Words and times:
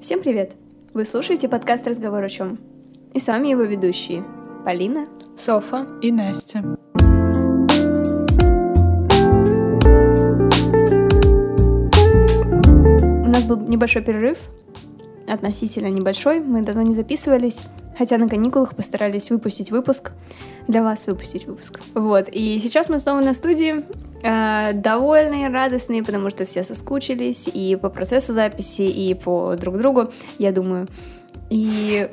Всем 0.00 0.22
привет! 0.22 0.52
Вы 0.94 1.04
слушаете 1.04 1.46
подкаст 1.46 1.86
«Разговор 1.86 2.24
о 2.24 2.28
чем?» 2.30 2.58
И 3.12 3.20
с 3.20 3.26
вами 3.26 3.48
его 3.48 3.64
ведущие 3.64 4.24
Полина, 4.64 5.06
Софа 5.36 5.86
и 6.00 6.10
Настя. 6.10 6.60
У 13.22 13.28
нас 13.28 13.44
был 13.44 13.58
небольшой 13.58 14.00
перерыв, 14.00 14.38
относительно 15.28 15.88
небольшой, 15.88 16.40
мы 16.40 16.62
давно 16.62 16.80
не 16.80 16.94
записывались, 16.94 17.60
хотя 17.98 18.16
на 18.16 18.26
каникулах 18.26 18.74
постарались 18.74 19.28
выпустить 19.28 19.70
выпуск, 19.70 20.12
для 20.66 20.82
вас 20.82 21.06
выпустить 21.08 21.46
выпуск. 21.46 21.78
Вот, 21.92 22.26
и 22.32 22.58
сейчас 22.58 22.88
мы 22.88 23.00
снова 23.00 23.20
на 23.20 23.34
студии, 23.34 23.84
э, 24.22 24.72
довольные, 24.74 25.48
радостные, 25.48 26.02
потому 26.02 26.30
что 26.30 26.44
все 26.44 26.62
соскучились 26.62 27.48
и 27.48 27.76
по 27.76 27.90
процессу 27.90 28.32
записи, 28.32 28.82
и 28.82 29.14
по 29.14 29.56
друг 29.56 29.78
другу, 29.78 30.12
я 30.38 30.52
думаю. 30.52 30.88
И 31.50 32.08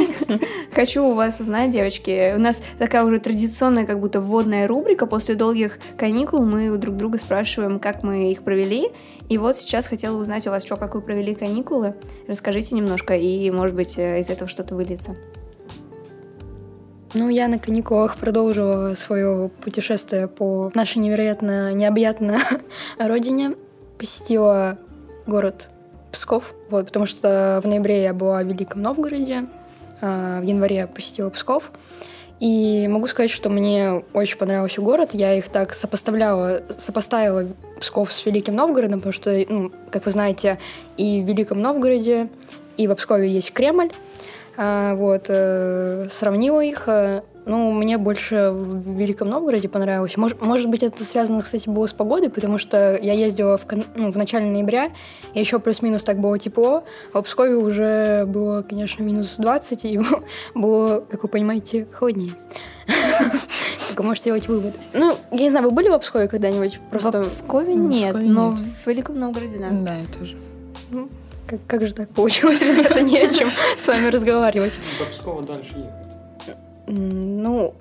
хочу 0.72 1.04
у 1.04 1.14
вас 1.14 1.40
узнать, 1.40 1.70
девочки, 1.70 2.34
у 2.34 2.38
нас 2.38 2.62
такая 2.78 3.04
уже 3.04 3.20
традиционная 3.20 3.84
как 3.84 4.00
будто 4.00 4.20
вводная 4.20 4.66
рубрика. 4.66 5.06
После 5.06 5.34
долгих 5.34 5.78
каникул 5.98 6.42
мы 6.42 6.74
друг 6.78 6.96
друга 6.96 7.18
спрашиваем, 7.18 7.78
как 7.78 8.02
мы 8.02 8.32
их 8.32 8.42
провели. 8.42 8.88
И 9.28 9.36
вот 9.36 9.58
сейчас 9.58 9.86
хотела 9.86 10.16
узнать 10.16 10.46
у 10.46 10.50
вас, 10.50 10.64
что, 10.64 10.76
как 10.76 10.94
вы 10.94 11.02
провели 11.02 11.34
каникулы. 11.34 11.94
Расскажите 12.28 12.74
немножко, 12.74 13.14
и, 13.14 13.50
может 13.50 13.76
быть, 13.76 13.98
из 13.98 14.30
этого 14.30 14.48
что-то 14.48 14.74
выльется. 14.74 15.16
Ну, 17.18 17.30
я 17.30 17.48
на 17.48 17.58
каникулах 17.58 18.18
продолжила 18.18 18.94
свое 18.94 19.48
путешествие 19.62 20.28
по 20.28 20.70
нашей 20.74 20.98
невероятно 20.98 21.72
необъятной 21.72 22.36
родине. 22.98 23.54
Посетила 23.96 24.76
город 25.26 25.66
Псков, 26.12 26.54
вот, 26.68 26.88
потому 26.88 27.06
что 27.06 27.62
в 27.64 27.66
ноябре 27.66 28.02
я 28.02 28.12
была 28.12 28.42
в 28.42 28.46
Великом 28.46 28.82
Новгороде, 28.82 29.46
а 30.02 30.40
в 30.40 30.42
январе 30.42 30.86
посетила 30.88 31.30
Псков. 31.30 31.72
И 32.38 32.86
могу 32.86 33.06
сказать, 33.06 33.30
что 33.30 33.48
мне 33.48 34.04
очень 34.12 34.36
понравился 34.36 34.82
город. 34.82 35.14
Я 35.14 35.32
их 35.32 35.48
так 35.48 35.72
сопоставляла, 35.72 36.64
сопоставила 36.76 37.46
Псков 37.80 38.12
с 38.12 38.26
Великим 38.26 38.54
Новгородом, 38.54 39.00
потому 39.00 39.14
что, 39.14 39.42
ну, 39.48 39.72
как 39.90 40.04
вы 40.04 40.10
знаете, 40.10 40.58
и 40.98 41.22
в 41.22 41.24
Великом 41.24 41.62
Новгороде, 41.62 42.28
и 42.76 42.86
в 42.86 42.94
Пскове 42.94 43.30
есть 43.30 43.54
Кремль. 43.54 43.90
А, 44.56 44.94
вот, 44.94 45.26
э, 45.28 46.08
сравнила 46.10 46.60
их. 46.60 46.84
Э, 46.88 47.22
ну, 47.46 47.72
мне 47.72 47.96
больше 47.96 48.50
в 48.50 48.98
Великом 48.98 49.28
Новгороде 49.28 49.68
понравилось. 49.68 50.16
Может, 50.16 50.42
может 50.42 50.68
быть, 50.68 50.82
это 50.82 51.04
связано, 51.04 51.42
кстати, 51.42 51.68
было 51.68 51.86
с 51.86 51.92
погодой, 51.92 52.28
потому 52.28 52.58
что 52.58 52.98
я 53.00 53.12
ездила 53.12 53.56
в, 53.56 53.64
ну, 53.94 54.10
в 54.10 54.16
начале 54.16 54.46
ноября, 54.46 54.90
и 55.32 55.40
еще 55.40 55.60
плюс-минус 55.60 56.02
так 56.02 56.18
было 56.18 56.38
тепло, 56.38 56.84
а 57.12 57.20
в 57.20 57.24
Пскове 57.24 57.54
уже 57.54 58.24
было, 58.26 58.62
конечно, 58.62 59.02
минус 59.02 59.36
20, 59.38 59.84
и 59.84 60.00
было, 60.54 61.04
как 61.08 61.22
вы 61.22 61.28
понимаете, 61.28 61.86
холоднее. 61.92 62.34
Как 63.88 64.00
вы 64.00 64.08
можете 64.08 64.24
сделать 64.24 64.48
вывод? 64.48 64.74
Ну, 64.92 65.16
я 65.30 65.38
не 65.38 65.50
знаю, 65.50 65.66
вы 65.66 65.70
были 65.70 65.88
в 65.88 65.98
Пскове 65.98 66.28
когда-нибудь? 66.28 66.80
Просто... 66.90 67.22
В 67.22 67.26
Пскове 67.26 67.74
нет, 67.74 68.14
но 68.20 68.50
в 68.50 68.86
Великом 68.86 69.18
Новгороде, 69.18 69.58
да. 69.58 69.70
Да, 69.70 69.94
я 69.94 70.06
тоже. 70.18 70.36
Как, 71.46 71.60
как 71.66 71.86
же 71.86 71.94
так 71.94 72.08
получилось, 72.08 72.60
ребята, 72.62 73.00
не 73.00 73.18
о 73.18 73.28
чем 73.32 73.50
с 73.78 73.86
вами 73.86 74.08
разговаривать. 74.08 74.72
До 74.98 75.06
Пскова 75.06 75.42
дальше 75.42 75.76
ехать. 75.76 76.56
Ну, 76.88 77.74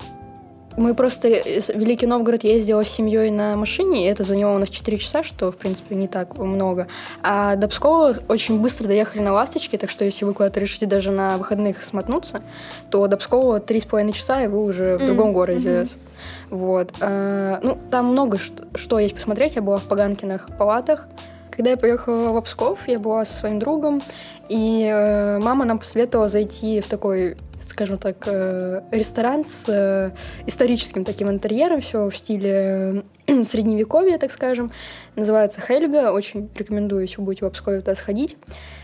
мы 0.77 0.93
просто 0.93 1.29
Великий 1.73 2.05
Новгород 2.05 2.43
ездила 2.43 2.83
с 2.83 2.89
семьей 2.89 3.31
на 3.31 3.55
машине, 3.55 4.05
и 4.05 4.09
это 4.09 4.23
заняло 4.23 4.55
у 4.55 4.57
нас 4.57 4.69
4 4.69 4.97
часа, 4.97 5.23
что, 5.23 5.51
в 5.51 5.57
принципе, 5.57 5.95
не 5.95 6.07
так 6.07 6.37
много. 6.37 6.87
А 7.23 7.55
до 7.55 7.67
Пскова 7.67 8.15
очень 8.27 8.59
быстро 8.59 8.87
доехали 8.87 9.21
на 9.21 9.31
«Ласточке», 9.31 9.77
так 9.77 9.89
что 9.89 10.03
если 10.03 10.25
вы 10.25 10.33
куда-то 10.33 10.59
решите 10.59 10.85
даже 10.85 11.11
на 11.11 11.37
выходных 11.37 11.83
смотнуться, 11.83 12.41
то 12.89 13.07
до 13.07 13.17
Пскова 13.17 13.59
3,5 13.59 14.11
часа, 14.11 14.43
и 14.43 14.47
вы 14.47 14.63
уже 14.63 14.97
в 14.97 15.05
другом 15.05 15.29
mm-hmm. 15.29 15.33
городе. 15.33 15.87
Вот. 16.49 16.93
А, 16.99 17.59
ну, 17.63 17.77
там 17.89 18.07
много 18.07 18.37
что, 18.37 18.65
что 18.75 18.99
есть 18.99 19.15
посмотреть. 19.15 19.55
Я 19.55 19.61
была 19.61 19.77
в 19.77 19.83
Паганкиных 19.83 20.49
палатах. 20.57 21.07
Когда 21.55 21.71
я 21.71 21.77
поехала 21.77 22.39
в 22.39 22.43
Псков, 22.43 22.87
я 22.87 22.99
была 22.99 23.23
со 23.25 23.33
своим 23.33 23.59
другом, 23.59 24.01
и 24.49 24.89
э, 24.91 25.39
мама 25.39 25.65
нам 25.65 25.79
посоветовала 25.79 26.27
зайти 26.29 26.81
в 26.81 26.87
такой 26.87 27.37
скажем 27.67 27.97
так, 27.97 28.23
э, 28.27 28.81
ресторан 28.91 29.43
с 29.43 29.65
э, 29.67 30.11
историческим 30.45 31.03
таким 31.03 31.29
интерьером, 31.29 31.81
все 31.81 32.09
в 32.09 32.15
стиле 32.15 33.03
э, 33.27 33.43
средневековья, 33.43 34.17
так 34.17 34.31
скажем. 34.31 34.69
Называется 35.15 35.61
Хельга. 35.61 36.11
Очень 36.11 36.49
рекомендую, 36.55 37.01
если 37.01 37.21
будете 37.21 37.45
в 37.45 37.49
Пскове 37.49 37.79
туда 37.79 37.95
сходить. 37.95 38.37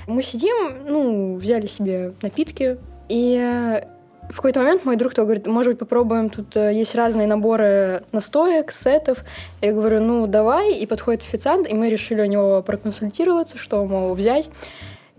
Мы 0.08 0.24
сидим, 0.24 0.86
ну, 0.88 1.36
взяли 1.36 1.68
себе 1.68 2.14
напитки, 2.22 2.78
и 3.08 3.82
в 4.32 4.36
какой-то 4.36 4.62
момент 4.62 4.86
мой 4.86 4.96
друг 4.96 5.14
то 5.14 5.24
говорит, 5.24 5.46
может 5.48 5.74
быть, 5.74 5.80
попробуем, 5.80 6.30
тут 6.30 6.56
есть 6.56 6.96
разные 6.96 7.28
наборы 7.28 8.04
настоек, 8.12 8.72
сетов. 8.72 9.20
Я 9.62 9.74
говорю, 9.74 10.02
ну, 10.02 10.28
давай. 10.28 10.74
И 10.74 10.86
подходит 10.86 11.22
официант, 11.22 11.70
и 11.70 11.74
мы 11.74 11.90
решили 11.90 12.22
у 12.22 12.26
него 12.26 12.62
проконсультироваться, 12.62 13.58
что, 13.58 13.86
мол, 13.86 14.14
взять. 14.16 14.50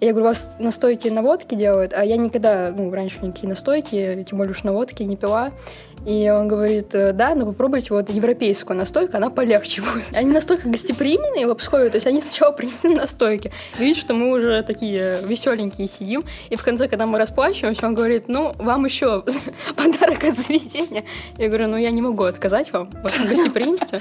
Я 0.03 0.11
говорю, 0.11 0.25
у 0.25 0.29
вас 0.31 0.57
настойки 0.59 1.07
на 1.07 1.23
водке 1.23 1.55
делают, 1.55 1.95
а 1.95 2.05
я 2.05 2.17
никогда, 2.17 2.75
ну, 2.77 2.91
раньше 2.91 3.21
никакие 3.23 3.49
настойки, 3.49 4.27
тем 4.29 4.37
более 4.37 4.51
уж 4.51 4.65
на 4.65 4.73
водке 4.73 5.05
не 5.05 5.17
пила. 5.17 5.53
И 6.05 6.29
он 6.29 6.49
говорит, 6.49 6.93
«Э, 6.93 7.13
да, 7.13 7.37
но 7.37 7.47
попробуйте 7.47 7.95
вот 7.95 8.11
европейскую 8.11 8.77
настойку, 8.77 9.17
она 9.17 9.31
полегче 9.31 9.81
будет. 9.81 10.17
Они 10.17 10.33
настолько 10.33 10.69
гостеприимные 10.69 11.47
в 11.47 11.51
Обскове, 11.51 11.89
то 11.89 11.99
есть 11.99 12.09
они 12.09 12.21
сначала 12.21 12.51
принесли 12.57 12.93
настойки. 12.93 13.53
Видишь, 13.79 14.03
что 14.03 14.13
мы 14.13 14.33
уже 14.33 14.65
такие 14.65 15.21
веселенькие 15.23 15.87
сидим, 15.87 16.25
и 16.51 16.57
в 16.57 16.65
конце, 16.65 16.89
когда 16.89 17.07
мы 17.07 17.19
расплачиваемся, 17.19 17.87
он 17.87 17.95
говорит, 17.95 18.25
ну, 18.27 18.57
вам 18.59 18.85
еще 18.85 19.23
подарок 19.77 20.25
от 20.25 20.35
заведения. 20.37 21.05
Я 21.39 21.47
говорю, 21.47 21.69
ну, 21.69 21.77
я 21.77 21.93
не 21.93 22.03
могу 22.03 22.25
отказать 22.25 22.73
вам 22.73 22.91
в 22.91 23.03
вашем 23.05 23.29
гостеприимстве. 23.29 24.01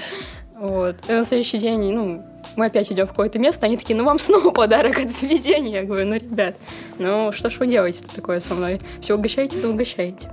Вот. 0.62 0.94
И 1.08 1.12
на 1.12 1.24
следующий 1.24 1.58
день, 1.58 1.92
ну, 1.92 2.22
мы 2.54 2.66
опять 2.66 2.92
идем 2.92 3.06
в 3.06 3.10
какое-то 3.10 3.40
место, 3.40 3.66
они 3.66 3.76
такие, 3.76 3.96
ну 3.96 4.04
вам 4.04 4.20
снова 4.20 4.52
подарок 4.52 4.96
от 4.96 5.10
заведения. 5.10 5.80
Я 5.80 5.82
говорю, 5.82 6.06
ну, 6.06 6.14
ребят, 6.14 6.54
ну 7.00 7.32
что 7.32 7.50
ж 7.50 7.58
вы 7.58 7.66
делаете 7.66 8.04
такое 8.14 8.38
со 8.38 8.54
мной? 8.54 8.80
Все 9.00 9.16
угощаете, 9.16 9.60
то 9.60 9.68
угощаете. 9.68 10.30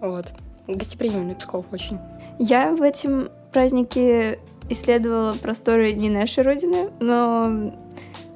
Вот. 0.00 0.26
Гостеприимный 0.66 1.36
Псков 1.36 1.66
очень. 1.70 2.00
Я 2.40 2.72
в 2.74 2.82
этом 2.82 3.30
празднике 3.52 4.40
исследовала 4.70 5.34
просторы 5.34 5.92
не 5.92 6.10
нашей 6.10 6.42
родины, 6.42 6.90
но 6.98 7.72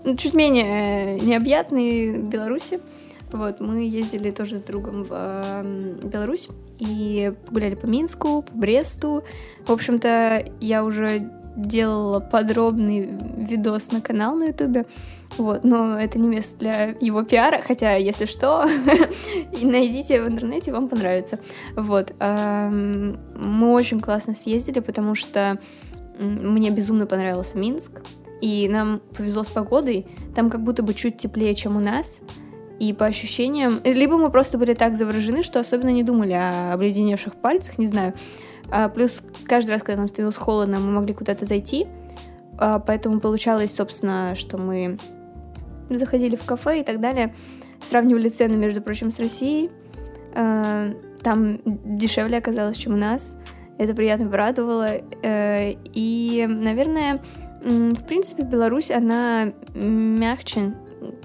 ну, 0.04 0.16
чуть 0.16 0.34
менее 0.34 1.18
необъятные 1.18 2.16
Беларуси. 2.16 2.78
Вот, 3.32 3.60
мы 3.60 3.80
ездили 3.86 4.30
тоже 4.30 4.58
с 4.58 4.62
другом 4.62 5.04
в 5.04 5.08
э, 5.10 5.98
Беларусь 6.02 6.48
и 6.78 7.32
погуляли 7.46 7.74
по 7.74 7.86
Минску, 7.86 8.42
по 8.42 8.56
Бресту. 8.56 9.24
В 9.66 9.72
общем-то, 9.72 10.44
я 10.60 10.84
уже 10.84 11.30
делала 11.56 12.20
подробный 12.20 13.10
видос 13.36 13.90
на 13.90 14.00
канал 14.00 14.36
на 14.36 14.48
ютубе. 14.48 14.86
Вот, 15.38 15.64
но 15.64 15.98
это 15.98 16.18
не 16.18 16.28
место 16.28 16.58
для 16.58 16.84
его 17.00 17.22
пиара, 17.22 17.62
хотя, 17.66 17.96
если 17.96 18.26
что, 18.26 18.68
найдите 19.62 20.22
в 20.22 20.28
интернете, 20.28 20.72
вам 20.72 20.88
понравится. 20.88 21.38
Вот, 21.74 22.12
мы 22.20 23.72
очень 23.72 24.00
классно 24.00 24.34
съездили, 24.34 24.80
потому 24.80 25.14
что 25.14 25.58
мне 26.18 26.68
безумно 26.68 27.06
понравился 27.06 27.56
Минск, 27.56 28.02
и 28.42 28.68
нам 28.68 29.00
повезло 29.16 29.42
с 29.44 29.48
погодой, 29.48 30.06
там 30.34 30.50
как 30.50 30.62
будто 30.62 30.82
бы 30.82 30.92
чуть 30.92 31.16
теплее, 31.16 31.54
чем 31.54 31.76
у 31.76 31.80
нас, 31.80 32.20
и 32.82 32.92
по 32.92 33.06
ощущениям, 33.06 33.80
либо 33.84 34.16
мы 34.16 34.28
просто 34.28 34.58
были 34.58 34.74
так 34.74 34.96
заворожены, 34.96 35.44
что 35.44 35.60
особенно 35.60 35.90
не 35.90 36.02
думали 36.02 36.32
о 36.32 36.72
обледеневших 36.72 37.36
пальцах, 37.36 37.78
не 37.78 37.86
знаю, 37.86 38.12
а, 38.72 38.88
плюс 38.88 39.22
каждый 39.46 39.70
раз, 39.70 39.82
когда 39.84 39.98
нам 39.98 40.08
становилось 40.08 40.34
холодно, 40.34 40.80
мы 40.80 40.90
могли 40.90 41.14
куда-то 41.14 41.46
зайти. 41.46 41.86
А, 42.58 42.80
поэтому 42.80 43.20
получалось, 43.20 43.72
собственно, 43.72 44.34
что 44.34 44.58
мы 44.58 44.98
заходили 45.90 46.34
в 46.34 46.44
кафе 46.44 46.80
и 46.80 46.82
так 46.82 46.98
далее, 46.98 47.32
сравнивали 47.80 48.28
цены, 48.28 48.56
между 48.56 48.82
прочим, 48.82 49.12
с 49.12 49.20
Россией. 49.20 49.70
А, 50.34 50.90
там 51.22 51.60
дешевле 51.64 52.38
оказалось, 52.38 52.78
чем 52.78 52.94
у 52.94 52.96
нас. 52.96 53.36
Это 53.78 53.94
приятно 53.94 54.28
порадовало. 54.28 55.02
Э, 55.22 55.72
и, 55.94 56.46
наверное, 56.48 57.20
в 57.62 58.04
принципе, 58.08 58.42
Беларусь, 58.42 58.90
она 58.90 59.52
мягче, 59.72 60.74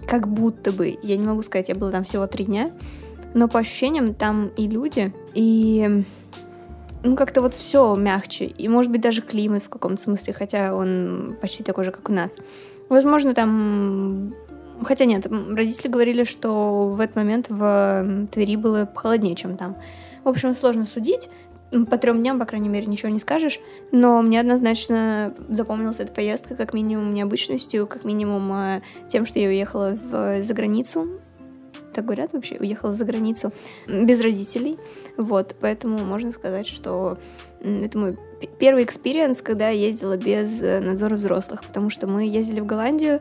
как 0.07 0.27
будто 0.27 0.71
бы. 0.71 0.97
Я 1.01 1.17
не 1.17 1.25
могу 1.25 1.43
сказать, 1.43 1.69
я 1.69 1.75
была 1.75 1.91
там 1.91 2.03
всего 2.03 2.27
три 2.27 2.45
дня. 2.45 2.71
Но 3.33 3.47
по 3.47 3.59
ощущениям 3.59 4.13
там 4.13 4.47
и 4.57 4.67
люди, 4.67 5.13
и 5.33 6.03
ну, 7.03 7.15
как-то 7.15 7.41
вот 7.41 7.53
все 7.53 7.95
мягче. 7.95 8.45
И, 8.45 8.67
может 8.67 8.91
быть, 8.91 9.01
даже 9.01 9.21
климат 9.21 9.63
в 9.63 9.69
каком-то 9.69 10.01
смысле, 10.01 10.33
хотя 10.33 10.75
он 10.75 11.37
почти 11.41 11.63
такой 11.63 11.85
же, 11.85 11.91
как 11.91 12.09
у 12.09 12.13
нас. 12.13 12.37
Возможно, 12.89 13.33
там... 13.33 14.33
Хотя 14.83 15.05
нет, 15.05 15.25
родители 15.25 15.87
говорили, 15.87 16.23
что 16.23 16.89
в 16.89 16.99
этот 16.99 17.15
момент 17.15 17.47
в 17.49 18.27
Твери 18.31 18.55
было 18.55 18.89
холоднее, 18.95 19.35
чем 19.35 19.57
там. 19.57 19.75
В 20.23 20.29
общем, 20.29 20.55
сложно 20.55 20.85
судить. 20.85 21.29
По 21.71 21.97
трем 21.97 22.19
дням, 22.19 22.39
по 22.39 22.45
крайней 22.45 22.69
мере, 22.69 22.87
ничего 22.87 23.09
не 23.09 23.19
скажешь. 23.19 23.59
Но 23.91 24.21
мне 24.21 24.39
однозначно 24.39 25.33
запомнилась 25.49 25.99
эта 25.99 26.11
поездка 26.11 26.55
как 26.55 26.73
минимум 26.73 27.13
необычностью, 27.13 27.87
как 27.87 28.03
минимум 28.03 28.51
э, 28.53 28.81
тем, 29.09 29.25
что 29.25 29.39
я 29.39 29.47
уехала 29.47 29.91
в, 29.91 30.43
за 30.43 30.53
границу. 30.53 31.19
Так 31.93 32.05
говорят 32.05 32.33
вообще, 32.33 32.57
уехала 32.59 32.93
за 32.93 33.05
границу 33.05 33.51
без 33.87 34.21
родителей. 34.21 34.77
Вот, 35.17 35.55
поэтому 35.59 35.97
можно 35.99 36.31
сказать, 36.31 36.67
что 36.67 37.17
это 37.59 37.97
мой 37.97 38.17
первый 38.59 38.83
experience, 38.83 39.41
когда 39.41 39.69
я 39.69 39.87
ездила 39.87 40.15
без 40.15 40.61
э, 40.61 40.79
надзора 40.79 41.15
взрослых, 41.15 41.65
потому 41.65 41.89
что 41.89 42.07
мы 42.07 42.27
ездили 42.27 42.59
в 42.59 42.65
Голландию, 42.65 43.19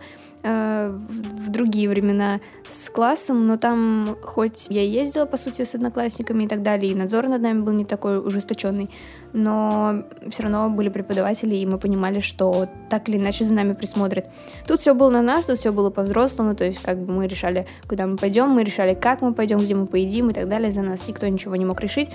Э, 0.48 0.90
в 0.90 1.50
другие 1.50 1.88
времена 1.88 2.38
с 2.69 2.88
классом, 2.88 3.48
но 3.48 3.56
там 3.56 4.16
хоть 4.22 4.66
я 4.69 4.82
ездила, 4.82 5.26
по 5.26 5.37
сути, 5.38 5.62
с 5.64 5.75
одноклассниками 5.75 6.44
и 6.44 6.46
так 6.46 6.62
далее, 6.62 6.93
и 6.93 6.94
надзор 6.94 7.26
над 7.26 7.43
нами 7.43 7.62
был 7.62 7.72
не 7.72 7.84
такой 7.84 8.25
ужесточенный, 8.25 8.88
но 9.32 10.04
все 10.31 10.44
равно 10.44 10.70
были 10.70 10.88
преподаватели, 10.88 11.56
и 11.56 11.66
мы 11.66 11.78
понимали, 11.78 12.20
что 12.20 12.69
так 12.88 13.08
или 13.08 13.16
иначе 13.16 13.44
за 13.44 13.54
нами 13.54 13.72
присмотрят. 13.72 14.28
Тут 14.69 14.81
все 14.81 14.94
было 14.94 15.10
на 15.10 15.22
нас, 15.22 15.46
тут 15.46 15.58
все 15.58 15.72
было 15.72 15.90
по-взрослому, 15.90 16.54
то 16.54 16.64
есть 16.64 16.81
как 16.81 16.98
бы 16.98 17.12
мы 17.12 17.26
решали, 17.26 17.66
куда 17.88 18.06
мы 18.06 18.16
пойдем, 18.16 18.50
мы 18.50 18.62
решали, 18.62 18.94
как 18.94 19.22
мы 19.22 19.34
пойдем, 19.34 19.58
где 19.58 19.75
мы 19.75 19.87
поедим 19.87 20.31
и 20.31 20.32
так 20.32 20.48
далее, 20.48 20.70
за 20.70 20.82
нас 20.82 21.08
никто 21.08 21.26
ничего 21.26 21.56
не 21.56 21.64
мог 21.64 21.81
решить. 21.81 22.10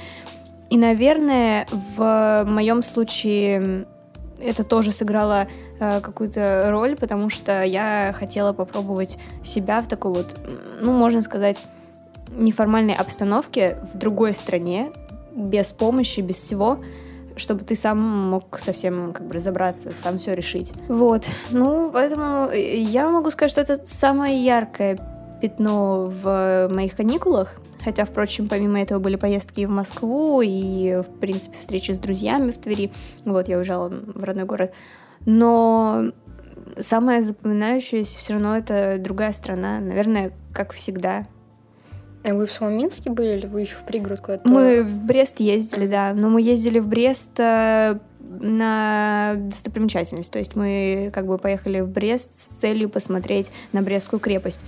И, 0.69 0.77
наверное, 0.77 1.67
в 1.97 2.45
моем 2.45 2.81
случае 2.81 3.87
это 4.41 4.63
тоже 4.63 4.91
сыграло 4.91 5.47
э, 5.79 6.01
какую-то 6.01 6.67
роль, 6.69 6.95
потому 6.95 7.29
что 7.29 7.63
я 7.63 8.13
хотела 8.17 8.53
попробовать 8.53 9.17
себя 9.43 9.81
в 9.81 9.87
такой 9.87 10.11
вот, 10.11 10.35
ну, 10.79 10.91
можно 10.91 11.21
сказать, 11.21 11.59
неформальной 12.29 12.95
обстановке 12.95 13.77
в 13.93 13.97
другой 13.97 14.33
стране, 14.33 14.91
без 15.33 15.71
помощи, 15.71 16.21
без 16.21 16.37
всего, 16.37 16.79
чтобы 17.35 17.63
ты 17.63 17.75
сам 17.75 17.99
мог 17.99 18.59
совсем 18.59 19.13
как 19.13 19.27
бы 19.27 19.33
разобраться, 19.33 19.91
сам 19.95 20.19
все 20.19 20.33
решить. 20.33 20.73
Вот. 20.87 21.25
Ну, 21.49 21.89
поэтому 21.91 22.51
я 22.51 23.09
могу 23.09 23.31
сказать, 23.31 23.51
что 23.51 23.61
это 23.61 23.79
самое 23.85 24.43
яркое 24.43 24.97
пятно 25.41 26.05
в 26.05 26.69
моих 26.71 26.95
каникулах. 26.95 27.55
Хотя, 27.83 28.05
впрочем, 28.05 28.47
помимо 28.47 28.81
этого 28.81 28.99
были 28.99 29.15
поездки 29.15 29.61
и 29.61 29.65
в 29.65 29.69
Москву, 29.69 30.41
и, 30.41 31.01
в 31.01 31.19
принципе, 31.19 31.57
встречи 31.57 31.91
с 31.91 31.99
друзьями 31.99 32.51
в 32.51 32.57
Твери. 32.57 32.91
Вот, 33.25 33.47
я 33.47 33.57
уезжала 33.57 33.89
в 33.89 34.23
родной 34.23 34.45
город. 34.45 34.71
Но 35.25 36.11
самое 36.79 37.23
запоминающееся 37.23 38.17
все 38.17 38.33
равно 38.33 38.57
это 38.57 38.97
другая 38.99 39.33
страна. 39.33 39.79
Наверное, 39.79 40.31
как 40.53 40.73
всегда. 40.73 41.27
А 42.23 42.35
вы 42.35 42.45
в 42.45 42.51
самом 42.51 42.77
Минске 42.77 43.09
были 43.09 43.37
или 43.37 43.47
вы 43.47 43.61
еще 43.61 43.75
в 43.75 43.85
пригород 43.85 44.21
куда-то? 44.21 44.47
Мы 44.47 44.83
в 44.83 45.05
Брест 45.05 45.39
ездили, 45.39 45.87
да. 45.87 46.13
Но 46.13 46.29
мы 46.29 46.41
ездили 46.41 46.77
в 46.77 46.87
Брест 46.87 47.39
э, 47.39 47.97
на 48.19 49.33
достопримечательность. 49.37 50.31
То 50.31 50.37
есть 50.37 50.55
мы 50.55 51.09
как 51.13 51.25
бы 51.25 51.39
поехали 51.39 51.79
в 51.79 51.89
Брест 51.89 52.37
с 52.37 52.59
целью 52.59 52.89
посмотреть 52.89 53.51
на 53.73 53.81
Брестскую 53.81 54.19
крепость. 54.19 54.61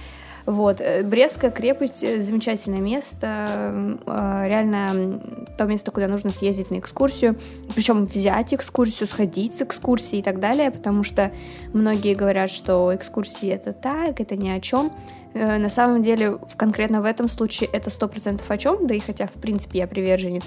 Вот. 0.45 0.81
Э, 0.81 1.03
Брестская 1.03 1.51
крепость— 1.51 2.01
замечательное 2.23 2.81
место, 2.81 3.97
э, 4.05 4.43
реально 4.45 5.21
то 5.57 5.65
место, 5.65 5.91
куда 5.91 6.07
нужно 6.07 6.31
съездить 6.31 6.71
на 6.71 6.79
экскурсию, 6.79 7.35
причем 7.75 8.05
взять 8.05 8.53
экскурсию, 8.53 9.07
сходить 9.07 9.53
с 9.53 9.61
экскурсией 9.61 10.19
и 10.19 10.23
так 10.23 10.39
далее, 10.39 10.71
потому 10.71 11.03
что 11.03 11.31
многие 11.73 12.13
говорят, 12.13 12.51
что 12.51 12.93
экскурсии— 12.93 13.49
это 13.49 13.71
так, 13.71 14.19
это 14.19 14.35
ни 14.35 14.49
о 14.49 14.59
чем. 14.59 14.91
Э, 15.33 15.57
на 15.57 15.69
самом 15.69 16.01
деле, 16.01 16.37
конкретно 16.57 17.01
в 17.01 17.05
этом 17.05 17.29
случае 17.29 17.69
это 17.71 17.89
сто 17.89 18.09
процентов 18.09 18.51
о 18.51 18.57
чем, 18.57 18.85
да 18.85 18.95
и 18.95 18.99
хотя, 18.99 19.27
в 19.27 19.33
принципе, 19.33 19.79
я 19.79 19.87
приверженец 19.87 20.43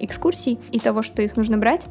экскурсий 0.00 0.58
и 0.70 0.80
того, 0.80 1.02
что 1.02 1.22
их 1.22 1.36
нужно 1.36 1.56
брать, 1.56 1.86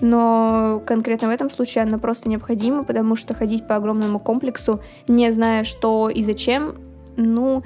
но 0.00 0.82
конкретно 0.84 1.28
в 1.28 1.30
этом 1.30 1.48
случае 1.48 1.82
она 1.82 1.98
просто 1.98 2.28
необходима, 2.28 2.82
потому 2.82 3.14
что 3.14 3.34
ходить 3.34 3.68
по 3.68 3.76
огромному 3.76 4.18
комплексу, 4.18 4.80
не 5.06 5.30
зная, 5.30 5.62
что 5.64 6.08
и 6.08 6.22
зачем, 6.22 6.87
ну, 7.18 7.62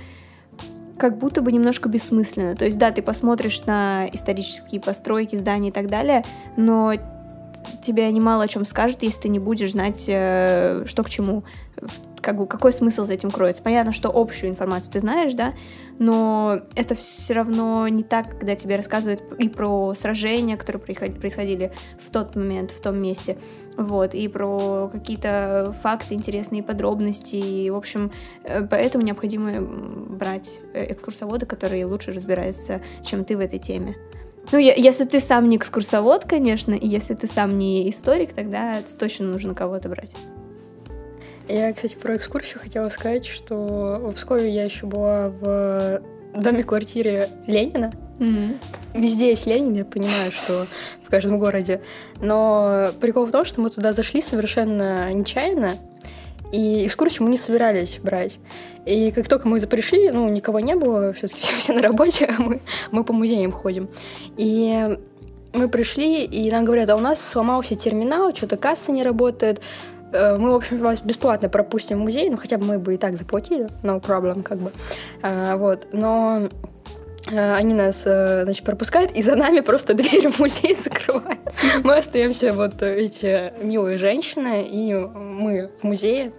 как 0.98 1.18
будто 1.18 1.42
бы 1.42 1.52
немножко 1.52 1.88
бессмысленно. 1.88 2.56
То 2.56 2.64
есть, 2.64 2.78
да, 2.78 2.90
ты 2.90 3.02
посмотришь 3.02 3.64
на 3.64 4.08
исторические 4.12 4.80
постройки, 4.80 5.36
здания 5.36 5.68
и 5.68 5.72
так 5.72 5.88
далее, 5.88 6.24
но 6.56 6.94
тебе 7.80 8.06
они 8.06 8.20
мало 8.20 8.44
о 8.44 8.48
чем 8.48 8.66
скажут, 8.66 9.02
если 9.02 9.22
ты 9.22 9.28
не 9.28 9.38
будешь 9.38 9.72
знать, 9.72 10.04
э, 10.08 10.84
что 10.86 11.02
к 11.02 11.10
чему, 11.10 11.44
как 12.22 12.38
бы, 12.38 12.46
какой 12.46 12.72
смысл 12.72 13.04
за 13.04 13.14
этим 13.14 13.30
кроется. 13.30 13.62
Понятно, 13.62 13.92
что 13.92 14.10
общую 14.14 14.50
информацию 14.50 14.92
ты 14.92 15.00
знаешь, 15.00 15.34
да, 15.34 15.52
но 15.98 16.60
это 16.74 16.94
все 16.94 17.34
равно 17.34 17.86
не 17.88 18.04
так, 18.04 18.38
когда 18.38 18.54
тебе 18.54 18.76
рассказывают 18.76 19.20
и 19.38 19.48
про 19.48 19.94
сражения, 19.94 20.56
которые 20.56 20.82
происходили 20.82 21.72
в 22.00 22.10
тот 22.10 22.36
момент, 22.36 22.70
в 22.70 22.80
том 22.80 22.96
месте, 22.96 23.36
вот, 23.76 24.14
и 24.14 24.28
про 24.28 24.88
какие-то 24.92 25.74
факты, 25.82 26.14
интересные 26.14 26.62
подробности, 26.62 27.36
и, 27.36 27.70
в 27.70 27.76
общем, 27.76 28.12
э, 28.44 28.62
поэтому 28.62 29.04
необходимо 29.04 29.60
брать 29.60 30.58
э, 30.74 30.92
экскурсовода, 30.92 31.46
который 31.46 31.82
лучше 31.84 32.12
разбирается, 32.12 32.82
чем 33.04 33.24
ты 33.24 33.36
в 33.36 33.40
этой 33.40 33.58
теме. 33.58 33.96
Ну, 34.50 34.58
если 34.58 35.04
ты 35.04 35.20
сам 35.20 35.48
не 35.48 35.56
экскурсовод, 35.56 36.24
конечно, 36.24 36.74
и 36.74 36.86
если 36.86 37.14
ты 37.14 37.26
сам 37.26 37.56
не 37.58 37.88
историк, 37.88 38.32
тогда 38.32 38.82
точно 38.98 39.26
нужно 39.26 39.54
кого-то 39.54 39.88
брать. 39.88 40.14
Я, 41.48 41.72
кстати, 41.72 41.94
про 41.94 42.16
экскурсию 42.16 42.60
хотела 42.60 42.88
сказать, 42.88 43.26
что 43.26 44.00
в 44.02 44.12
Пскове 44.12 44.48
я 44.50 44.64
еще 44.64 44.86
была 44.86 45.28
в 45.28 46.00
доме-квартире 46.34 47.30
Ленина. 47.46 47.92
Mm-hmm. 48.18 48.56
Везде 48.94 49.30
есть 49.30 49.46
Ленин, 49.46 49.74
я 49.74 49.84
понимаю, 49.84 50.32
что 50.32 50.66
в 51.04 51.10
каждом 51.10 51.38
городе. 51.38 51.80
Но 52.20 52.92
прикол 53.00 53.26
в 53.26 53.30
том, 53.30 53.44
что 53.44 53.60
мы 53.60 53.70
туда 53.70 53.92
зашли 53.92 54.20
совершенно 54.20 55.12
нечаянно, 55.12 55.78
и 56.52 56.86
экскурсию 56.86 57.24
мы 57.24 57.30
не 57.30 57.38
собирались 57.38 57.98
брать. 58.02 58.38
И 58.84 59.10
как 59.10 59.28
только 59.28 59.48
мы 59.48 59.60
пришли, 59.60 60.10
ну, 60.10 60.28
никого 60.28 60.60
не 60.60 60.74
было, 60.74 61.12
все-таки 61.12 61.40
все, 61.40 61.54
все 61.54 61.72
на 61.72 61.82
работе, 61.82 62.26
а 62.26 62.34
мы, 62.42 62.60
мы 62.90 63.04
по 63.04 63.12
музеям 63.12 63.52
ходим. 63.52 63.88
И 64.36 64.98
мы 65.54 65.68
пришли, 65.68 66.24
и 66.24 66.50
нам 66.50 66.64
говорят, 66.64 66.90
а 66.90 66.96
у 66.96 67.00
нас 67.00 67.20
сломался 67.20 67.74
терминал, 67.74 68.34
что-то 68.34 68.56
касса 68.56 68.92
не 68.92 69.02
работает, 69.02 69.60
мы, 70.12 70.52
в 70.52 70.54
общем, 70.54 70.78
вас 70.78 71.00
бесплатно 71.00 71.48
пропустим 71.48 71.98
в 71.98 72.00
музей, 72.02 72.30
ну, 72.30 72.36
хотя 72.36 72.58
бы 72.58 72.64
мы 72.64 72.78
бы 72.78 72.94
и 72.94 72.96
так 72.96 73.16
заплатили, 73.16 73.68
no 73.82 74.00
problem, 74.00 74.42
как 74.42 74.58
бы, 74.58 74.72
а, 75.22 75.56
вот, 75.56 75.88
но 75.92 76.48
э, 77.30 77.54
они 77.54 77.74
нас, 77.74 78.02
э, 78.06 78.44
значит, 78.44 78.64
пропускают, 78.64 79.12
и 79.12 79.22
за 79.22 79.36
нами 79.36 79.60
просто 79.60 79.94
дверь 79.94 80.28
в 80.28 80.38
музей 80.38 80.74
закрывают. 80.74 81.40
Мы 81.82 81.96
остаемся 81.96 82.52
вот 82.52 82.82
эти 82.82 83.52
милые 83.62 83.98
женщины, 83.98 84.62
и 84.62 84.94
мы 84.94 85.70
в 85.80 85.84
музее. 85.84 86.32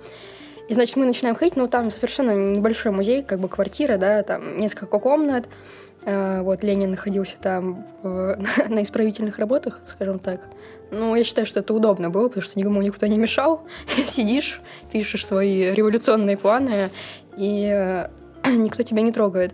И, 0.70 0.74
значит, 0.74 0.96
мы 0.96 1.06
начинаем 1.06 1.36
ходить, 1.36 1.58
но 1.58 1.68
там 1.68 1.92
совершенно 1.92 2.32
небольшой 2.32 2.92
музей, 2.92 3.22
как 3.22 3.40
бы 3.40 3.50
квартира, 3.50 3.98
да, 3.98 4.24
там 4.24 4.60
несколько 4.60 4.98
комнат. 4.98 5.48
Э, 6.06 6.42
вот 6.42 6.64
Ленин 6.64 6.92
находился 6.92 7.38
там 7.40 7.86
на 8.04 8.84
исправительных 8.84 9.40
работах, 9.40 9.82
скажем 9.86 10.20
так. 10.20 10.42
Ну, 10.92 11.16
я 11.16 11.24
считаю, 11.24 11.48
что 11.48 11.60
это 11.60 11.74
удобно 11.74 12.10
было, 12.10 12.28
потому 12.28 12.44
что 12.44 12.60
никому 12.60 12.82
никто 12.82 13.08
не 13.08 13.18
мешал. 13.18 13.64
Сидишь, 14.08 14.62
пишешь 14.92 15.26
свои 15.26 15.74
революционные 15.74 16.38
планы, 16.38 16.90
и 17.36 17.68
э, 17.74 18.08
никто 18.52 18.84
тебя 18.84 19.02
не 19.02 19.12
трогает. 19.12 19.54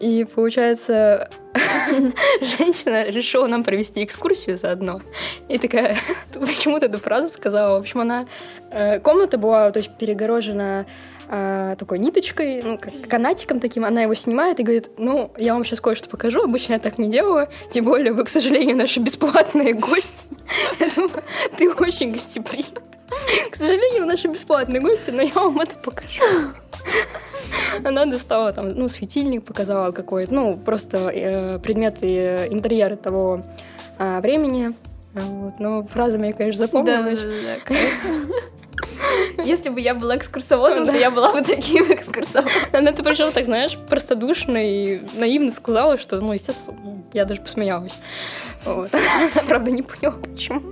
И 0.00 0.26
получается, 0.34 1.30
женщина 2.58 3.04
решила 3.08 3.46
нам 3.46 3.62
провести 3.62 4.02
экскурсию 4.02 4.58
заодно. 4.58 5.00
И 5.48 5.58
такая, 5.58 5.96
почему-то 6.32 6.86
эту 6.86 6.98
фразу 6.98 7.28
сказала. 7.28 7.78
В 7.78 7.82
общем, 7.82 8.00
она... 8.00 8.26
Э, 8.70 8.98
комната 8.98 9.38
была, 9.38 9.70
то 9.70 9.78
есть, 9.78 9.90
перегорожена 9.98 10.86
э, 11.32 11.76
такой 11.78 11.98
ниточкой, 11.98 12.62
ну, 12.62 12.78
как 12.78 13.08
канатиком 13.08 13.58
таким, 13.58 13.84
она 13.84 14.02
его 14.02 14.14
снимает 14.14 14.60
и 14.60 14.62
говорит, 14.62 14.90
ну, 14.98 15.32
я 15.38 15.54
вам 15.54 15.64
сейчас 15.64 15.80
кое-что 15.80 16.08
покажу, 16.08 16.42
обычно 16.42 16.74
я 16.74 16.78
так 16.78 16.98
не 16.98 17.10
делаю, 17.10 17.48
тем 17.70 17.86
более 17.86 18.12
вы, 18.12 18.24
к 18.24 18.28
сожалению, 18.28 18.76
наши 18.76 19.00
бесплатные 19.00 19.72
гости. 19.72 20.24
Ты 21.58 21.70
очень 21.72 22.12
гостеприимный. 22.12 22.82
К 23.50 23.56
сожалению, 23.56 24.06
наши 24.06 24.28
бесплатные 24.28 24.80
гости, 24.80 25.10
но 25.10 25.22
я 25.22 25.32
вам 25.34 25.60
это 25.60 25.76
покажу. 25.76 26.22
Она 27.84 28.06
достала 28.06 28.52
там, 28.52 28.74
ну, 28.74 28.88
светильник 28.88 29.44
показала 29.44 29.92
какой-то, 29.92 30.34
ну, 30.34 30.56
просто 30.56 31.10
э, 31.12 31.58
предметы 31.58 32.48
интерьера 32.50 32.96
того 32.96 33.42
э, 33.98 34.20
времени. 34.20 34.74
Вот. 35.14 35.54
Но 35.58 35.82
фраза 35.82 36.18
мне, 36.18 36.32
конечно, 36.32 36.66
запомнилась. 36.66 37.20
Да, 37.20 37.26
да, 37.26 37.64
да, 37.68 38.34
Если 39.44 39.68
бы 39.68 39.80
я 39.80 39.94
была 39.94 40.16
экскурсоводом, 40.16 40.86
то 40.86 40.96
я 40.96 41.10
была 41.10 41.32
бы 41.32 41.42
таким 41.46 41.92
экскурсоводом. 41.92 42.52
Она 42.72 42.90
это 42.90 43.02
пришла 43.02 43.30
так, 43.30 43.44
знаешь, 43.44 43.78
простодушно 43.88 44.58
и 44.58 45.00
наивно 45.14 45.52
сказала, 45.52 45.98
что, 45.98 46.20
ну, 46.20 46.32
естественно, 46.32 47.02
я 47.12 47.24
даже 47.24 47.40
посмеялась. 47.40 47.94
Вот. 48.64 48.90
Правда, 49.46 49.70
не 49.70 49.82
поняла, 49.82 50.16
почему. 50.16 50.62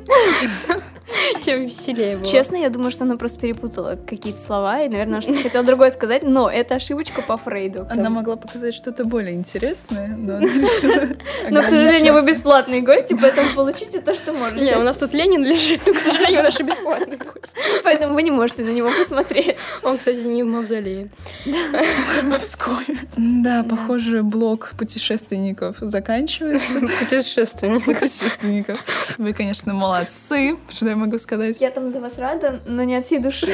тем 1.44 1.66
веселее 1.66 2.16
было. 2.16 2.26
Честно, 2.26 2.56
я 2.56 2.70
думаю, 2.70 2.90
что 2.90 3.04
она 3.04 3.16
просто 3.16 3.40
перепутала 3.40 3.98
какие-то 4.06 4.40
слова, 4.40 4.82
и, 4.82 4.88
наверное, 4.88 5.20
что-то 5.20 5.42
хотела 5.42 5.64
другое 5.64 5.90
сказать, 5.90 6.22
но 6.22 6.50
это 6.50 6.76
ошибочка 6.76 7.22
по 7.22 7.36
Фрейду. 7.36 7.86
Она 7.90 8.10
могла 8.10 8.36
показать 8.36 8.74
что-то 8.74 9.04
более 9.04 9.34
интересное, 9.34 10.08
но 10.16 10.36
она 10.38 10.46
решила 10.46 11.08
Но, 11.50 11.62
к 11.62 11.66
сожалению, 11.66 12.14
вы 12.14 12.26
бесплатные 12.26 12.82
гости, 12.82 13.16
поэтому 13.20 13.48
получите 13.54 14.00
то, 14.00 14.14
что 14.14 14.32
Не, 14.32 14.38
у 14.38 14.40
можете. 14.40 14.76
нас 14.78 14.98
тут 14.98 15.12
Ленин 15.14 15.44
лежит, 15.44 15.80
но, 15.86 15.94
к 15.94 15.98
сожалению, 15.98 16.42
наши 16.42 16.62
бесплатные 16.62 17.18
гости. 17.18 17.56
Поэтому 17.82 18.14
вы 18.14 18.22
не 18.22 18.30
можете 18.30 18.62
на 18.62 18.70
него 18.70 18.88
посмотреть. 18.88 19.56
Он, 19.82 19.98
кстати, 19.98 20.18
не 20.18 20.42
в 20.42 20.46
мавзолее. 20.46 21.10
в 21.44 22.38
Пскове. 22.40 22.98
Да, 23.16 23.64
похоже, 23.68 24.22
блок 24.22 24.72
путешественников 24.78 25.76
заканчивается. 25.80 26.80
Путешественник. 26.80 27.79
Путешественников. 27.84 28.84
Вы, 29.18 29.32
конечно, 29.32 29.74
молодцы, 29.74 30.56
что 30.68 30.88
я 30.88 30.96
могу 30.96 31.18
сказать. 31.18 31.56
Я 31.60 31.70
там 31.70 31.90
за 31.90 32.00
вас 32.00 32.18
рада, 32.18 32.60
но 32.66 32.82
не 32.84 32.96
от 32.96 33.04
всей 33.04 33.18
души. 33.18 33.46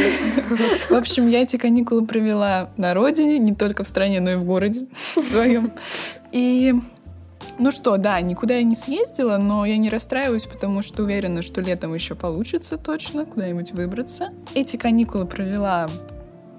В 0.88 0.94
общем, 0.94 1.28
я 1.28 1.42
эти 1.42 1.56
каникулы 1.56 2.06
провела 2.06 2.70
на 2.76 2.94
родине, 2.94 3.38
не 3.38 3.54
только 3.54 3.84
в 3.84 3.88
стране, 3.88 4.20
но 4.20 4.30
и 4.30 4.34
в 4.36 4.44
городе 4.44 4.86
своем. 5.20 5.72
И 6.32 6.74
ну 7.58 7.70
что, 7.70 7.96
да, 7.96 8.20
никуда 8.20 8.56
я 8.56 8.62
не 8.62 8.76
съездила, 8.76 9.38
но 9.38 9.64
я 9.64 9.78
не 9.78 9.88
расстраиваюсь, 9.88 10.44
потому 10.44 10.82
что 10.82 11.04
уверена, 11.04 11.40
что 11.42 11.62
летом 11.62 11.94
еще 11.94 12.14
получится 12.14 12.76
точно 12.76 13.24
куда-нибудь 13.24 13.72
выбраться. 13.72 14.28
Эти 14.54 14.76
каникулы 14.76 15.24
провела 15.24 15.88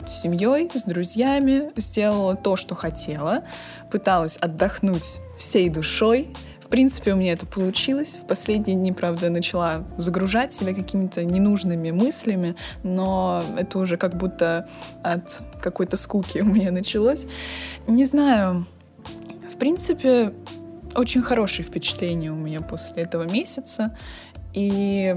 с 0.07 0.21
семьей, 0.21 0.71
с 0.73 0.83
друзьями, 0.83 1.71
сделала 1.75 2.35
то, 2.35 2.55
что 2.55 2.73
хотела, 2.73 3.43
пыталась 3.91 4.37
отдохнуть 4.37 5.19
всей 5.37 5.69
душой. 5.69 6.29
В 6.67 6.69
принципе, 6.69 7.13
у 7.13 7.15
меня 7.15 7.31
это 7.31 7.45
получилось. 7.45 8.19
В 8.21 8.27
последние 8.27 8.75
дни, 8.75 8.91
правда, 8.91 9.29
начала 9.29 9.85
загружать 9.97 10.51
себя 10.51 10.73
какими-то 10.73 11.23
ненужными 11.23 11.91
мыслями, 11.91 12.57
но 12.83 13.41
это 13.57 13.79
уже 13.79 13.95
как 13.95 14.17
будто 14.17 14.67
от 15.01 15.41
какой-то 15.61 15.95
скуки 15.95 16.39
у 16.41 16.45
меня 16.45 16.71
началось. 16.71 17.25
Не 17.87 18.03
знаю, 18.03 18.65
в 19.49 19.57
принципе, 19.57 20.33
очень 20.93 21.21
хорошие 21.21 21.65
впечатления 21.65 22.33
у 22.33 22.35
меня 22.35 22.59
после 22.59 23.03
этого 23.03 23.23
месяца. 23.23 23.97
И 24.53 25.15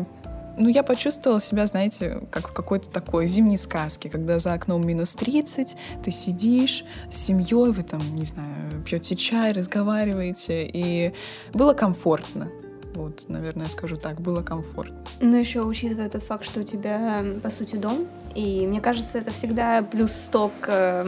ну, 0.61 0.69
я 0.69 0.83
почувствовала 0.83 1.41
себя, 1.41 1.67
знаете, 1.67 2.21
как 2.31 2.49
в 2.49 2.53
какой-то 2.53 2.91
такой 2.91 3.27
зимней 3.27 3.59
сказке, 3.59 4.11
когда 4.11 4.39
за 4.39 4.53
окном 4.53 4.87
минус 4.87 5.15
30, 5.15 5.77
ты 6.05 6.11
сидишь 6.11 6.85
с 7.11 7.17
семьей, 7.17 7.73
вы 7.73 7.83
там, 7.83 8.03
не 8.15 8.25
знаю, 8.25 8.83
пьете 8.85 9.17
чай, 9.17 9.53
разговариваете, 9.53 10.69
и 10.71 11.13
было 11.53 11.73
комфортно. 11.73 12.51
Вот, 12.95 13.29
наверное, 13.29 13.67
я 13.67 13.71
скажу 13.71 13.97
так, 13.97 14.21
было 14.21 14.43
комфортно. 14.43 14.97
Но 15.21 15.37
еще 15.37 15.63
учитывая 15.63 16.11
тот 16.11 16.23
факт, 16.23 16.45
что 16.45 16.61
у 16.61 16.65
тебя, 16.65 17.25
по 17.43 17.51
сути, 17.51 17.77
дом, 17.77 18.07
и 18.35 18.67
мне 18.67 18.81
кажется, 18.81 19.19
это 19.19 19.31
всегда 19.31 19.83
плюс 19.83 20.13
100 20.13 20.51
к... 20.61 21.07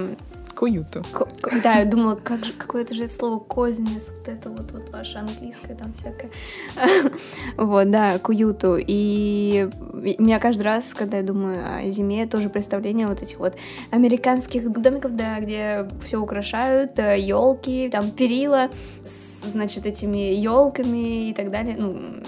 К 1.12 1.26
Да, 1.62 1.78
я 1.78 1.84
думала, 1.84 2.14
как 2.14 2.44
же, 2.44 2.52
какое-то 2.52 2.94
же 2.94 3.08
слово 3.08 3.38
кознес, 3.38 4.10
вот 4.16 4.28
это 4.28 4.50
вот, 4.50 4.72
вот 4.72 4.90
ваше 4.90 5.18
английское 5.18 5.74
там 5.74 5.92
всякое. 5.92 6.30
Вот, 7.56 7.90
да, 7.90 8.18
к. 8.18 8.76
И 8.76 9.68
у 9.92 10.22
меня 10.22 10.38
каждый 10.38 10.62
раз, 10.62 10.94
когда 10.94 11.18
я 11.18 11.22
думаю 11.22 11.78
о 11.78 11.90
зиме, 11.90 12.26
тоже 12.26 12.48
представление 12.48 13.06
вот 13.06 13.22
этих 13.22 13.38
вот 13.38 13.56
американских 13.90 14.70
домиков, 14.70 15.14
да, 15.16 15.40
где 15.40 15.88
все 16.04 16.18
украшают, 16.18 16.98
елки, 16.98 17.88
там 17.90 18.10
перила, 18.10 18.70
с, 19.04 19.46
значит, 19.46 19.86
этими 19.86 20.34
елками 20.34 21.30
и 21.30 21.34
так 21.34 21.50
далее, 21.50 21.76
ну, 21.78 22.22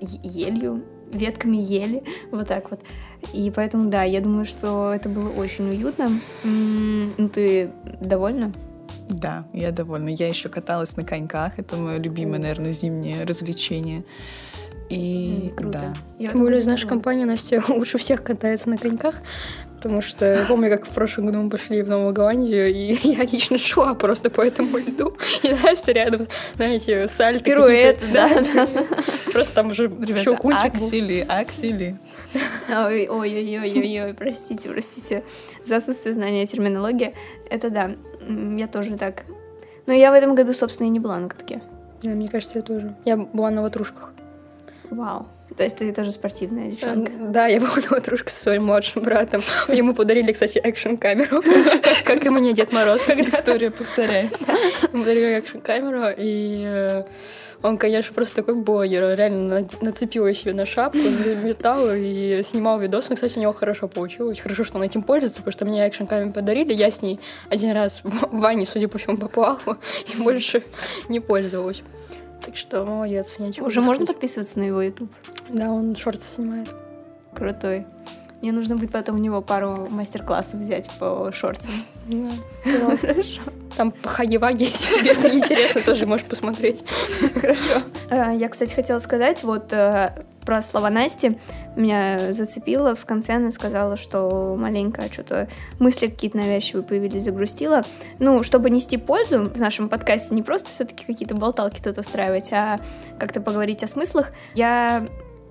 елью, 0.00 0.82
ветками 1.12 1.56
ели, 1.56 2.02
вот 2.30 2.48
так 2.48 2.70
вот. 2.70 2.80
И 3.32 3.50
поэтому, 3.54 3.90
да, 3.90 4.04
я 4.04 4.20
думаю, 4.20 4.46
что 4.46 4.92
это 4.92 5.08
было 5.08 5.28
очень 5.28 5.68
уютно. 5.68 6.20
Ну, 6.44 7.28
ты 7.28 7.70
довольна? 8.00 8.52
Да, 9.08 9.44
я 9.52 9.72
довольна. 9.72 10.10
Я 10.10 10.28
еще 10.28 10.48
каталась 10.48 10.96
на 10.96 11.04
коньках. 11.04 11.58
Это 11.58 11.76
мое 11.76 11.98
любимое, 11.98 12.38
наверное, 12.38 12.72
зимнее 12.72 13.24
развлечение. 13.24 14.04
И 14.90 15.52
Круто. 15.56 15.78
да. 15.78 15.94
Я 16.18 16.30
Тем 16.30 16.40
более 16.40 16.60
из 16.60 16.66
нашей 16.66 16.84
довольна. 16.84 17.02
компании 17.02 17.24
Настя 17.24 17.62
лучше 17.68 17.98
всех 17.98 18.22
катается 18.22 18.70
на 18.70 18.78
коньках, 18.78 19.22
потому 19.76 20.00
что 20.00 20.24
я 20.24 20.46
помню, 20.46 20.70
как 20.70 20.86
в 20.86 20.90
прошлом 20.90 21.26
году 21.26 21.42
мы 21.42 21.50
пошли 21.50 21.82
в 21.82 21.88
Новую 21.88 22.14
Голландию, 22.14 22.72
и 22.72 22.96
я 23.02 23.24
лично 23.24 23.58
шла 23.58 23.94
просто 23.94 24.30
по 24.30 24.40
этому 24.40 24.78
льду, 24.78 25.14
и 25.42 25.52
Настя 25.62 25.92
рядом, 25.92 26.26
знаете, 26.56 27.06
сальто 27.08 27.44
Пируэт, 27.44 27.98
да, 28.12 28.30
Просто 29.30 29.54
там 29.54 29.70
уже 29.70 29.84
Ребята, 29.84 30.38
аксели, 30.64 31.26
аксели. 31.28 31.96
Ой, 32.68 33.08
ой, 33.08 33.08
ой, 33.08 33.58
ой, 33.60 33.72
ой, 33.72 34.04
ой, 34.04 34.14
простите, 34.14 34.68
простите 34.68 35.24
за 35.64 35.76
отсутствие 35.76 36.14
знания 36.14 36.46
терминологии. 36.46 37.14
Это 37.48 37.70
да, 37.70 37.96
я 38.56 38.68
тоже 38.68 38.96
так. 38.96 39.24
Но 39.86 39.92
я 39.92 40.10
в 40.10 40.14
этом 40.14 40.34
году, 40.34 40.52
собственно, 40.52 40.86
и 40.86 40.90
не 40.90 41.00
была 41.00 41.18
на 41.18 41.28
катке. 41.28 41.62
Да, 42.02 42.10
мне 42.10 42.28
кажется, 42.28 42.58
я 42.58 42.62
тоже. 42.62 42.94
Я 43.04 43.16
была 43.16 43.50
на 43.50 43.62
ватрушках. 43.62 44.12
Вау. 44.90 45.26
То 45.56 45.62
есть 45.62 45.76
ты 45.76 45.92
тоже 45.92 46.12
спортивная 46.12 46.70
девчонка. 46.70 47.10
Да, 47.18 47.46
я 47.46 47.58
была 47.58 47.76
на 47.76 47.88
ватрушках 47.96 48.30
со 48.30 48.42
своим 48.42 48.66
младшим 48.66 49.02
братом. 49.02 49.40
Ему 49.68 49.94
подарили, 49.94 50.32
кстати, 50.32 50.58
экшн-камеру, 50.58 51.42
как 52.04 52.24
и 52.24 52.28
мне 52.28 52.52
Дед 52.52 52.72
Мороз. 52.72 53.02
История 53.08 53.70
повторяется. 53.70 54.52
Ему 54.92 55.04
подарили 55.04 55.38
экшн-камеру, 55.38 56.04
и 56.16 56.64
э, 56.66 57.04
он, 57.62 57.76
конечно, 57.76 58.14
просто 58.14 58.36
такой 58.36 58.54
блогер. 58.54 59.16
Реально 59.16 59.66
нацепил 59.80 60.32
себе 60.32 60.54
на 60.54 60.64
шапку, 60.64 60.98
метал 60.98 61.92
и 61.92 62.42
снимал 62.44 62.78
видосы. 62.78 63.10
Но, 63.10 63.14
кстати, 63.16 63.38
у 63.38 63.40
него 63.40 63.52
хорошо 63.52 63.88
получилось. 63.88 64.38
Хорошо, 64.38 64.64
что 64.64 64.78
он 64.78 64.84
этим 64.84 65.02
пользуется, 65.02 65.38
потому 65.38 65.52
что 65.52 65.64
мне 65.64 65.84
экшн-камеру 65.86 66.32
подарили. 66.32 66.72
Я 66.72 66.90
с 66.90 67.02
ней 67.02 67.18
один 67.48 67.72
раз 67.72 68.00
в 68.04 68.38
ванне, 68.38 68.66
судя 68.66 68.88
по 68.88 68.98
всему, 68.98 69.16
поплавала 69.16 69.78
и 70.12 70.22
больше 70.22 70.62
не 71.08 71.20
пользовалась. 71.20 71.82
Так 72.44 72.56
что 72.56 72.84
молодец, 72.84 73.38
нечего 73.38 73.66
Уже 73.66 73.80
можно 73.80 74.06
подписываться 74.06 74.58
на 74.58 74.64
его 74.64 74.80
YouTube? 74.80 75.10
Да, 75.48 75.70
он 75.72 75.96
шорты 75.96 76.22
снимает. 76.22 76.68
Крутой. 77.34 77.86
Мне 78.40 78.52
нужно 78.52 78.76
будет 78.76 78.92
потом 78.92 79.16
у 79.16 79.18
него 79.18 79.42
пару 79.42 79.88
мастер-классов 79.90 80.60
взять 80.60 80.90
по 80.98 81.30
шортам. 81.32 81.70
Да, 82.08 82.30
пожалуйста. 82.64 83.08
Хорошо. 83.08 83.42
Там 83.76 83.92
по 83.92 84.08
хаги-ваги, 84.08 84.64
если 84.64 85.00
тебе 85.00 85.10
это 85.10 85.28
интересно, 85.28 85.82
тоже 85.82 86.06
можешь 86.06 86.24
посмотреть. 86.24 86.82
Хорошо. 87.34 87.82
Э, 88.08 88.34
Я, 88.34 88.48
кстати, 88.48 88.72
хотела 88.72 88.98
сказать 88.98 89.42
вот 89.44 89.70
э, 89.74 90.24
про 90.48 90.62
слова 90.62 90.88
Насти. 90.88 91.38
Меня 91.76 92.32
зацепило. 92.32 92.94
В 92.94 93.04
конце 93.04 93.34
она 93.34 93.52
сказала, 93.52 93.98
что 93.98 94.56
маленько 94.58 95.12
что-то 95.12 95.48
мысли 95.78 96.06
какие-то 96.06 96.38
навязчивые 96.38 96.82
появились, 96.82 97.24
загрустила. 97.24 97.84
Ну, 98.18 98.42
чтобы 98.42 98.70
нести 98.70 98.96
пользу 98.96 99.44
в 99.44 99.60
нашем 99.60 99.90
подкасте, 99.90 100.34
не 100.34 100.42
просто 100.42 100.70
все-таки 100.70 101.04
какие-то 101.04 101.34
болталки 101.34 101.82
тут 101.82 101.98
устраивать, 101.98 102.50
а 102.52 102.80
как-то 103.18 103.42
поговорить 103.42 103.82
о 103.84 103.86
смыслах, 103.86 104.32
я 104.54 105.06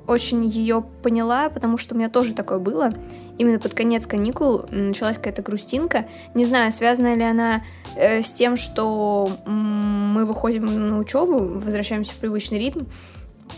очень 0.07 0.45
ее 0.45 0.83
поняла, 1.03 1.49
потому 1.49 1.77
что 1.77 1.93
у 1.93 1.97
меня 1.97 2.09
тоже 2.09 2.33
такое 2.33 2.59
было. 2.59 2.93
Именно 3.37 3.59
под 3.59 3.73
конец 3.73 4.07
каникул 4.07 4.65
началась 4.71 5.17
какая-то 5.17 5.41
грустинка. 5.41 6.07
Не 6.33 6.45
знаю, 6.45 6.71
связана 6.71 7.13
ли 7.13 7.23
она 7.23 7.63
э, 7.95 8.21
с 8.21 8.31
тем, 8.31 8.57
что 8.57 9.29
мы 9.45 10.25
выходим 10.25 10.65
на 10.89 10.97
учебу, 10.97 11.39
возвращаемся 11.59 12.13
в 12.13 12.15
привычный 12.15 12.57
ритм. 12.57 12.85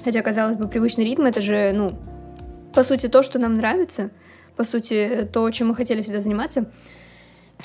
Хотя, 0.03 0.22
казалось 0.22 0.58
бы, 0.58 0.68
привычный 0.68 1.06
ритм 1.06 1.24
это 1.24 1.41
же, 1.41 1.72
ну, 1.74 1.98
по 2.74 2.84
сути, 2.84 3.08
то, 3.08 3.24
что 3.24 3.39
нам 3.39 3.56
нравится, 3.56 4.12
по 4.56 4.63
сути, 4.63 5.29
то, 5.32 5.50
чем 5.51 5.70
мы 5.70 5.75
хотели 5.75 6.01
всегда 6.01 6.20
заниматься. 6.20 6.70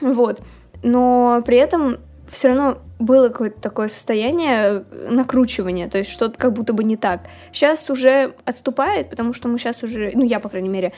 Вот. 0.01 0.41
Но 0.83 1.43
при 1.45 1.57
этом 1.57 1.99
все 2.29 2.49
равно 2.49 2.79
было 2.99 3.29
какое-то 3.29 3.61
такое 3.61 3.89
состояние 3.89 4.85
э, 4.91 5.11
накручивания, 5.11 5.89
то 5.89 5.99
есть 5.99 6.11
что-то 6.11 6.39
как 6.39 6.53
будто 6.53 6.73
бы 6.73 6.85
не 6.85 6.97
так. 6.97 7.23
Сейчас 7.53 7.91
уже 7.91 8.35
отступает, 8.45 9.11
потому 9.11 9.33
что 9.33 9.49
мы 9.49 9.59
сейчас 9.59 9.83
уже, 9.83 10.11
ну 10.15 10.25
я, 10.25 10.41
по 10.41 10.49
крайней 10.49 10.69
мере, 10.69 10.93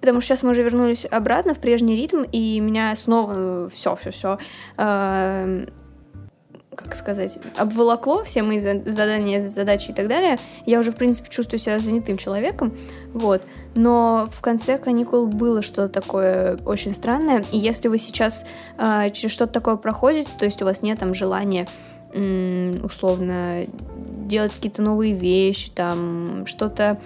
потому 0.00 0.20
что 0.20 0.28
сейчас 0.28 0.42
мы 0.42 0.50
уже 0.50 0.62
вернулись 0.62 1.06
обратно 1.10 1.54
в 1.54 1.58
прежний 1.58 1.96
ритм, 1.96 2.22
и 2.22 2.60
меня 2.60 2.94
снова 2.96 3.68
все, 3.68 3.96
все, 3.96 4.10
все, 4.10 4.38
как 6.82 6.94
сказать, 6.94 7.38
обволокло 7.56 8.24
все 8.24 8.42
мои 8.42 8.58
за- 8.58 8.82
задания, 8.84 9.46
задачи 9.46 9.90
и 9.90 9.94
так 9.94 10.08
далее. 10.08 10.38
Я 10.66 10.80
уже, 10.80 10.90
в 10.90 10.96
принципе, 10.96 11.28
чувствую 11.30 11.58
себя 11.58 11.78
занятым 11.78 12.16
человеком, 12.16 12.76
вот. 13.12 13.42
Но 13.74 14.28
в 14.32 14.40
конце 14.40 14.78
каникул 14.78 15.26
было 15.26 15.62
что-то 15.62 15.88
такое 15.88 16.58
очень 16.64 16.94
странное. 16.94 17.44
И 17.52 17.58
если 17.58 17.88
вы 17.88 17.98
сейчас 17.98 18.44
а, 18.76 19.10
через 19.10 19.32
что-то 19.32 19.52
такое 19.52 19.76
проходите, 19.76 20.28
то 20.38 20.44
есть 20.44 20.60
у 20.62 20.64
вас 20.64 20.82
нет 20.82 20.98
там 20.98 21.14
желания 21.14 21.68
условно 22.12 23.64
делать 24.26 24.52
какие-то 24.52 24.82
новые 24.82 25.14
вещи, 25.14 25.70
там 25.70 26.44
что-то 26.46 26.98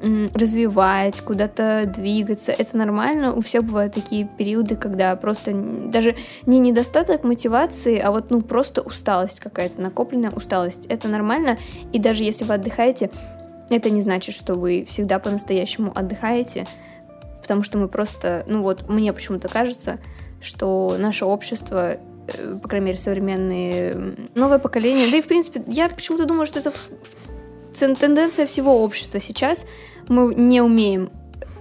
развивать, 0.00 1.20
куда-то 1.20 1.84
двигаться. 1.86 2.52
Это 2.52 2.76
нормально. 2.76 3.34
У 3.34 3.40
всех 3.42 3.64
бывают 3.64 3.94
такие 3.94 4.26
периоды, 4.26 4.76
когда 4.76 5.14
просто 5.16 5.52
даже 5.52 6.16
не 6.46 6.58
недостаток 6.58 7.24
мотивации, 7.24 7.98
а 7.98 8.10
вот 8.10 8.30
ну 8.30 8.40
просто 8.40 8.80
усталость 8.80 9.40
какая-то, 9.40 9.80
накопленная 9.80 10.30
усталость. 10.30 10.86
Это 10.86 11.08
нормально. 11.08 11.58
И 11.92 11.98
даже 11.98 12.24
если 12.24 12.44
вы 12.44 12.54
отдыхаете, 12.54 13.10
это 13.68 13.90
не 13.90 14.00
значит, 14.00 14.34
что 14.34 14.54
вы 14.54 14.86
всегда 14.88 15.18
по-настоящему 15.18 15.92
отдыхаете, 15.94 16.66
потому 17.40 17.62
что 17.62 17.78
мы 17.78 17.88
просто, 17.88 18.44
ну 18.48 18.62
вот, 18.62 18.88
мне 18.88 19.12
почему-то 19.12 19.48
кажется, 19.48 19.98
что 20.40 20.96
наше 20.98 21.24
общество, 21.24 21.98
э, 22.26 22.58
по 22.60 22.68
крайней 22.68 22.86
мере, 22.86 22.98
современные, 22.98 24.16
новое 24.34 24.58
поколение, 24.58 25.10
да 25.10 25.18
и, 25.18 25.22
в 25.22 25.26
принципе, 25.26 25.62
я 25.66 25.88
почему-то 25.88 26.24
думаю, 26.24 26.46
что 26.46 26.58
это 26.58 26.72
тенденция 27.74 28.46
всего 28.46 28.82
общества 28.82 29.20
сейчас. 29.20 29.66
Мы 30.10 30.34
не 30.34 30.60
умеем 30.60 31.10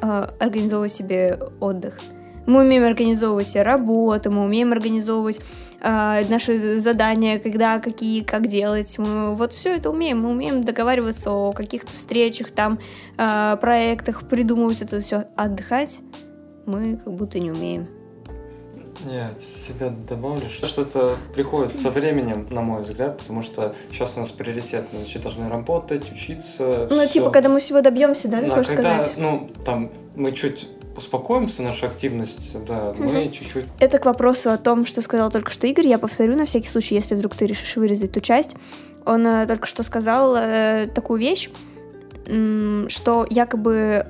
э, 0.02 0.28
организовывать 0.40 0.92
себе 0.92 1.40
отдых. 1.60 2.00
Мы 2.48 2.62
умеем 2.62 2.84
организовывать 2.84 3.48
себе 3.48 3.62
работу, 3.62 4.32
мы 4.32 4.44
умеем 4.44 4.72
организовывать 4.72 5.40
э, 5.82 6.26
наши 6.28 6.80
задания, 6.80 7.38
когда, 7.38 7.78
какие, 7.78 8.24
как 8.24 8.48
делать. 8.48 8.98
Мы 8.98 9.36
вот 9.36 9.54
все 9.54 9.76
это 9.76 9.92
умеем. 9.92 10.22
Мы 10.22 10.32
умеем 10.32 10.64
договариваться 10.64 11.30
о 11.30 11.52
каких-то 11.52 11.94
встречах, 11.94 12.50
там, 12.50 12.80
э, 13.20 13.56
проектах, 13.62 14.28
придумывать 14.28 14.82
это 14.82 15.00
все. 15.00 15.26
Отдыхать 15.36 16.00
мы 16.66 16.98
как 16.98 17.14
будто 17.14 17.40
не 17.40 17.52
умеем. 17.52 17.99
Я 19.08 19.32
себя 19.40 19.94
добавлю, 20.10 20.50
что 20.50 20.82
это 20.82 21.18
приходит 21.34 21.74
со 21.76 21.90
временем, 21.90 22.48
на 22.50 22.62
мой 22.62 22.82
взгляд, 22.84 23.18
потому 23.20 23.42
что 23.44 23.74
сейчас 23.92 24.18
у 24.18 24.20
нас 24.20 24.32
приоритет, 24.32 24.88
мы 24.92 25.00
значит, 25.00 25.22
должны 25.22 25.48
работать, 25.50 26.12
учиться. 26.12 26.88
Ну, 26.90 27.00
всё. 27.04 27.08
типа, 27.08 27.30
когда 27.30 27.50
мы 27.50 27.60
всего 27.62 27.82
добьемся, 27.82 28.28
да, 28.28 28.42
ты 28.42 28.48
Да, 28.48 28.64
когда, 28.64 29.00
сказать? 29.02 29.14
ну, 29.18 29.50
там, 29.64 29.92
мы 30.16 30.32
чуть 30.34 30.68
успокоимся, 30.98 31.64
наша 31.64 31.86
активность, 31.86 32.52
да, 32.66 32.94
мы 32.98 33.06
Мгм. 33.24 33.32
чуть-чуть 33.32 33.66
Это 33.80 34.00
к 34.00 34.06
вопросу 34.06 34.52
о 34.52 34.58
том, 34.58 34.86
что 34.86 35.02
сказал 35.02 35.32
только 35.32 35.50
что 35.50 35.66
Игорь. 35.66 35.88
Я 35.88 35.98
повторю 35.98 36.36
на 36.36 36.46
всякий 36.46 36.68
случай, 36.68 36.96
если 36.96 37.16
вдруг 37.16 37.36
ты 37.36 37.46
решишь 37.46 37.78
вырезать 37.78 38.12
ту 38.12 38.20
часть. 38.20 38.56
Он 39.06 39.26
э, 39.26 39.48
только 39.48 39.66
что 39.66 39.84
сказал 39.84 40.36
э, 40.36 40.88
такую 40.94 41.22
вещь, 41.22 41.50
м, 42.28 42.88
что 42.90 43.26
якобы 43.30 44.08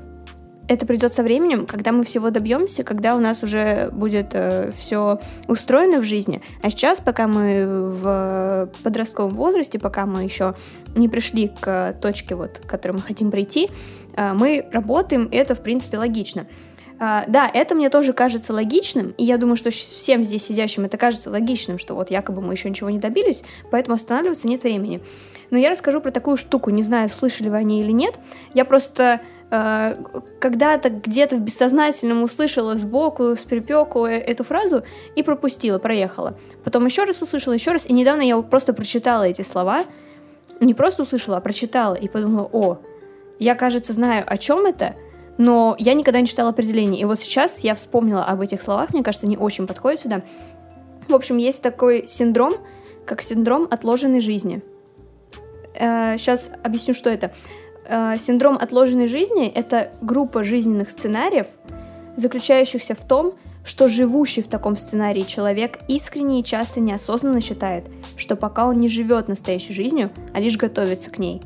это 0.70 0.86
придет 0.86 1.12
со 1.12 1.24
временем, 1.24 1.66
когда 1.66 1.92
мы 1.92 2.04
всего 2.04 2.30
добьемся, 2.30 2.84
когда 2.84 3.16
у 3.16 3.20
нас 3.20 3.44
уже 3.44 3.90
будет 3.92 4.36
все 4.78 5.20
устроено 5.48 6.00
в 6.00 6.04
жизни. 6.04 6.42
А 6.62 6.70
сейчас, 6.70 7.02
пока 7.02 7.28
мы 7.28 7.66
в 7.90 8.70
подростковом 8.84 9.34
возрасте, 9.34 9.80
пока 9.80 10.06
мы 10.06 10.24
еще 10.24 10.56
не 10.96 11.10
пришли 11.10 11.52
к 11.60 11.96
точке, 12.02 12.36
вот, 12.36 12.60
к 12.60 12.70
которой 12.70 12.94
мы 12.94 13.02
хотим 13.02 13.32
прийти, 13.32 13.70
э, 14.16 14.34
мы 14.34 14.68
работаем, 14.72 15.26
и 15.26 15.36
это, 15.36 15.56
в 15.56 15.62
принципе, 15.62 15.98
логично. 15.98 16.48
А, 17.02 17.24
да, 17.28 17.50
это 17.52 17.76
мне 17.76 17.90
тоже 17.90 18.12
кажется 18.12 18.54
логичным, 18.54 19.14
и 19.18 19.24
я 19.24 19.38
думаю, 19.38 19.56
что 19.56 19.72
всем 19.72 20.26
здесь 20.26 20.46
сидящим 20.46 20.84
это 20.84 20.98
кажется 20.98 21.30
логичным, 21.30 21.80
что 21.80 21.96
вот 21.96 22.12
якобы 22.12 22.42
мы 22.42 22.54
еще 22.54 22.70
ничего 22.70 22.90
не 22.90 23.00
добились, 23.00 23.44
поэтому 23.72 23.96
останавливаться 23.96 24.48
нет 24.48 24.64
времени. 24.64 25.02
Но 25.50 25.58
я 25.58 25.70
расскажу 25.70 26.02
про 26.02 26.12
такую 26.12 26.36
штуку, 26.36 26.70
не 26.70 26.84
знаю, 26.84 27.10
слышали 27.10 27.50
вы 27.50 27.56
о 27.58 27.64
ней 27.64 27.82
или 27.82 27.92
нет. 27.92 28.20
Я 28.54 28.66
просто 28.66 29.04
э, 29.14 29.20
когда-то 29.50 30.90
где-то 30.90 31.36
в 31.36 31.40
бессознательном 31.40 32.22
услышала 32.22 32.76
сбоку, 32.76 33.36
с 33.36 33.40
припеку 33.40 34.06
э- 34.06 34.20
эту 34.20 34.44
фразу 34.44 34.84
и 35.16 35.24
пропустила, 35.24 35.80
проехала. 35.80 36.38
Потом 36.64 36.86
еще 36.86 37.04
раз 37.04 37.22
услышала, 37.22 37.54
еще 37.54 37.72
раз, 37.72 37.88
и 37.88 37.94
недавно 37.94 38.22
я 38.22 38.40
просто 38.42 38.74
прочитала 38.74 39.24
эти 39.24 39.42
слова, 39.42 39.86
не 40.60 40.76
просто 40.76 41.02
услышала, 41.02 41.38
а 41.38 41.42
прочитала, 41.42 41.96
и 41.96 42.08
подумала, 42.08 42.48
о, 42.52 42.78
я, 43.40 43.56
кажется, 43.56 43.94
знаю, 43.94 44.24
о 44.28 44.38
чем 44.38 44.68
это, 44.68 44.96
но 45.38 45.76
я 45.80 45.94
никогда 45.94 46.22
не 46.22 46.28
читала 46.28 46.50
определение. 46.50 47.02
И 47.02 47.06
вот 47.06 47.20
сейчас 47.20 47.60
я 47.60 47.74
вспомнила 47.74 48.26
об 48.26 48.42
этих 48.42 48.62
словах, 48.62 48.94
мне 48.94 49.04
кажется, 49.04 49.26
они 49.26 49.38
очень 49.38 49.66
подходят 49.66 50.02
сюда. 50.02 50.22
В 51.08 51.16
общем, 51.16 51.38
есть 51.38 51.64
такой 51.64 52.06
синдром, 52.06 52.58
как 53.06 53.24
синдром 53.24 53.68
отложенной 53.72 54.22
жизни. 54.22 54.62
Сейчас 55.74 56.52
объясню, 56.62 56.94
что 56.94 57.10
это. 57.10 57.32
Э, 57.90 58.18
Синдром 58.20 58.56
отложенной 58.56 59.08
жизни— 59.08 59.48
это 59.56 59.92
группа 60.02 60.44
жизненных 60.44 60.92
сценариев, 60.92 61.48
заключающихся 62.16 62.94
в 62.94 63.04
том, 63.04 63.34
что 63.64 63.90
живущий 63.90 64.44
в 64.44 64.48
таком 64.48 64.78
сценарии 64.78 65.24
человек 65.24 65.80
искренне 65.88 66.40
и 66.40 66.44
часто 66.44 66.80
неосознанно 66.80 67.42
считает, 67.42 67.86
что 68.16 68.36
пока 68.36 68.68
он 68.68 68.80
не 68.80 68.90
живет 68.90 69.28
настоящей 69.28 69.74
жизнью, 69.74 70.12
а 70.34 70.40
лишь 70.40 70.56
готовится 70.56 71.10
к 71.10 71.18
ней. 71.18 71.42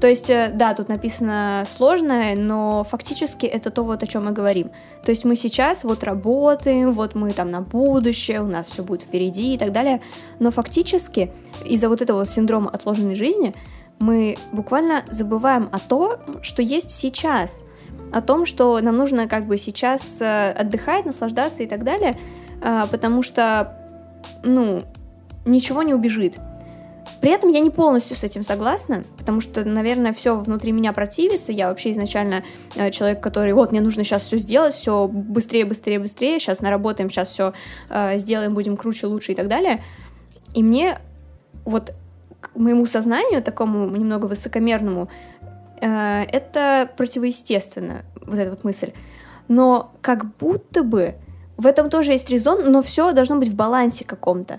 То 0.00 0.08
есть, 0.08 0.28
э, 0.28 0.50
да, 0.52 0.74
тут 0.74 0.88
написано 0.88 1.64
сложное, 1.76 2.34
но 2.34 2.82
фактически 2.82 3.46
это 3.46 3.70
то, 3.70 3.84
вот 3.84 4.02
о 4.02 4.06
чем 4.08 4.24
мы 4.24 4.32
говорим. 4.32 4.72
То 5.04 5.12
есть 5.12 5.24
мы 5.24 5.36
сейчас 5.36 5.84
вот 5.84 6.02
работаем, 6.02 6.92
вот 6.92 7.14
мы 7.14 7.32
там 7.32 7.52
на 7.52 7.60
будущее, 7.60 8.42
у 8.42 8.46
нас 8.46 8.66
все 8.66 8.82
будет 8.82 9.02
впереди 9.02 9.54
и 9.54 9.58
так 9.58 9.70
далее, 9.72 10.00
но 10.40 10.50
фактически 10.50 11.30
из-за 11.64 11.88
вот 11.88 12.02
этого 12.02 12.18
вот 12.18 12.28
синдрома 12.28 12.70
отложенной 12.70 13.14
жизни 13.14 13.54
мы 13.98 14.36
буквально 14.52 15.04
забываем 15.08 15.68
о 15.72 15.78
том, 15.78 16.42
что 16.42 16.62
есть 16.62 16.90
сейчас, 16.90 17.62
о 18.12 18.20
том, 18.20 18.46
что 18.46 18.78
нам 18.80 18.96
нужно 18.96 19.26
как 19.26 19.46
бы 19.46 19.58
сейчас 19.58 20.20
э, 20.20 20.50
отдыхать, 20.50 21.06
наслаждаться 21.06 21.62
и 21.62 21.66
так 21.66 21.84
далее, 21.84 22.18
э, 22.62 22.84
потому 22.90 23.22
что, 23.22 23.76
ну, 24.42 24.84
ничего 25.44 25.82
не 25.82 25.94
убежит. 25.94 26.36
При 27.20 27.30
этом 27.30 27.50
я 27.50 27.60
не 27.60 27.70
полностью 27.70 28.16
с 28.16 28.22
этим 28.22 28.44
согласна, 28.44 29.02
потому 29.16 29.40
что, 29.40 29.64
наверное, 29.64 30.12
все 30.12 30.36
внутри 30.36 30.72
меня 30.72 30.92
противится. 30.92 31.50
Я 31.50 31.68
вообще 31.68 31.92
изначально 31.92 32.44
э, 32.74 32.90
человек, 32.90 33.22
который 33.22 33.54
вот 33.54 33.72
мне 33.72 33.80
нужно 33.80 34.04
сейчас 34.04 34.22
все 34.22 34.36
сделать, 34.36 34.74
все 34.74 35.08
быстрее, 35.08 35.64
быстрее, 35.64 35.98
быстрее. 35.98 36.38
Сейчас 36.38 36.60
наработаем, 36.60 37.08
сейчас 37.08 37.30
все 37.30 37.54
сделаем, 38.16 38.54
будем 38.54 38.76
круче, 38.76 39.06
лучше 39.06 39.32
и 39.32 39.34
так 39.34 39.48
далее. 39.48 39.82
И 40.54 40.62
мне 40.62 40.98
вот 41.64 41.92
моему 42.56 42.86
сознанию 42.86 43.42
такому 43.42 43.86
немного 43.86 44.26
высокомерному 44.26 45.08
э, 45.80 46.22
это 46.24 46.90
противоестественно 46.96 48.04
вот 48.26 48.38
эта 48.38 48.50
вот 48.50 48.64
мысль. 48.64 48.92
Но 49.48 49.92
как 50.00 50.36
будто 50.36 50.82
бы 50.82 51.14
в 51.56 51.66
этом 51.66 51.88
тоже 51.88 52.12
есть 52.12 52.28
резон, 52.30 52.70
но 52.70 52.82
все 52.82 53.12
должно 53.12 53.36
быть 53.36 53.48
в 53.48 53.56
балансе 53.56 54.04
каком-то. 54.04 54.58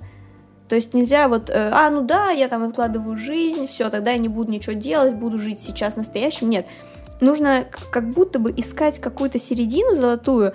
То 0.67 0.75
есть 0.75 0.93
нельзя 0.93 1.27
вот, 1.27 1.49
э, 1.49 1.69
а, 1.71 1.89
ну 1.89 2.01
да, 2.01 2.29
я 2.29 2.47
там 2.47 2.63
откладываю 2.63 3.15
жизнь, 3.15 3.67
все, 3.67 3.89
тогда 3.89 4.11
я 4.11 4.17
не 4.17 4.27
буду 4.27 4.51
ничего 4.51 4.73
делать, 4.73 5.13
буду 5.13 5.37
жить 5.37 5.61
сейчас 5.61 5.95
настоящим. 5.95 6.49
Нет, 6.49 6.67
нужно 7.21 7.65
как 7.91 8.09
будто 8.09 8.39
бы 8.39 8.53
искать 8.55 8.99
какую-то 8.99 9.39
середину 9.39 9.95
золотую, 9.95 10.53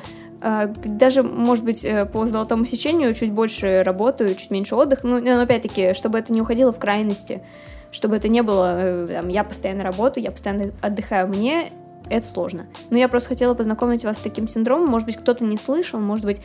даже, 0.84 1.22
может 1.22 1.64
быть, 1.64 1.84
э, 1.84 2.06
по 2.06 2.26
золотому 2.26 2.64
сечению 2.64 3.14
чуть 3.14 3.32
больше 3.32 3.82
работаю, 3.82 4.34
чуть 4.34 4.50
меньше 4.50 4.74
отдых, 4.74 5.04
ну, 5.04 5.20
но 5.20 5.40
опять-таки, 5.42 5.94
чтобы 5.94 6.18
это 6.18 6.32
не 6.32 6.40
уходило 6.40 6.72
в 6.72 6.78
крайности, 6.78 7.42
чтобы 7.90 8.16
это 8.16 8.28
не 8.28 8.42
было, 8.42 8.74
э, 8.76 9.06
там, 9.08 9.28
я 9.28 9.44
постоянно 9.44 9.84
работаю, 9.84 10.24
я 10.24 10.30
постоянно 10.30 10.72
отдыхаю, 10.80 11.28
мне 11.28 11.70
это 12.10 12.26
сложно. 12.26 12.66
Но 12.90 12.98
я 12.98 13.08
просто 13.08 13.30
хотела 13.30 13.54
познакомить 13.54 14.04
вас 14.04 14.18
с 14.18 14.20
таким 14.20 14.48
синдромом. 14.48 14.88
Может 14.90 15.06
быть, 15.06 15.16
кто-то 15.16 15.44
не 15.44 15.56
слышал, 15.56 16.00
может 16.00 16.26
быть, 16.26 16.40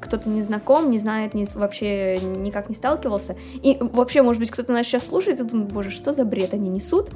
кто-то 0.00 0.28
не 0.28 0.42
знаком, 0.42 0.90
не 0.90 0.98
знает, 0.98 1.34
не, 1.34 1.44
вообще 1.56 2.18
никак 2.18 2.68
не 2.68 2.74
сталкивался. 2.74 3.36
И 3.62 3.76
вообще, 3.80 4.22
может 4.22 4.40
быть, 4.40 4.50
кто-то 4.50 4.72
нас 4.72 4.86
сейчас 4.86 5.06
слушает 5.06 5.40
и 5.40 5.42
думает, 5.42 5.72
боже, 5.72 5.90
что 5.90 6.12
за 6.12 6.24
бред 6.24 6.54
они 6.54 6.68
несут. 6.68 7.10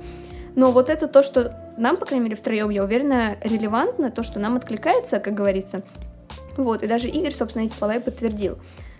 Но 0.55 0.71
вот 0.71 0.91
это 0.91 1.07
то, 1.09 1.23
что 1.23 1.57
нам, 1.77 1.97
по 1.97 2.05
крайней 2.05 2.25
мере, 2.25 2.37
втроем, 2.37 2.71
я 2.71 2.85
уверена, 2.85 3.37
релевантно, 3.43 4.11
то, 4.11 4.23
что 4.23 4.39
нам 4.39 4.57
откликается, 4.57 5.19
как 5.19 5.35
говорится. 5.35 5.83
Вот, 6.57 6.83
и 6.83 6.87
даже 6.87 7.09
Игорь, 7.09 7.33
собственно, 7.33 7.65
эти 7.65 7.73
слова 7.73 7.95
и 7.95 8.01
подтвердил. 8.01 8.59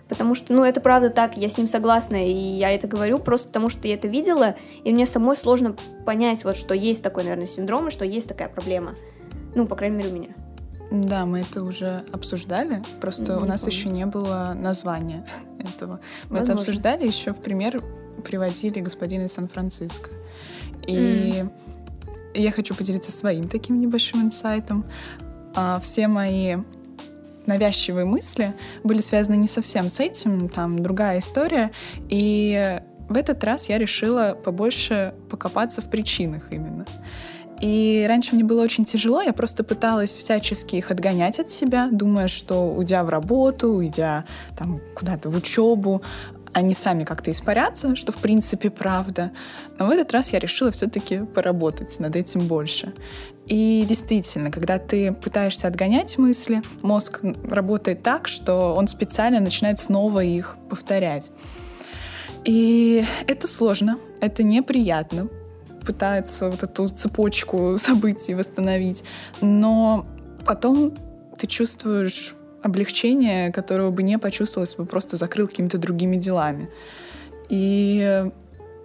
Потому 0.09 0.35
что, 0.35 0.53
ну, 0.53 0.63
это 0.63 0.81
правда 0.81 1.09
так, 1.09 1.37
я 1.37 1.49
с 1.49 1.57
ним 1.57 1.67
согласна, 1.67 2.27
и 2.27 2.31
я 2.33 2.71
это 2.71 2.87
говорю 2.87 3.19
просто 3.19 3.47
потому, 3.47 3.69
что 3.69 3.87
я 3.87 3.93
это 3.93 4.07
видела, 4.07 4.55
и 4.83 4.91
мне 4.91 5.05
самой 5.05 5.37
сложно 5.37 5.75
понять, 6.05 6.43
вот, 6.43 6.55
что 6.55 6.73
есть 6.73 7.03
такой, 7.03 7.23
наверное, 7.23 7.47
синдром, 7.47 7.87
и 7.87 7.91
что 7.91 8.03
есть 8.03 8.27
такая 8.27 8.49
проблема. 8.49 8.95
Ну, 9.55 9.65
по 9.65 9.75
крайней 9.75 9.97
мере, 9.97 10.09
у 10.09 10.13
меня. 10.13 10.29
Да, 10.91 11.25
мы 11.25 11.39
это 11.41 11.63
уже 11.63 12.03
обсуждали, 12.11 12.83
просто 13.01 13.33
Не 13.33 13.39
у 13.39 13.45
нас 13.45 13.61
помню. 13.61 13.75
еще 13.75 13.89
не 13.89 14.05
было 14.05 14.53
названия 14.55 15.25
этого. 15.57 15.99
Мы 16.29 16.37
это 16.37 16.47
Возможно. 16.47 16.53
обсуждали, 16.55 17.07
еще 17.07 17.33
в 17.33 17.37
пример 17.37 17.81
приводили 18.23 18.79
господина 18.79 19.23
из 19.23 19.33
Сан-Франциско. 19.33 20.09
И 20.87 21.45
я 22.33 22.51
хочу 22.51 22.75
поделиться 22.75 23.11
своим 23.11 23.47
таким 23.47 23.79
небольшим 23.79 24.21
инсайтом. 24.21 24.85
А, 25.55 25.79
Все 25.79 26.07
мои 26.07 26.57
навязчивые 27.45 28.05
мысли 28.05 28.53
были 28.83 29.01
связаны 29.01 29.35
не 29.35 29.47
совсем 29.47 29.89
с 29.89 29.99
этим, 29.99 30.49
там 30.49 30.81
другая 30.81 31.19
история. 31.19 31.71
И 32.09 32.79
в 33.09 33.17
этот 33.17 33.43
раз 33.43 33.69
я 33.69 33.77
решила 33.77 34.37
побольше 34.43 35.13
покопаться 35.29 35.81
в 35.81 35.89
причинах 35.89 36.51
именно. 36.51 36.85
И 37.61 38.03
раньше 38.09 38.35
мне 38.35 38.43
было 38.43 38.61
очень 38.61 38.83
тяжело, 38.83 39.21
я 39.21 39.31
просто 39.31 39.63
пыталась 39.63 40.17
всячески 40.17 40.75
их 40.75 40.91
отгонять 40.91 41.39
от 41.39 41.49
себя, 41.49 41.87
думая, 41.89 42.27
что 42.27 42.73
уйдя 42.73 43.03
в 43.03 43.09
работу, 43.09 43.69
уйдя 43.69 44.25
там 44.57 44.81
куда-то 44.95 45.29
в 45.29 45.37
учебу, 45.37 46.01
они 46.53 46.73
сами 46.73 47.03
как-то 47.03 47.31
испарятся, 47.31 47.95
что 47.95 48.11
в 48.11 48.17
принципе 48.17 48.69
правда. 48.69 49.31
Но 49.77 49.87
в 49.87 49.89
этот 49.89 50.11
раз 50.11 50.31
я 50.31 50.39
решила 50.39 50.71
все-таки 50.71 51.19
поработать 51.19 51.99
над 51.99 52.15
этим 52.15 52.47
больше. 52.47 52.93
И 53.47 53.85
действительно, 53.87 54.51
когда 54.51 54.79
ты 54.79 55.11
пытаешься 55.11 55.67
отгонять 55.67 56.17
мысли, 56.17 56.61
мозг 56.81 57.21
работает 57.43 58.03
так, 58.03 58.27
что 58.27 58.75
он 58.75 58.87
специально 58.87 59.39
начинает 59.39 59.79
снова 59.79 60.23
их 60.23 60.55
повторять. 60.69 61.31
И 62.45 63.05
это 63.27 63.47
сложно, 63.47 63.97
это 64.21 64.43
неприятно, 64.43 65.27
пытается 65.85 66.49
вот 66.49 66.63
эту 66.63 66.87
цепочку 66.87 67.75
событий 67.77 68.33
восстановить. 68.33 69.03
Но 69.41 70.05
потом 70.45 70.93
ты 71.37 71.47
чувствуешь 71.47 72.35
облегчение, 72.63 73.51
которого 73.51 73.91
бы 73.91 74.03
не 74.03 74.17
почувствовалось, 74.17 74.71
если 74.71 74.81
бы 74.81 74.87
просто 74.87 75.17
закрыл 75.17 75.47
какими-то 75.47 75.77
другими 75.77 76.15
делами. 76.15 76.69
И 77.49 78.31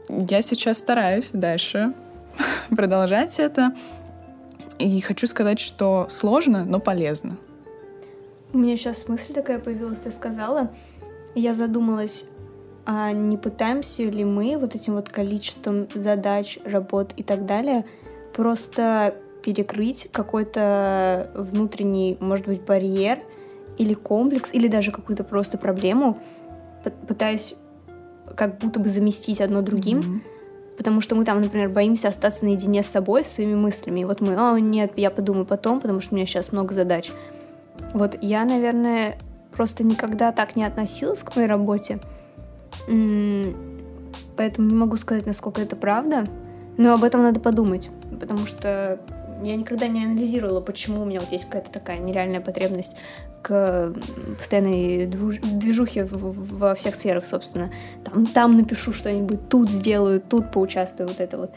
я 0.09 0.43
сейчас 0.43 0.79
стараюсь 0.79 1.31
дальше 1.33 1.95
продолжать 2.71 3.39
это. 3.39 3.73
И 4.79 5.01
хочу 5.01 5.27
сказать, 5.27 5.59
что 5.59 6.07
сложно, 6.11 6.65
но 6.65 6.81
полезно. 6.81 7.37
У 8.53 8.59
меня 8.59 8.77
сейчас 8.77 9.09
мысль 9.09 9.33
такая 9.33 9.59
появилась, 9.59 9.99
ты 10.01 10.11
сказала. 10.11 10.71
Я 11.35 11.55
задумалась, 11.55 12.27
а 12.85 13.13
не 13.13 13.37
пытаемся 13.37 14.05
ли 14.05 14.25
мы 14.25 14.57
вот 14.59 14.75
этим 14.75 14.95
вот 14.95 15.09
количеством 15.09 15.89
задач, 15.95 16.59
работ 16.65 17.13
и 17.17 17.23
так 17.23 17.45
далее 17.47 17.85
просто 18.39 19.17
перекрыть 19.43 20.09
какой-то 20.13 21.31
внутренний, 21.35 22.17
может 22.21 22.47
быть, 22.47 22.63
барьер 22.63 23.19
или 23.79 23.95
комплекс, 23.95 24.53
или 24.53 24.69
даже 24.69 24.93
какую-то 24.93 25.25
просто 25.25 25.57
проблему, 25.57 26.19
пытаясь 27.07 27.55
как 28.37 28.59
будто 28.59 28.81
бы 28.81 28.89
заместить 28.91 29.41
одно 29.41 29.63
другим. 29.63 30.01
Mm-hmm 30.01 30.39
потому 30.79 31.01
что 31.01 31.17
мы 31.17 31.25
там, 31.25 31.43
например, 31.43 31.69
боимся 31.69 32.07
остаться 32.07 32.45
наедине 32.45 32.85
с 32.85 32.87
собой, 32.87 33.25
с 33.25 33.33
своими 33.33 33.57
мыслями. 33.57 34.01
И 34.01 34.05
вот 34.05 34.21
мы, 34.21 34.37
о, 34.37 34.57
нет, 34.59 34.93
я 34.95 35.11
подумаю 35.11 35.45
потом, 35.45 35.81
потому 35.81 36.01
что 36.01 36.15
у 36.15 36.17
меня 36.17 36.25
сейчас 36.25 36.53
много 36.53 36.73
задач. 36.73 37.11
Вот 37.95 38.17
я, 38.23 38.45
наверное, 38.45 39.19
просто 39.53 39.83
никогда 39.83 40.31
так 40.31 40.55
не 40.55 40.65
относилась 40.65 41.25
к 41.25 41.35
моей 41.35 41.49
работе, 41.49 41.99
поэтому 44.37 44.69
не 44.69 44.75
могу 44.77 44.97
сказать, 44.99 45.27
насколько 45.27 45.61
это 45.61 45.75
правда, 45.75 46.27
но 46.77 46.95
об 46.95 47.03
этом 47.03 47.25
надо 47.25 47.41
подумать, 47.41 47.91
потому 48.21 48.47
что 48.47 49.01
я 49.43 49.57
никогда 49.57 49.89
не 49.89 50.05
анализировала, 50.05 50.61
почему 50.61 51.03
у 51.03 51.05
меня 51.05 51.21
вот 51.21 51.33
есть 51.33 51.45
какая-то 51.45 51.71
такая 51.71 51.99
нереальная 51.99 52.41
потребность 52.41 52.97
к 53.43 53.93
постоянной 54.37 55.07
движухе 55.07 56.05
во 56.11 56.75
всех 56.75 56.95
сферах, 56.95 57.27
собственно. 57.27 57.71
Там, 58.05 58.27
там 58.27 58.57
напишу 58.57 58.93
что-нибудь, 58.93 59.49
тут 59.49 59.71
сделаю, 59.71 60.21
тут 60.21 60.51
поучаствую, 60.51 61.09
вот 61.09 61.21
это 61.21 61.39
вот. 61.39 61.51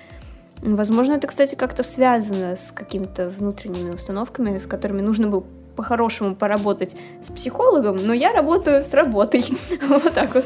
Возможно, 0.61 1.13
это, 1.13 1.27
кстати, 1.27 1.55
как-то 1.55 1.81
связано 1.81 2.55
с 2.55 2.71
какими-то 2.71 3.29
внутренними 3.29 3.91
установками, 3.91 4.59
с 4.59 4.67
которыми 4.67 5.01
нужно 5.01 5.27
бы 5.27 5.43
по-хорошему 5.75 6.35
поработать 6.35 6.95
с 7.23 7.31
психологом, 7.31 7.97
но 7.97 8.13
я 8.13 8.31
работаю 8.33 8.83
с 8.83 8.93
работой. 8.93 9.43
вот 9.87 10.13
так 10.13 10.35
вот. 10.35 10.45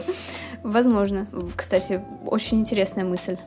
Возможно. 0.64 1.28
Кстати, 1.56 2.02
очень 2.26 2.62
интересная 2.62 3.04
мысль 3.04 3.38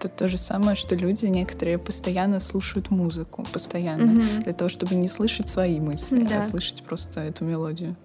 это 0.00 0.08
то 0.08 0.28
же 0.28 0.38
самое, 0.38 0.76
что 0.76 0.94
люди 0.94 1.26
некоторые 1.26 1.78
постоянно 1.78 2.40
слушают 2.40 2.90
музыку, 2.90 3.46
постоянно, 3.52 4.10
mm-hmm. 4.10 4.44
для 4.44 4.52
того, 4.52 4.68
чтобы 4.68 4.94
не 4.94 5.08
слышать 5.08 5.48
свои 5.48 5.78
мысли, 5.78 6.20
да. 6.20 6.38
а 6.38 6.42
слышать 6.42 6.82
просто 6.82 7.20
эту 7.20 7.44
мелодию. 7.44 7.96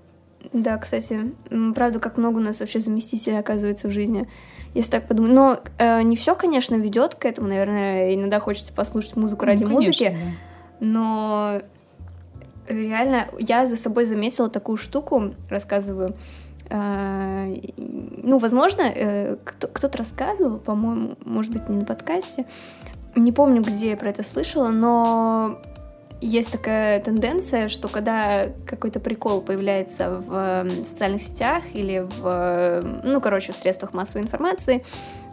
Да, 0.53 0.77
кстати, 0.77 1.33
правда, 1.73 1.99
как 1.99 2.17
много 2.17 2.37
у 2.37 2.41
нас 2.41 2.59
вообще 2.59 2.79
заместителей 2.79 3.39
оказывается 3.39 3.87
в 3.87 3.91
жизни, 3.91 4.27
если 4.73 4.91
так 4.91 5.07
подумать. 5.07 5.31
Но 5.31 5.59
э, 5.77 6.01
не 6.03 6.15
все, 6.15 6.35
конечно, 6.35 6.75
ведет 6.75 7.15
к 7.15 7.25
этому, 7.25 7.47
наверное, 7.47 8.13
иногда 8.13 8.39
хочется 8.39 8.71
послушать 8.73 9.15
музыку 9.15 9.45
ради 9.45 9.63
ну, 9.63 9.75
конечно, 9.75 9.87
музыки, 9.87 10.17
да. 10.79 10.85
но 10.85 11.61
реально 12.67 13.27
я 13.39 13.65
за 13.65 13.77
собой 13.77 14.05
заметила 14.05 14.49
такую 14.49 14.77
штуку, 14.77 15.33
рассказываю. 15.49 16.15
А, 16.69 17.47
ну, 17.77 18.37
возможно, 18.37 18.81
э, 18.83 19.37
кто-то 19.43 19.97
рассказывал, 19.97 20.57
по-моему, 20.57 21.15
может 21.23 21.51
быть, 21.51 21.69
не 21.69 21.77
на 21.77 21.85
подкасте. 21.85 22.45
Не 23.15 23.31
помню, 23.31 23.61
где 23.61 23.91
я 23.91 23.97
про 23.97 24.09
это 24.09 24.23
слышала, 24.23 24.69
но 24.69 25.61
есть 26.21 26.51
такая 26.51 26.99
тенденция, 27.01 27.67
что 27.67 27.87
когда 27.87 28.47
какой-то 28.65 28.99
прикол 28.99 29.41
появляется 29.41 30.09
в 30.09 30.67
социальных 30.83 31.21
сетях 31.21 31.63
или 31.73 32.07
в, 32.19 32.83
ну, 33.03 33.21
короче, 33.21 33.53
в 33.53 33.57
средствах 33.57 33.93
массовой 33.93 34.23
информации, 34.23 34.83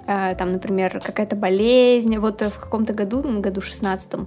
а, 0.06 0.34
там, 0.34 0.52
например, 0.52 1.00
какая-то 1.00 1.36
болезнь, 1.36 2.16
вот 2.18 2.42
в 2.42 2.58
каком-то 2.58 2.92
году, 2.92 3.22
году 3.40 3.60
16 3.60 4.26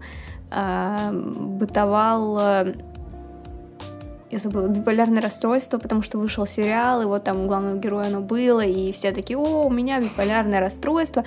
а, 0.52 1.12
бытовал 1.12 2.66
я 4.36 4.40
забыла, 4.40 4.68
биполярное 4.68 5.22
расстройство, 5.22 5.78
потому 5.78 6.02
что 6.02 6.18
вышел 6.18 6.46
сериал, 6.46 7.02
и 7.02 7.06
вот 7.06 7.24
там 7.24 7.42
у 7.42 7.48
главного 7.48 7.78
героя 7.78 8.08
оно 8.08 8.22
было, 8.22 8.62
и 8.62 8.92
все 8.92 9.12
такие, 9.12 9.38
о, 9.38 9.64
у 9.64 9.70
меня 9.70 10.00
биполярное 10.02 10.60
расстройство, 10.60 11.24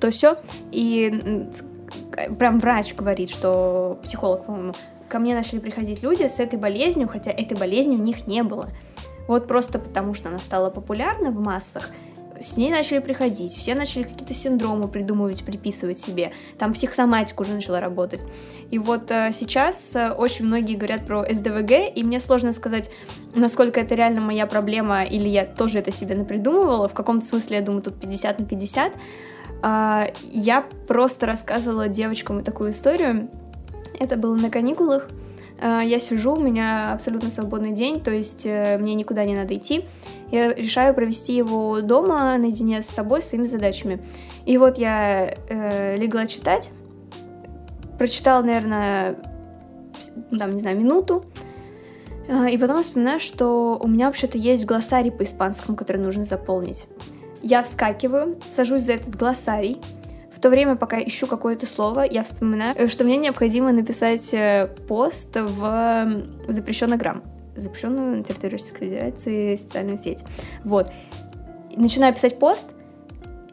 то 0.00 0.10
все. 0.10 0.38
И 0.72 1.48
прям 2.38 2.58
врач 2.58 2.94
говорит, 2.94 3.30
что 3.30 3.98
психолог, 4.02 4.44
по-моему, 4.44 4.74
ко 5.08 5.18
мне 5.18 5.34
начали 5.34 5.60
приходить 5.60 6.02
люди 6.02 6.26
с 6.26 6.40
этой 6.40 6.58
болезнью, 6.58 7.08
хотя 7.08 7.30
этой 7.30 7.56
болезни 7.56 7.94
у 7.94 8.02
них 8.02 8.26
не 8.26 8.42
было. 8.42 8.68
Вот 9.28 9.46
просто 9.46 9.78
потому, 9.78 10.14
что 10.14 10.28
она 10.28 10.38
стала 10.38 10.70
популярна 10.70 11.30
в 11.30 11.38
массах, 11.38 11.90
с 12.40 12.56
ней 12.56 12.70
начали 12.70 12.98
приходить, 12.98 13.52
все 13.52 13.74
начали 13.74 14.02
какие-то 14.02 14.34
синдромы 14.34 14.88
придумывать, 14.88 15.44
приписывать 15.44 15.98
себе, 15.98 16.32
там 16.58 16.72
психосоматика 16.72 17.42
уже 17.42 17.54
начала 17.54 17.80
работать. 17.80 18.24
И 18.70 18.78
вот 18.78 19.10
э, 19.10 19.32
сейчас 19.32 19.94
э, 19.94 20.10
очень 20.10 20.46
многие 20.46 20.76
говорят 20.76 21.06
про 21.06 21.24
СДВГ, 21.28 21.94
и 21.94 22.02
мне 22.02 22.20
сложно 22.20 22.52
сказать, 22.52 22.90
насколько 23.34 23.80
это 23.80 23.94
реально 23.94 24.20
моя 24.20 24.46
проблема, 24.46 25.04
или 25.04 25.28
я 25.28 25.44
тоже 25.44 25.78
это 25.78 25.92
себе 25.92 26.14
напридумывала, 26.14 26.88
в 26.88 26.94
каком-то 26.94 27.24
смысле, 27.24 27.58
я 27.58 27.62
думаю, 27.62 27.82
тут 27.82 28.00
50 28.00 28.38
на 28.38 28.46
50. 28.46 28.92
Э, 29.62 30.06
я 30.22 30.66
просто 30.86 31.26
рассказывала 31.26 31.88
девочкам 31.88 32.44
такую 32.44 32.72
историю, 32.72 33.30
это 33.98 34.16
было 34.16 34.36
на 34.36 34.50
каникулах, 34.50 35.08
я 35.60 35.98
сижу, 35.98 36.34
у 36.34 36.40
меня 36.40 36.92
абсолютно 36.92 37.30
свободный 37.30 37.72
день, 37.72 38.00
то 38.00 38.10
есть 38.10 38.46
э, 38.46 38.78
мне 38.78 38.94
никуда 38.94 39.24
не 39.24 39.34
надо 39.34 39.54
идти, 39.54 39.84
я 40.30 40.52
решаю 40.52 40.94
провести 40.94 41.34
его 41.34 41.80
дома 41.80 42.36
наедине 42.38 42.82
с 42.82 42.86
собой, 42.86 43.22
своими 43.22 43.46
задачами. 43.46 44.00
И 44.46 44.56
вот 44.58 44.78
я 44.78 45.34
э, 45.48 45.96
легла 45.96 46.26
читать, 46.26 46.70
прочитала, 47.98 48.42
наверное, 48.42 49.16
там, 50.38 50.50
не 50.50 50.60
знаю, 50.60 50.78
минуту, 50.78 51.24
э, 52.28 52.50
и 52.50 52.58
потом 52.58 52.82
вспоминаю, 52.82 53.18
что 53.18 53.78
у 53.82 53.88
меня 53.88 54.06
вообще-то 54.06 54.38
есть 54.38 54.64
глоссарий 54.64 55.10
по 55.10 55.24
испанскому, 55.24 55.76
который 55.76 56.00
нужно 56.00 56.24
заполнить. 56.24 56.86
Я 57.42 57.62
вскакиваю, 57.62 58.38
сажусь 58.46 58.82
за 58.82 58.94
этот 58.94 59.16
глоссарий, 59.16 59.80
в 60.38 60.40
то 60.40 60.50
время, 60.50 60.76
пока 60.76 61.02
ищу 61.02 61.26
какое-то 61.26 61.66
слово, 61.66 62.02
я 62.02 62.22
вспоминаю, 62.22 62.88
что 62.88 63.02
мне 63.02 63.16
необходимо 63.16 63.72
написать 63.72 64.32
э, 64.32 64.68
пост 64.86 65.34
в 65.34 66.22
запрещенный 66.46 66.96
грамм 66.96 67.24
запрещенную 67.56 68.18
на 68.18 68.22
территории 68.22 68.52
Российской 68.52 68.86
Федерации 68.86 69.56
социальную 69.56 69.96
сеть. 69.96 70.22
Вот. 70.62 70.92
Начинаю 71.74 72.14
писать 72.14 72.38
пост, 72.38 72.76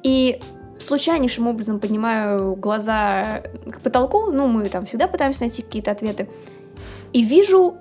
и 0.03 0.39
случайнейшим 0.79 1.47
образом 1.47 1.79
поднимаю 1.79 2.55
глаза 2.55 3.41
к 3.71 3.81
потолку, 3.81 4.31
ну, 4.31 4.45
мы 4.45 4.69
там 4.69 4.85
всегда 4.85 5.07
пытаемся 5.07 5.41
найти 5.41 5.63
какие-то 5.63 5.89
ответы, 5.89 6.29
и 7.13 7.23
вижу 7.23 7.77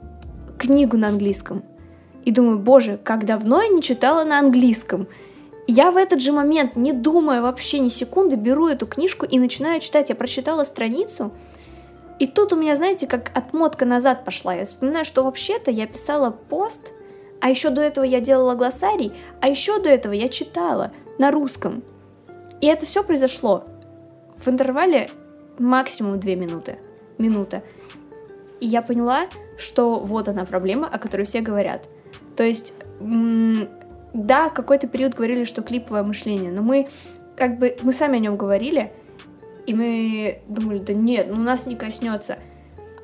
книгу 0.57 0.97
на 0.97 1.09
английском. 1.09 1.63
И 2.25 2.31
думаю, 2.31 2.59
боже, 2.59 2.99
как 3.03 3.27
давно 3.27 3.61
я 3.61 3.69
не 3.69 3.83
читала 3.83 4.25
на 4.25 4.39
английском. 4.39 5.09
Я 5.67 5.91
в 5.91 5.97
этот 5.97 6.21
же 6.21 6.33
момент, 6.33 6.77
не 6.77 6.93
думая 6.93 7.41
вообще 7.41 7.79
ни 7.79 7.89
секунды, 7.89 8.37
беру 8.37 8.69
эту 8.69 8.87
книжку 8.87 9.25
и 9.25 9.39
начинаю 9.39 9.81
читать. 9.81 10.11
Я 10.11 10.15
прочитала 10.15 10.65
страницу, 10.65 11.33
и 12.19 12.27
тут 12.27 12.53
у 12.53 12.57
меня, 12.57 12.77
знаете, 12.77 13.07
как 13.07 13.31
отмотка 13.35 13.85
назад 13.85 14.25
пошла. 14.25 14.55
Я 14.55 14.67
вспоминаю, 14.67 15.05
что 15.05 15.25
вообще-то 15.25 15.71
я 15.71 15.87
писала 15.87 16.31
пост, 16.31 16.93
а 17.41 17.51
еще 17.51 17.71
до 17.71 17.81
этого 17.81 18.05
я 18.05 18.21
делала 18.21 18.55
глоссарий, 18.55 19.13
а 19.41 19.49
еще 19.49 19.79
до 19.81 19.89
этого 19.89 20.13
я 20.13 20.29
читала 20.29 20.93
на 21.19 21.31
русском. 21.31 21.83
И 22.61 22.67
это 22.67 22.87
все 22.87 23.03
произошло 23.03 23.65
в 24.37 24.49
интервале 24.49 25.11
максимум 25.59 26.21
две 26.21 26.37
минуты. 26.37 26.79
Минута. 27.19 27.63
И 28.61 28.67
я 28.67 28.83
поняла, 28.83 29.27
что 29.59 29.99
вот 29.99 30.29
она 30.29 30.45
проблема, 30.45 30.89
о 30.89 30.99
которой 30.99 31.27
все 31.27 31.41
говорят. 31.41 31.89
То 32.37 32.43
есть, 32.43 32.75
да, 34.15 34.49
какой-то 34.49 34.87
период 34.87 35.15
говорили, 35.15 35.45
что 35.45 35.61
клиповое 35.61 36.03
мышление, 36.03 36.51
но 36.51 36.63
мы 36.63 36.89
как 37.37 37.59
бы, 37.59 37.77
мы 37.83 37.93
сами 37.93 38.17
о 38.17 38.21
нем 38.21 38.37
говорили, 38.37 38.93
и 39.67 39.75
мы 39.75 40.41
думали, 40.49 40.79
да 40.79 40.93
нет, 40.93 41.27
ну 41.29 41.37
нас 41.37 41.67
не 41.67 41.75
коснется. 41.75 42.39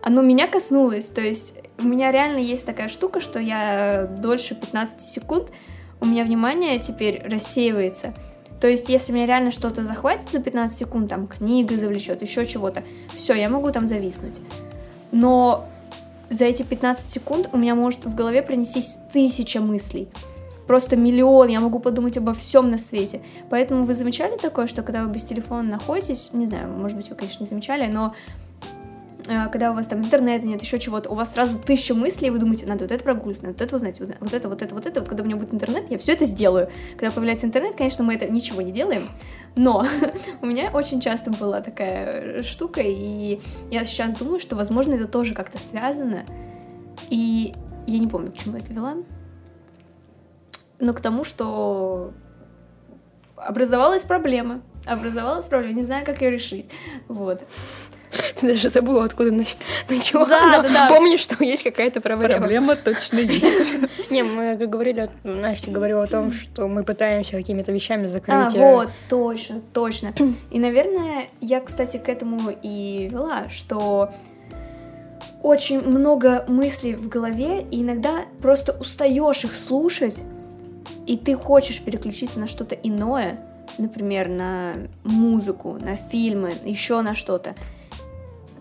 Оно 0.02 0.22
меня 0.22 0.46
коснулось, 0.46 1.08
то 1.08 1.20
есть 1.20 1.58
у 1.78 1.82
меня 1.82 2.12
реально 2.12 2.38
есть 2.38 2.64
такая 2.64 2.88
штука, 2.88 3.20
что 3.20 3.38
я 3.38 4.08
дольше 4.18 4.54
15 4.54 5.00
секунд, 5.00 5.50
у 6.00 6.06
меня 6.06 6.24
внимание 6.24 6.78
теперь 6.78 7.22
рассеивается. 7.24 8.14
То 8.60 8.68
есть, 8.68 8.90
если 8.90 9.12
меня 9.12 9.26
реально 9.26 9.50
что-то 9.50 9.84
захватит 9.84 10.30
за 10.30 10.38
15 10.38 10.78
секунд, 10.78 11.08
там 11.08 11.26
книга 11.26 11.76
завлечет, 11.76 12.22
еще 12.22 12.44
чего-то, 12.44 12.82
все, 13.16 13.34
я 13.34 13.48
могу 13.48 13.70
там 13.72 13.86
зависнуть. 13.86 14.38
Но 15.12 15.66
за 16.28 16.44
эти 16.44 16.62
15 16.62 17.10
секунд 17.10 17.48
у 17.52 17.56
меня 17.56 17.74
может 17.74 18.04
в 18.04 18.14
голове 18.14 18.42
пронестись 18.42 18.98
тысяча 19.12 19.60
мыслей. 19.60 20.08
Просто 20.70 20.96
миллион, 20.96 21.48
я 21.48 21.58
могу 21.58 21.80
подумать 21.80 22.16
обо 22.16 22.32
всем 22.32 22.70
на 22.70 22.78
свете. 22.78 23.22
Поэтому 23.48 23.82
вы 23.82 23.92
замечали 23.92 24.36
такое, 24.36 24.68
что 24.68 24.84
когда 24.84 25.02
вы 25.02 25.10
без 25.10 25.24
телефона 25.24 25.64
находитесь, 25.64 26.30
не 26.32 26.46
знаю, 26.46 26.68
может 26.68 26.96
быть, 26.96 27.10
вы, 27.10 27.16
конечно, 27.16 27.42
не 27.42 27.50
замечали, 27.50 27.90
но 27.90 28.14
э, 29.26 29.48
когда 29.48 29.72
у 29.72 29.74
вас 29.74 29.88
там 29.88 29.98
интернета 29.98 30.46
нет, 30.46 30.62
еще 30.62 30.78
чего-то, 30.78 31.10
у 31.10 31.16
вас 31.16 31.34
сразу 31.34 31.58
тысяча 31.58 31.92
мыслей, 31.92 32.28
и 32.28 32.30
вы 32.30 32.38
думаете, 32.38 32.66
надо 32.66 32.84
вот 32.84 32.92
это 32.92 33.02
прогулить, 33.02 33.42
надо 33.42 33.54
вот 33.54 33.62
это 33.62 33.74
узнать, 33.74 33.98
вот 33.98 34.10
это, 34.32 34.48
вот 34.48 34.62
это, 34.62 34.74
вот 34.76 34.86
это, 34.86 35.00
вот 35.00 35.08
когда 35.08 35.24
у 35.24 35.26
меня 35.26 35.34
будет 35.34 35.52
интернет, 35.52 35.90
я 35.90 35.98
все 35.98 36.12
это 36.12 36.24
сделаю. 36.24 36.68
Когда 36.96 37.10
появляется 37.10 37.46
интернет, 37.46 37.74
конечно, 37.74 38.04
мы 38.04 38.14
это 38.14 38.28
ничего 38.28 38.62
не 38.62 38.70
делаем, 38.70 39.08
но 39.56 39.84
у 40.40 40.46
меня 40.46 40.70
очень 40.72 41.00
часто 41.00 41.32
была 41.32 41.62
такая 41.62 42.44
штука, 42.44 42.80
и 42.80 43.40
я 43.72 43.84
сейчас 43.84 44.14
думаю, 44.14 44.38
что, 44.38 44.54
возможно, 44.54 44.94
это 44.94 45.08
тоже 45.08 45.34
как-то 45.34 45.58
связано, 45.58 46.26
и 47.08 47.54
я 47.88 47.98
не 47.98 48.06
помню, 48.06 48.30
к 48.30 48.36
чему 48.36 48.56
это 48.56 48.72
вела, 48.72 48.94
но 50.80 50.92
к 50.94 51.00
тому, 51.00 51.24
что 51.24 52.12
образовалась 53.36 54.02
проблема. 54.02 54.62
Образовалась 54.86 55.46
проблема, 55.46 55.74
не 55.74 55.84
знаю, 55.84 56.04
как 56.06 56.20
ее 56.22 56.30
решить. 56.30 56.66
Вот. 57.08 57.44
Ты 58.40 58.48
даже 58.54 58.68
забыла, 58.70 59.04
откуда 59.04 59.30
нач- 59.30 59.56
начала. 59.88 60.26
Да, 60.26 60.56
но 60.56 60.62
да, 60.62 60.68
да. 60.68 60.88
Помнишь, 60.88 61.20
что 61.20 61.42
есть 61.44 61.62
какая-то 61.62 62.00
проблема. 62.00 62.38
Проблема 62.38 62.76
точно 62.76 63.18
есть. 63.18 63.74
Не, 64.10 64.22
мы 64.24 64.56
говорили, 64.56 65.08
Настя 65.22 65.70
говорила 65.70 66.02
о 66.04 66.06
том, 66.08 66.32
что 66.32 66.66
мы 66.66 66.82
пытаемся 66.82 67.32
какими-то 67.32 67.70
вещами 67.72 68.06
А, 68.06 68.08
закрыть. 68.08 68.54
э, 68.56 68.58
вот, 68.58 68.88
точно, 69.08 69.60
точно. 69.72 70.12
И, 70.50 70.58
наверное, 70.58 71.26
я, 71.40 71.60
кстати, 71.60 71.98
к 71.98 72.08
этому 72.08 72.50
и 72.62 73.08
вела, 73.12 73.48
что 73.48 74.12
очень 75.42 75.80
много 75.80 76.44
мыслей 76.48 76.94
в 76.96 77.08
голове, 77.08 77.62
и 77.70 77.82
иногда 77.82 78.24
просто 78.42 78.72
устаешь 78.72 79.44
их 79.44 79.54
слушать, 79.54 80.20
и 81.10 81.16
ты 81.16 81.34
хочешь 81.34 81.80
переключиться 81.80 82.38
на 82.38 82.46
что-то 82.46 82.76
иное, 82.76 83.40
например, 83.78 84.28
на 84.28 84.74
музыку, 85.02 85.76
на 85.80 85.96
фильмы, 85.96 86.54
еще 86.64 87.00
на 87.00 87.16
что-то. 87.16 87.56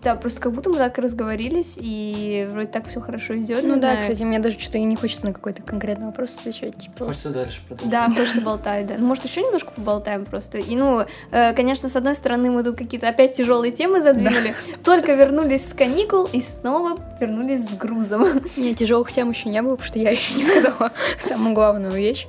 Да, 0.02 0.14
просто 0.14 0.40
как 0.40 0.52
будто 0.52 0.70
мы 0.70 0.76
так 0.76 0.96
разговорились, 0.98 1.78
и 1.80 2.48
вроде 2.50 2.68
так 2.68 2.88
все 2.88 3.00
хорошо 3.00 3.36
идет. 3.36 3.62
Ну 3.62 3.78
да, 3.78 3.96
кстати, 3.96 4.22
мне 4.22 4.38
даже 4.38 4.58
что-то 4.58 4.78
и 4.78 4.84
не 4.84 4.96
хочется 4.96 5.26
на 5.26 5.32
какой-то 5.32 5.62
конкретный 5.62 6.06
вопрос 6.06 6.38
отвечать. 6.38 6.76
Типа, 6.76 7.06
Хочется 7.06 7.30
дальше 7.30 7.60
продолжить. 7.68 7.90
Да, 7.90 8.04
хочется 8.08 8.40
болтать, 8.40 8.86
да. 8.86 8.94
Ну, 8.98 9.06
может, 9.06 9.24
еще 9.24 9.42
немножко 9.42 9.70
поболтаем 9.72 10.24
просто. 10.24 10.58
И, 10.58 10.74
ну, 10.74 11.04
э, 11.30 11.52
конечно, 11.52 11.88
с 11.88 11.96
одной 11.96 12.14
стороны, 12.14 12.50
мы 12.50 12.64
тут 12.64 12.76
какие-то 12.76 13.08
опять 13.08 13.34
тяжелые 13.34 13.72
темы 13.72 14.00
задвинули. 14.02 14.54
Только 14.84 15.14
вернулись 15.14 15.68
с 15.68 15.74
каникул 15.74 16.28
и 16.32 16.40
снова 16.40 16.98
вернулись 17.20 17.68
с 17.68 17.74
грузом. 17.74 18.26
не, 18.56 18.74
тяжелых 18.74 19.12
тем 19.12 19.30
еще 19.30 19.50
не 19.50 19.60
было, 19.60 19.72
потому 19.76 19.88
что 19.88 19.98
я 19.98 20.10
еще 20.10 20.34
не 20.34 20.42
сказала 20.42 20.92
самую 21.20 21.54
главную 21.54 21.92
вещь. 21.92 22.26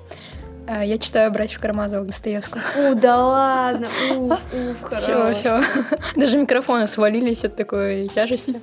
А, 0.73 0.83
Я 0.85 0.97
читаю 0.97 1.31
«Братьев 1.31 1.59
Карамазовых» 1.59 2.07
Достоевского. 2.07 2.61
У, 2.91 2.95
да 2.95 3.17
ладно, 3.25 3.87
уф, 4.17 4.39
уф, 4.53 4.91
Все, 4.99 5.11
хорош. 5.13 5.37
все. 5.37 5.61
Даже 6.15 6.37
микрофоны 6.37 6.87
свалились 6.87 7.43
от 7.43 7.57
такой 7.57 8.07
тяжести. 8.07 8.61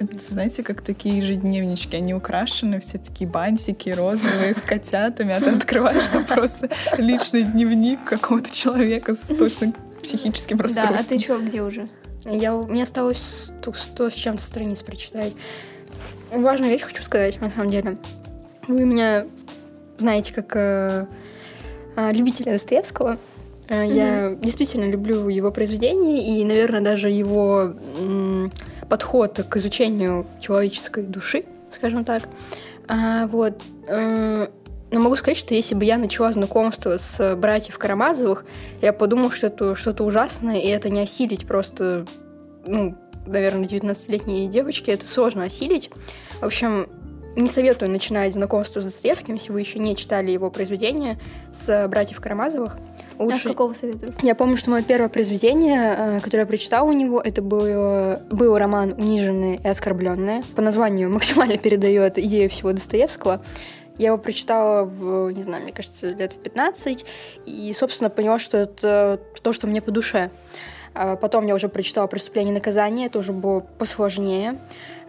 Это, 0.00 0.16
знаете, 0.18 0.62
как 0.64 0.80
такие 0.80 1.18
ежедневнички, 1.18 1.94
они 1.94 2.12
украшены, 2.14 2.80
все 2.80 2.98
такие 2.98 3.28
бантики 3.30 3.90
розовые 3.90 4.54
с 4.54 4.62
котятами, 4.62 5.32
а 5.34 5.40
ты 5.40 5.50
открываешь, 5.50 6.08
там 6.08 6.24
просто 6.24 6.70
личный 6.96 7.42
дневник 7.42 8.02
какого-то 8.04 8.50
человека 8.50 9.14
с 9.14 9.26
точно 9.26 9.72
психическим 10.02 10.56
Да, 10.56 10.64
а 10.64 10.66
расстройством. 10.66 11.18
ты 11.18 11.24
чё, 11.24 11.40
где 11.40 11.62
уже? 11.62 11.88
Я, 12.24 12.54
мне 12.54 12.82
осталось 12.82 13.50
сто, 13.60 13.74
сто 13.74 14.08
с 14.10 14.14
чем-то 14.14 14.42
страниц 14.42 14.82
прочитать. 14.82 15.34
Важную 16.32 16.72
вещь 16.72 16.82
хочу 16.82 17.02
сказать, 17.02 17.38
на 17.40 17.50
самом 17.50 17.70
деле. 17.70 17.98
Вы 18.68 18.84
меня 18.86 19.26
знаете 20.00 20.32
как 20.32 20.52
э, 20.56 21.06
э, 21.96 22.12
любителя 22.12 22.52
Достоевского. 22.52 23.18
Э, 23.68 23.84
Я 23.86 24.34
действительно 24.34 24.90
люблю 24.90 25.28
его 25.28 25.50
произведения 25.52 26.40
и, 26.40 26.44
наверное, 26.44 26.80
даже 26.80 27.08
его 27.10 27.74
м, 27.98 28.50
подход 28.88 29.44
к 29.48 29.56
изучению 29.58 30.26
человеческой 30.40 31.04
души, 31.04 31.44
скажем 31.70 32.04
так. 32.04 32.28
А, 32.88 33.26
вот. 33.28 33.60
э, 33.86 34.48
Но 34.92 34.98
могу 35.00 35.14
сказать, 35.14 35.36
что 35.36 35.54
если 35.54 35.76
бы 35.76 35.84
я 35.84 35.98
начала 35.98 36.32
знакомство 36.32 36.98
с 36.98 37.36
братьев 37.36 37.78
Карамазовых, 37.78 38.44
я 38.82 38.92
подумала, 38.92 39.30
что 39.30 39.46
это 39.46 39.76
что-то 39.76 40.02
ужасное, 40.04 40.58
и 40.58 40.66
это 40.66 40.90
не 40.90 41.00
осилить 41.02 41.46
просто, 41.46 42.06
ну, 42.66 42.96
наверное, 43.26 43.68
19-летней 43.68 44.48
девочке 44.48 44.90
это 44.92 45.06
сложно 45.06 45.44
осилить. 45.44 45.90
В 46.40 46.46
общем, 46.46 46.88
не 47.36 47.48
советую 47.48 47.90
начинать 47.90 48.34
знакомство 48.34 48.80
с 48.80 48.84
Достоевским, 48.84 49.34
если 49.34 49.52
вы 49.52 49.60
еще 49.60 49.78
не 49.78 49.96
читали 49.96 50.30
его 50.30 50.50
произведения 50.50 51.18
с 51.52 51.86
братьев 51.88 52.20
Карамазовых. 52.20 52.78
А 53.18 53.22
Лучше... 53.22 53.48
какого 53.48 53.72
советуешь? 53.74 54.14
Я 54.22 54.34
помню, 54.34 54.56
что 54.56 54.70
мое 54.70 54.82
первое 54.82 55.08
произведение, 55.08 55.94
э, 55.96 56.20
которое 56.20 56.42
я 56.42 56.46
прочитала 56.46 56.88
у 56.88 56.92
него, 56.92 57.20
это 57.20 57.42
был, 57.42 58.18
был 58.30 58.56
роман 58.56 58.94
«Униженные 58.96 59.56
и 59.56 59.68
оскорбленные». 59.68 60.42
По 60.56 60.62
названию 60.62 61.10
максимально 61.10 61.58
передает 61.58 62.18
идею 62.18 62.48
всего 62.48 62.72
Достоевского. 62.72 63.42
Я 63.98 64.08
его 64.08 64.18
прочитала 64.18 64.84
в, 64.84 65.30
не 65.30 65.42
знаю, 65.42 65.62
мне 65.62 65.72
кажется, 65.72 66.08
лет 66.08 66.32
в 66.32 66.38
15, 66.38 67.04
и, 67.44 67.74
собственно, 67.76 68.08
поняла, 68.08 68.38
что 68.38 68.56
это 68.56 69.20
то, 69.42 69.52
что 69.52 69.66
мне 69.66 69.82
по 69.82 69.90
душе. 69.90 70.30
А 70.94 71.16
Потом 71.16 71.46
я 71.46 71.54
уже 71.54 71.68
прочитала 71.68 72.06
«Преступление 72.06 72.52
и 72.52 72.54
наказание», 72.54 73.08
это 73.08 73.18
уже 73.18 73.32
было 73.32 73.60
посложнее, 73.60 74.58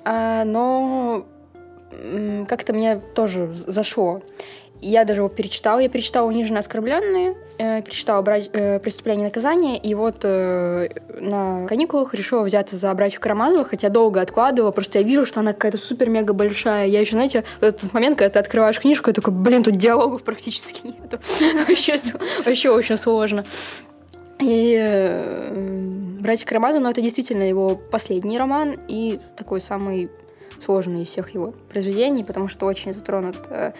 А, 0.03 0.43
но 0.43 1.25
как-то 2.47 2.73
мне 2.73 2.99
тоже 3.13 3.49
зашло. 3.54 4.21
Я 4.82 5.06
даже 5.06 5.21
его 5.21 5.30
перечитала. 5.30 5.80
Я 5.80 5.89
перечитала 5.89 6.27
«Униженные 6.27 6.60
оскорбленные», 6.60 7.38
э, 7.60 7.84
перечитала 7.84 8.23
«Бра- 8.23 8.39
э, 8.51 8.80
«Преступление 8.80 9.25
и 9.25 9.27
наказание», 9.27 9.77
и 9.77 9.93
вот 9.93 10.21
э, 10.23 10.89
на 11.19 11.67
каникулах 11.67 12.15
решила 12.15 12.41
взяться 12.41 12.75
за 12.75 12.91
«Братьев 12.95 13.19
Карамазовых», 13.19 13.69
хотя 13.69 13.89
долго 13.89 14.21
откладывала, 14.21 14.71
просто 14.71 14.97
я 14.97 15.06
вижу, 15.06 15.27
что 15.27 15.39
она 15.41 15.54
какая-то 15.54 15.77
супер-мега 15.77 16.34
большая. 16.34 16.88
Я 16.88 16.99
еще, 16.99 17.12
знаете, 17.12 17.43
в 17.60 17.63
этот 17.63 17.93
момент, 17.93 18.17
когда 18.17 18.32
ты 18.32 18.39
открываешь 18.39 18.80
книжку, 18.80 19.12
я 19.12 19.13
такой, 19.13 19.34
блин, 19.34 19.63
тут 19.63 19.75
диалогов 19.75 20.23
практически 20.23 20.82
нету. 20.88 21.19
Вообще, 22.43 22.71
очень 22.71 22.97
сложно. 22.97 23.45
И 24.39 24.75
э, 24.82 26.17
«Братья 26.19 26.47
Карамазовы», 26.47 26.84
ну, 26.84 26.89
это 26.89 27.01
действительно 27.01 27.43
его 27.43 27.75
последний 27.75 28.39
роман 28.39 28.80
и 28.88 29.19
такой 29.38 29.62
самый 29.62 30.10
сложный 30.63 31.04
из 31.04 31.10
всех 31.10 31.34
его 31.34 31.54
произведений, 31.69 32.24
потому 32.24 32.47
что 32.47 32.65
очень 32.65 32.93
затронут 32.93 33.38
э, 33.50 33.71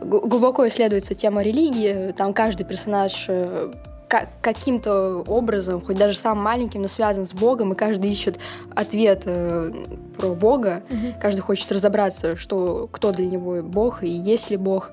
глубоко 0.00 0.66
исследуется 0.68 1.14
тема 1.14 1.42
религии. 1.42 2.12
Там 2.12 2.32
каждый 2.32 2.64
персонаж 2.64 3.26
э, 3.28 3.72
ка- 4.08 4.28
каким-то 4.40 5.24
образом, 5.26 5.80
хоть 5.80 5.96
даже 5.96 6.16
самым 6.16 6.44
маленьким, 6.44 6.82
но 6.82 6.88
связан 6.88 7.24
с 7.24 7.32
Богом, 7.32 7.72
и 7.72 7.76
каждый 7.76 8.10
ищет 8.10 8.38
ответ 8.74 9.22
э, 9.26 9.72
про 10.16 10.34
Бога. 10.34 10.82
Каждый 11.20 11.40
хочет 11.40 11.70
разобраться, 11.70 12.36
что, 12.36 12.88
кто 12.90 13.12
для 13.12 13.26
него 13.26 13.62
Бог 13.62 14.02
и 14.02 14.08
есть 14.08 14.50
ли 14.50 14.56
Бог. 14.56 14.90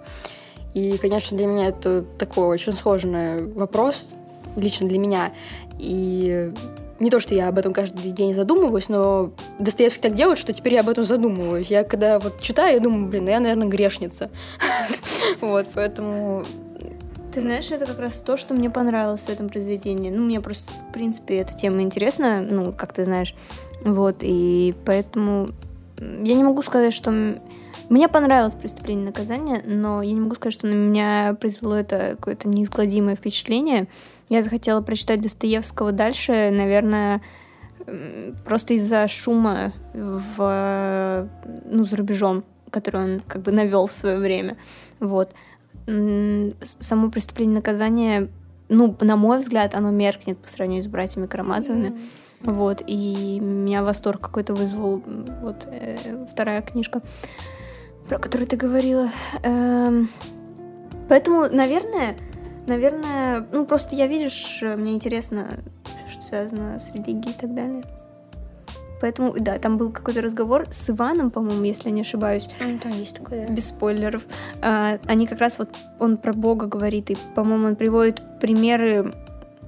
И, 0.73 0.97
конечно, 0.97 1.38
для 1.38 1.47
меня 1.47 1.67
это 1.67 2.03
такой 2.17 2.47
очень 2.47 2.73
сложный 2.73 3.45
вопрос, 3.53 4.13
лично 4.57 4.88
для 4.89 4.99
меня. 4.99 5.31
И 5.79 6.51
не 6.99 7.10
то, 7.10 7.19
что 7.19 7.36
я 7.36 7.49
об 7.49 7.58
этом 7.58 7.73
каждый 7.73 8.12
день 8.12 8.34
задумываюсь, 8.34 8.89
но 8.89 9.31
Достоевский 9.60 10.01
так 10.01 10.13
делает, 10.13 10.38
что 10.38 10.53
теперь 10.53 10.75
я 10.75 10.79
об 10.81 10.89
этом 10.89 11.03
задумываюсь. 11.03 11.67
Я 11.67 11.84
когда 11.84 12.19
вот 12.19 12.39
читаю, 12.39 12.75
я 12.75 12.79
думаю, 12.79 13.08
блин, 13.08 13.25
ну 13.25 13.31
я, 13.31 13.39
наверное, 13.39 13.67
грешница. 13.67 14.29
Вот, 15.41 15.67
поэтому... 15.73 16.45
Ты 17.34 17.41
знаешь, 17.41 17.69
это 17.71 17.86
как 17.86 17.99
раз 17.99 18.19
то, 18.19 18.38
что 18.38 18.53
мне 18.53 18.69
понравилось 18.69 19.23
в 19.23 19.29
этом 19.29 19.49
произведении. 19.49 20.10
Ну, 20.10 20.23
мне 20.23 20.39
просто, 20.39 20.71
в 20.89 20.93
принципе, 20.93 21.38
эта 21.38 21.53
тема 21.53 21.81
интересна, 21.81 22.41
ну, 22.41 22.71
как 22.71 22.93
ты 22.93 23.03
знаешь. 23.03 23.36
Вот, 23.84 24.17
и 24.21 24.73
поэтому 24.86 25.49
я 25.97 26.36
не 26.36 26.43
могу 26.43 26.62
сказать, 26.62 26.93
что... 26.93 27.39
Мне 27.88 28.08
понравилось 28.08 28.55
«Преступление 28.55 29.03
и 29.03 29.08
наказание», 29.08 29.62
но 29.63 30.01
я 30.01 30.13
не 30.13 30.19
могу 30.19 30.36
сказать, 30.36 30.53
что 30.53 30.65
на 30.65 30.73
меня 30.73 31.36
произвело 31.39 31.75
это 31.75 32.15
какое-то 32.17 32.49
неизгладимое 32.49 33.15
впечатление. 33.15 33.88
Я 34.29 34.41
захотела 34.41 34.81
прочитать 34.81 35.21
Достоевского 35.21 35.91
дальше, 35.91 36.49
наверное, 36.51 37.21
просто 38.43 38.73
из-за 38.73 39.07
шума 39.07 39.73
в, 39.93 41.29
ну, 41.65 41.85
за 41.85 41.95
рубежом, 41.97 42.43
который 42.71 43.03
он 43.03 43.19
как 43.27 43.43
бы 43.43 43.51
навел 43.51 43.88
в 43.88 43.93
свое 43.93 44.17
время. 44.17 44.57
Вот. 44.99 45.33
Само 45.85 47.11
преступление 47.11 47.53
и 47.53 47.57
наказание, 47.57 48.29
ну, 48.69 48.95
на 49.01 49.15
мой 49.15 49.38
взгляд, 49.38 49.75
оно 49.75 49.91
меркнет 49.91 50.39
по 50.39 50.49
сравнению 50.49 50.83
с 50.83 50.88
братьями 50.88 51.27
Карамазовыми. 51.27 51.99
Вот, 52.41 52.83
и 52.85 53.39
меня 53.39 53.83
восторг 53.83 54.21
какой-то 54.21 54.53
вызвал 54.53 55.01
вот 55.41 55.67
э, 55.71 56.25
вторая 56.31 56.61
книжка, 56.61 57.01
про 58.07 58.19
которую 58.19 58.47
ты 58.47 58.55
говорила. 58.55 59.09
Эм, 59.41 60.09
поэтому, 61.09 61.47
наверное, 61.49 62.15
наверное, 62.67 63.45
ну 63.51 63.65
просто 63.65 63.95
я, 63.95 64.08
видишь, 64.08 64.60
э, 64.62 64.75
мне 64.75 64.93
интересно, 64.93 65.60
что 66.08 66.21
связано 66.23 66.80
с 66.80 66.91
религией 66.93 67.34
и 67.34 67.38
так 67.38 67.54
далее. 67.54 67.84
Поэтому, 69.01 69.34
да, 69.38 69.60
там 69.60 69.78
был 69.78 69.91
какой-то 69.91 70.21
разговор 70.21 70.67
с 70.71 70.89
Иваном, 70.89 71.30
по-моему, 71.30 71.63
если 71.63 71.89
я 71.89 71.95
не 71.95 72.01
ошибаюсь. 72.01 72.49
Ну, 72.60 72.80
там 72.80 72.93
есть 72.93 73.17
такое, 73.17 73.47
да. 73.47 73.54
Без 73.54 73.67
спойлеров. 73.67 74.23
А, 74.62 74.97
они 75.06 75.28
как 75.28 75.39
раз 75.39 75.60
вот, 75.60 75.69
он 75.99 76.17
про 76.17 76.34
Бога 76.34 76.65
говорит, 76.65 77.12
и, 77.12 77.17
по-моему, 77.36 77.67
он 77.67 77.75
приводит 77.75 78.21
примеры 78.39 79.13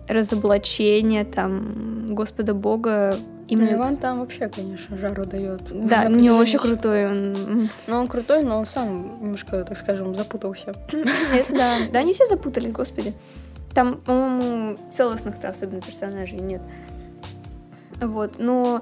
разоблачения 0.07 1.25
там 1.25 2.07
Господа 2.15 2.53
Бога 2.53 3.17
именно... 3.47 3.71
Ну, 3.71 3.77
Иван 3.77 3.93
с- 3.95 3.97
там 3.97 4.19
вообще, 4.19 4.47
конечно, 4.49 4.97
жару 4.97 5.25
дает. 5.25 5.61
Да, 5.69 6.01
мне 6.01 6.05
протяжении 6.07 6.29
очень 6.31 6.59
всего- 6.59 6.73
крутой 6.73 7.07
он. 7.11 7.69
Ну, 7.87 7.95
он 7.97 8.07
крутой, 8.07 8.43
но 8.43 8.59
он 8.59 8.65
сам 8.65 9.21
немножко, 9.21 9.63
так 9.63 9.77
скажем, 9.77 10.15
запутался. 10.15 10.75
Это 11.33 11.53
да. 11.53 11.77
Да, 11.91 11.99
они 11.99 12.13
все 12.13 12.25
запутались, 12.25 12.71
господи. 12.71 13.13
Там, 13.73 13.97
по-моему, 14.01 14.77
целостных-то 14.91 15.49
особенно 15.49 15.81
персонажей 15.81 16.39
нет. 16.39 16.61
Вот, 18.01 18.35
но... 18.39 18.81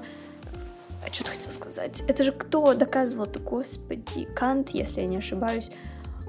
А 1.08 1.12
что 1.12 1.24
ты 1.24 1.30
хотел 1.32 1.52
сказать? 1.52 2.02
Это 2.08 2.24
же 2.24 2.32
кто 2.32 2.74
доказывал-то, 2.74 3.38
господи? 3.38 4.26
Кант, 4.34 4.70
если 4.70 5.00
я 5.02 5.06
не 5.06 5.18
ошибаюсь. 5.18 5.70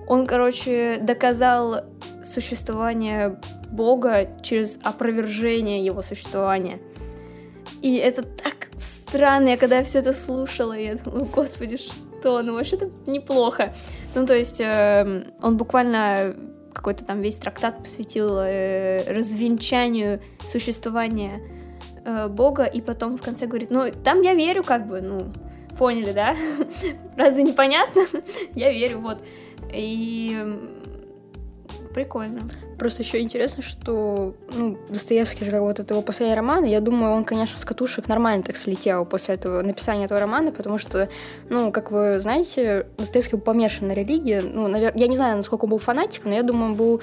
Он, 0.07 0.25
короче, 0.27 0.99
доказал 1.01 1.81
существование 2.23 3.39
Бога 3.69 4.29
через 4.41 4.79
опровержение 4.83 5.83
его 5.83 6.01
существования. 6.01 6.79
И 7.81 7.95
это 7.95 8.23
так 8.23 8.69
странно, 8.79 9.49
я 9.49 9.57
когда 9.57 9.83
все 9.83 9.99
это 9.99 10.13
слушала, 10.13 10.73
я 10.73 10.95
думала, 10.95 11.25
господи, 11.25 11.77
что? 11.77 12.41
Ну, 12.41 12.53
вообще-то 12.53 12.89
неплохо. 13.05 13.73
Ну, 14.15 14.25
то 14.25 14.35
есть, 14.35 14.59
эм, 14.59 15.25
он 15.41 15.57
буквально 15.57 16.35
какой-то 16.73 17.05
там 17.05 17.21
весь 17.21 17.37
трактат 17.37 17.79
посвятил 17.79 18.37
э, 18.39 19.03
развенчанию 19.11 20.21
существования 20.51 21.41
э, 22.05 22.27
Бога, 22.27 22.65
и 22.65 22.81
потом 22.81 23.17
в 23.17 23.21
конце 23.21 23.47
говорит, 23.47 23.71
ну, 23.71 23.91
там 24.03 24.21
я 24.21 24.33
верю, 24.33 24.63
как 24.63 24.87
бы, 24.87 25.01
ну, 25.01 25.31
поняли, 25.77 26.11
да? 26.11 26.35
Разве 27.15 27.43
непонятно? 27.43 28.03
я 28.53 28.71
верю, 28.71 28.99
вот. 28.99 29.19
И 29.73 30.35
м, 30.39 30.69
прикольно. 31.97 32.41
Просто 32.77 33.01
еще 33.01 33.19
интересно, 33.21 33.63
что 33.63 34.35
ну, 34.55 34.77
Достоевский 34.87 35.45
же 35.45 35.59
вот 35.59 35.79
этого 35.79 36.01
последнего 36.03 36.35
романа, 36.35 36.65
я 36.65 36.79
думаю, 36.79 37.13
он, 37.13 37.23
конечно, 37.23 37.57
с 37.57 37.65
катушек 37.65 38.07
нормально 38.07 38.43
так 38.43 38.55
слетел 38.55 39.03
после 39.03 39.33
этого 39.33 39.63
написания 39.63 40.05
этого 40.05 40.19
романа, 40.19 40.51
потому 40.51 40.77
что, 40.77 41.09
ну, 41.49 41.71
как 41.71 41.89
вы 41.91 42.19
знаете, 42.19 42.85
Достоевский 42.99 43.37
был 43.37 43.41
помешан 43.43 43.87
на 43.87 43.93
религии. 43.93 44.41
Ну, 44.41 44.67
наверное, 44.67 45.01
я 45.01 45.07
не 45.07 45.15
знаю, 45.15 45.37
насколько 45.37 45.63
он 45.65 45.71
был 45.71 45.79
фанатиком, 45.79 46.29
но 46.29 46.35
я 46.37 46.43
думаю, 46.43 46.71
он 46.71 46.75
был 46.75 47.01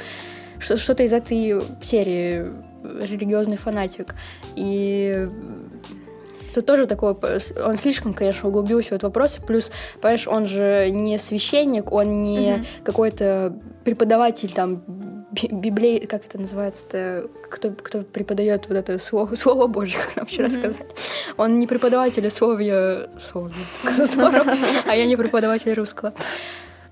что- 0.61 0.77
что-то 0.77 1.03
из 1.03 1.13
этой 1.13 1.61
серии 1.83 2.47
религиозный 2.85 3.57
фанатик. 3.57 4.15
И 4.55 5.29
Тут 6.55 6.67
тоже 6.67 6.87
такой, 6.87 7.17
он 7.67 7.77
слишком, 7.79 8.15
конечно, 8.15 8.49
углубился 8.49 8.91
в 8.91 8.93
этот 8.93 9.03
вопрос. 9.03 9.41
Плюс, 9.45 9.73
понимаешь, 10.01 10.29
он 10.29 10.47
же 10.47 10.89
не 10.93 11.19
священник, 11.19 11.91
он 11.91 12.23
не 12.23 12.53
Мгм. 12.53 12.65
какой-то 12.85 13.59
преподаватель 13.85 14.53
там 14.53 14.83
би- 15.31 15.49
библей, 15.53 16.07
как 16.07 16.25
это 16.25 16.39
называется-то, 16.39 17.29
кто, 17.51 17.71
кто 17.71 18.03
преподает 18.03 18.67
вот 18.69 18.77
это 18.77 18.99
слово, 18.99 19.35
слово 19.37 19.67
Божье, 19.67 19.99
как 19.99 20.17
нам 20.17 20.27
вчера 20.27 20.49
Мгм. 20.49 20.59
сказали. 20.59 20.87
Он 21.37 21.59
не 21.59 21.67
преподаватель 21.67 22.29
словья, 22.31 23.09
словья, 23.31 23.55
здорово, 23.99 24.55
а 24.87 24.97
я 24.97 25.07
не 25.07 25.17
преподаватель 25.17 25.73
русского. 25.75 26.15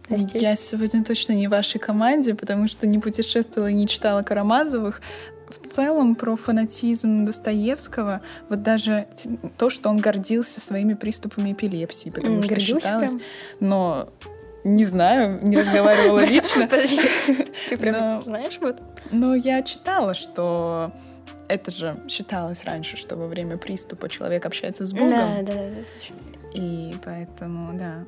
Я 0.08 0.56
сегодня 0.56 1.04
точно 1.04 1.32
не 1.32 1.46
в 1.48 1.50
вашей 1.50 1.78
команде, 1.78 2.34
потому 2.34 2.68
что 2.68 2.86
не 2.86 2.98
путешествовала 2.98 3.68
и 3.68 3.74
не 3.74 3.86
читала 3.88 4.22
Карамазовых. 4.22 5.00
В 5.48 5.68
целом 5.68 6.14
про 6.16 6.34
фанатизм 6.36 7.24
Достоевского, 7.24 8.20
вот 8.48 8.62
даже 8.62 9.06
то, 9.58 9.68
что 9.70 9.90
он 9.90 9.98
гордился 9.98 10.60
своими 10.60 10.94
приступами 10.94 11.52
эпилепсии, 11.52 12.08
потому 12.10 12.42
что 12.42 12.58
считалось, 12.58 13.12
прям? 13.12 13.22
но 13.60 14.08
не 14.64 14.84
знаю, 14.84 15.38
не 15.42 15.56
разговаривала 15.56 16.24
лично. 16.24 16.66
Подожди, 16.70 17.00
ты 17.68 17.76
прям 17.76 17.94
Но- 17.94 18.22
знаешь 18.22 18.58
вот? 18.60 18.80
Но 19.10 19.34
я 19.34 19.62
читала, 19.62 20.14
что 20.14 20.92
это 21.48 21.70
же 21.70 21.96
считалось 22.08 22.64
раньше, 22.64 22.96
что 22.96 23.16
во 23.16 23.26
время 23.26 23.56
приступа 23.58 24.08
человек 24.08 24.46
общается 24.46 24.86
с 24.86 24.92
Богом. 24.92 25.10
Да, 25.10 25.36
да, 25.42 25.54
да, 25.54 25.68
точно. 25.98 26.16
И 26.54 26.96
поэтому, 27.04 27.76
да. 27.78 28.04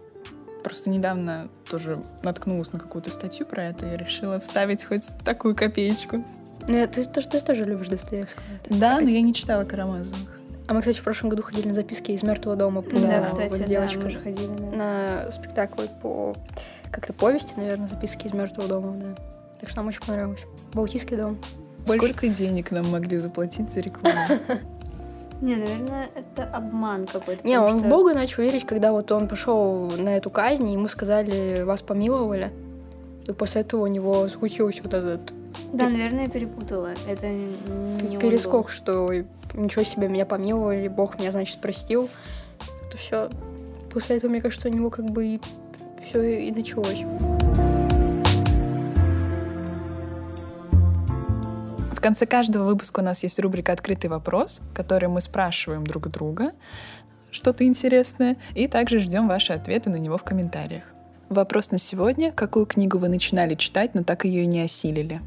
Просто 0.62 0.88
недавно 0.88 1.48
тоже 1.68 2.02
наткнулась 2.22 2.72
на 2.72 2.78
какую-то 2.78 3.10
статью 3.10 3.44
про 3.44 3.64
это 3.64 3.86
и 3.92 3.96
решила 3.98 4.40
вставить 4.40 4.82
хоть 4.84 5.04
такую 5.24 5.54
копеечку. 5.54 6.24
Ну, 6.66 6.86
ты, 6.86 7.04
тоже- 7.04 7.28
ты 7.28 7.40
тоже 7.40 7.64
любишь 7.66 7.88
Достоевского. 7.88 8.44
Да, 8.70 8.98
но 9.00 9.10
я 9.10 9.20
не 9.20 9.34
читала 9.34 9.64
Карамазовых. 9.64 10.40
А 10.66 10.72
мы, 10.74 10.80
кстати, 10.80 10.98
в 10.98 11.02
прошлом 11.02 11.30
году 11.30 11.42
ходили 11.42 11.68
на 11.68 11.74
записки 11.74 12.12
из 12.12 12.22
мертвого 12.22 12.56
дома. 12.56 12.80
по- 12.82 12.90
Да, 12.96 13.20
Да, 13.20 13.22
кстати, 13.22 13.50
вот 13.50 13.58
с 13.58 13.60
да, 13.62 13.66
девочкой. 13.66 14.04
мы 14.04 14.10
же 14.10 14.20
ходили. 14.20 14.50
да. 14.70 14.76
на 14.76 15.30
спектакль 15.30 15.86
по 16.02 16.34
как-то 16.90 17.12
повести, 17.12 17.54
наверное, 17.56 17.88
записки 17.88 18.26
из 18.26 18.32
мертвого 18.32 18.68
дома, 18.68 18.92
да. 18.96 19.14
Так 19.60 19.68
что 19.68 19.78
нам 19.80 19.88
очень 19.88 20.00
понравилось. 20.04 20.40
Балтийский 20.72 21.16
дом. 21.16 21.38
Больше- 21.86 21.96
Сколько 21.98 22.28
денег 22.28 22.70
нам 22.70 22.88
могли 22.90 23.18
заплатить 23.18 23.70
за 23.70 23.80
рекламу? 23.80 24.16
Не, 25.42 25.56
наверное, 25.56 26.08
это 26.14 26.44
обман 26.44 27.06
какой-то. 27.06 27.46
Не, 27.46 27.58
он 27.60 27.76
в 27.76 27.80
что- 27.80 27.88
Бога 27.88 28.14
начал 28.14 28.42
верить, 28.42 28.64
когда 28.64 28.92
вот 28.92 29.12
он 29.12 29.28
пошел 29.28 29.90
на 29.90 30.16
эту 30.16 30.30
казнь, 30.30 30.68
ему 30.70 30.88
сказали, 30.88 31.62
вас 31.62 31.82
помиловали. 31.82 32.50
И 33.26 33.32
после 33.32 33.62
этого 33.62 33.82
у 33.82 33.86
него 33.86 34.28
случился 34.28 34.80
вот 34.82 34.94
этот 34.94 35.32
Да, 35.72 35.88
наверное, 35.88 36.24
я 36.24 36.30
перепутала. 36.30 36.90
Это 37.06 37.26
не 37.28 38.16
перескок, 38.18 38.70
что 38.70 39.10
ничего 39.54 39.84
себе, 39.84 40.08
меня 40.08 40.26
помиловали, 40.26 40.88
Бог 40.88 41.18
меня, 41.18 41.32
значит, 41.32 41.60
простил. 41.60 42.08
Это 42.86 42.96
все. 42.96 43.30
После 43.90 44.16
этого, 44.16 44.30
мне 44.30 44.40
кажется, 44.40 44.68
у 44.68 44.72
него 44.72 44.90
как 44.90 45.06
бы 45.06 45.26
и 45.26 45.40
все 46.06 46.48
и 46.48 46.52
началось. 46.52 47.04
В 51.92 52.00
конце 52.00 52.26
каждого 52.26 52.66
выпуска 52.66 53.00
у 53.00 53.02
нас 53.02 53.22
есть 53.22 53.38
рубрика 53.38 53.72
«Открытый 53.72 54.10
вопрос», 54.10 54.60
в 54.70 54.74
которой 54.74 55.06
мы 55.06 55.20
спрашиваем 55.20 55.86
друг 55.86 56.08
друга 56.08 56.52
что-то 57.30 57.64
интересное, 57.64 58.36
и 58.54 58.68
также 58.68 59.00
ждем 59.00 59.26
ваши 59.26 59.52
ответы 59.52 59.90
на 59.90 59.96
него 59.96 60.16
в 60.18 60.22
комментариях. 60.22 60.84
Вопрос 61.28 61.70
на 61.70 61.78
сегодня. 61.78 62.30
Какую 62.30 62.66
книгу 62.66 62.98
вы 62.98 63.08
начинали 63.08 63.54
читать, 63.54 63.94
но 63.94 64.04
так 64.04 64.24
ее 64.24 64.44
и 64.44 64.46
не 64.46 64.60
осилили? 64.60 65.20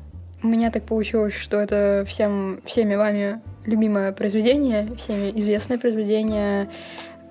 У 0.44 0.48
меня 0.48 0.72
так 0.72 0.84
получилось, 0.84 1.34
что 1.34 1.58
это 1.58 2.06
всем, 2.08 2.62
всеми 2.64 2.96
вами 2.96 3.42
любимое 3.68 4.14
произведение, 4.14 4.88
всеми 4.98 5.32
известное 5.40 5.78
произведение 5.78 6.70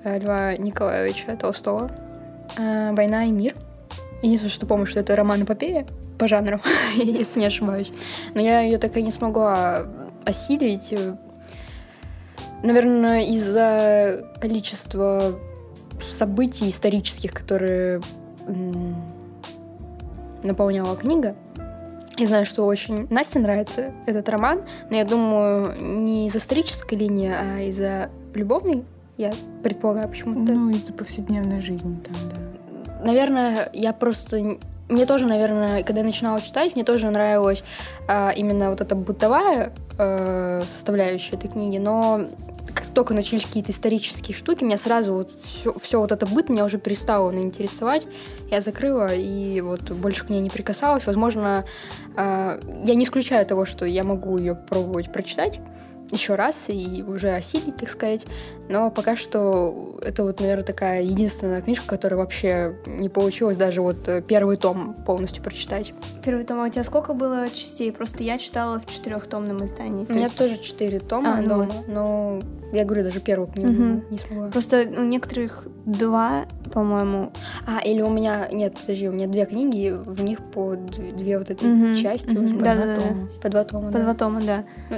э, 0.05 0.19
Льва 0.19 0.57
Николаевича 0.57 1.37
Толстого 1.37 1.91
э, 2.57 2.93
«Война 2.95 3.25
и 3.25 3.33
мир». 3.33 3.55
Единственное, 4.23 4.53
что 4.53 4.67
помню, 4.67 4.87
что 4.87 5.01
это 5.01 5.17
роман-эпопея 5.17 5.87
по 6.19 6.29
жанру, 6.29 6.61
если 6.95 7.41
не 7.41 7.47
ошибаюсь. 7.47 7.91
Но 8.35 8.41
я 8.41 8.61
ее 8.61 8.79
так 8.79 8.97
и 8.97 9.03
не 9.03 9.11
смогла 9.11 9.87
осилить. 10.25 10.95
Наверное, 12.63 13.25
из-за 13.27 14.25
количества 14.41 15.39
событий 16.01 16.69
исторических, 16.69 17.33
которые 17.33 18.01
наполняла 20.43 20.97
книга. 20.97 21.35
Я 22.19 22.27
знаю, 22.29 22.47
что 22.47 22.65
очень 22.65 23.07
Насте 23.11 23.39
нравится 23.39 23.93
этот 24.07 24.29
роман, 24.29 24.63
но 24.89 24.97
я 24.97 25.05
думаю, 25.05 25.75
не 25.79 26.27
из 26.27 26.37
исторической 26.37 26.95
линии, 26.95 27.31
а 27.31 27.61
из-за 27.61 28.09
любовной. 28.35 28.85
Я 29.19 29.35
предполагаю, 29.63 30.09
почему-то. 30.09 30.53
Ну, 30.53 30.71
из-за 30.71 30.93
повседневной 30.93 31.61
жизни 31.61 31.99
там, 32.05 32.17
да. 32.31 33.05
Наверное, 33.05 33.71
я 33.73 33.93
просто... 33.93 34.59
Мне 34.89 35.05
тоже, 35.05 35.27
наверное, 35.27 35.83
когда 35.83 36.01
я 36.01 36.07
начинала 36.07 36.41
читать, 36.41 36.75
мне 36.75 36.85
тоже 36.85 37.11
нравилась 37.11 37.65
а, 38.09 38.33
именно 38.37 38.71
вот 38.71 38.81
эта 38.81 38.95
бытовая 38.95 39.73
э, 39.99 40.63
составляющая 40.67 41.35
этой 41.37 41.51
книги, 41.51 41.79
но 41.79 42.27
как 42.77 42.87
только 42.91 43.15
начались 43.15 43.45
какие-то 43.45 43.73
исторические 43.73 44.37
штуки, 44.37 44.63
меня 44.63 44.77
сразу 44.77 45.15
вот 45.15 45.33
все, 45.83 45.99
вот 45.99 46.13
это 46.13 46.27
быт 46.27 46.51
меня 46.51 46.65
уже 46.65 46.79
перестало 46.79 47.33
интересовать. 47.35 48.07
Я 48.51 48.61
закрыла 48.61 49.15
и 49.15 49.63
вот 49.63 49.91
больше 49.93 50.27
к 50.27 50.29
ней 50.29 50.41
не 50.41 50.51
прикасалась. 50.51 51.07
Возможно, 51.07 51.65
а, 52.17 52.61
я 52.85 52.95
не 52.95 53.05
исключаю 53.05 53.47
того, 53.47 53.65
что 53.65 53.87
я 53.87 54.05
могу 54.05 54.37
ее 54.37 54.55
пробовать 54.55 55.11
прочитать 55.11 55.59
еще 56.11 56.35
раз 56.35 56.67
и 56.69 57.05
уже 57.07 57.31
осилить, 57.31 57.77
так 57.77 57.89
сказать. 57.89 58.27
Но 58.69 58.91
пока 58.91 59.17
что 59.17 59.99
это 60.03 60.23
вот, 60.25 60.41
наверное, 60.41 60.65
такая 60.65 61.03
единственная 61.03 61.61
книжка, 61.61 61.87
которая 61.87 62.19
вообще 62.19 62.75
не 62.87 63.09
получилось 63.09 63.57
даже 63.57 63.81
вот 63.83 64.09
э, 64.09 64.23
первый 64.23 64.57
том 64.57 64.95
полностью 65.07 65.43
прочитать. 65.43 65.93
Первый 66.25 66.45
том, 66.45 66.61
а 66.61 66.67
у 66.67 66.69
тебя 66.69 66.85
сколько 66.85 67.15
было 67.15 67.49
частей? 67.51 67.93
Просто 67.93 68.23
я 68.25 68.39
читала 68.39 68.79
в 68.79 68.87
четырехтомном 68.87 69.65
издании. 69.65 70.03
У 70.03 70.07
то 70.07 70.13
меня 70.15 70.25
есть 70.25 70.37
тоже 70.37 70.59
четыре 70.59 70.99
тома 71.01 71.39
А, 71.39 71.41
ну 71.41 71.49
дома, 71.49 71.73
но 71.87 72.41
я 72.73 72.85
говорю, 72.85 73.05
даже 73.05 73.21
первую 73.21 73.49
книгу 73.49 73.71
Мгм. 73.71 74.05
не 74.11 74.19
смогла. 74.19 74.49
Просто 74.49 74.83
у 74.97 75.03
некоторых 75.03 75.67
два, 75.85 76.47
по-моему. 76.73 77.33
А, 77.67 77.81
или 77.81 78.03
у 78.03 78.11
меня... 78.11 78.49
Нет, 78.51 78.77
подожди, 78.81 79.09
у 79.09 79.13
меня 79.13 79.27
две 79.29 79.47
книги, 79.47 79.91
в 79.91 80.21
них 80.21 80.41
по 80.41 80.75
две 80.75 81.39
вот 81.39 81.51
эти 81.51 81.65
Мгм, 81.65 81.95
части, 81.95 82.35
возможно. 82.35 82.61
да, 82.63 82.71
По 82.73 82.77
да, 82.77 82.85
два 82.85 82.87
да. 82.87 82.95
тома. 82.97 83.29
По 83.43 83.49
два 83.49 83.65
тома, 83.65 83.87
По 83.87 83.93
да. 83.93 84.03
два 84.03 84.15
тома, 84.15 84.41
да. 84.43 84.65
Ну, 84.91 84.97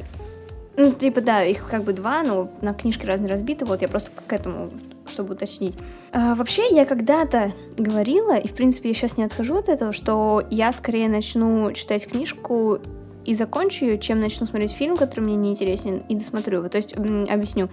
типа, 0.98 1.20
да, 1.20 1.42
их 1.42 1.68
как 1.68 1.82
бы 1.82 1.92
два, 1.92 2.22
но 2.22 2.50
на 2.60 2.72
книжке 2.72 3.06
разные 3.06 3.30
разбиты. 3.30 3.64
Вот 3.64 3.82
я 3.82 3.88
просто 3.88 4.10
к 4.10 4.32
этому, 4.32 4.70
чтобы 5.06 5.34
уточнить. 5.34 5.76
А, 6.12 6.34
вообще, 6.34 6.68
я 6.70 6.84
когда-то 6.84 7.52
говорила, 7.76 8.36
и, 8.36 8.46
в 8.46 8.54
принципе, 8.54 8.90
я 8.90 8.94
сейчас 8.94 9.16
не 9.16 9.24
отхожу 9.24 9.56
от 9.56 9.68
этого, 9.68 9.92
что 9.92 10.42
я 10.50 10.72
скорее 10.72 11.08
начну 11.08 11.72
читать 11.72 12.06
книжку 12.06 12.78
и 13.24 13.34
закончу 13.34 13.86
ее, 13.86 13.98
чем 13.98 14.20
начну 14.20 14.46
смотреть 14.46 14.70
фильм, 14.70 14.96
который 14.96 15.20
мне 15.20 15.36
не 15.36 15.50
интересен, 15.50 16.02
и 16.08 16.14
досмотрю 16.14 16.58
его. 16.58 16.68
То 16.68 16.76
есть, 16.76 16.94
объясню. 16.94 17.68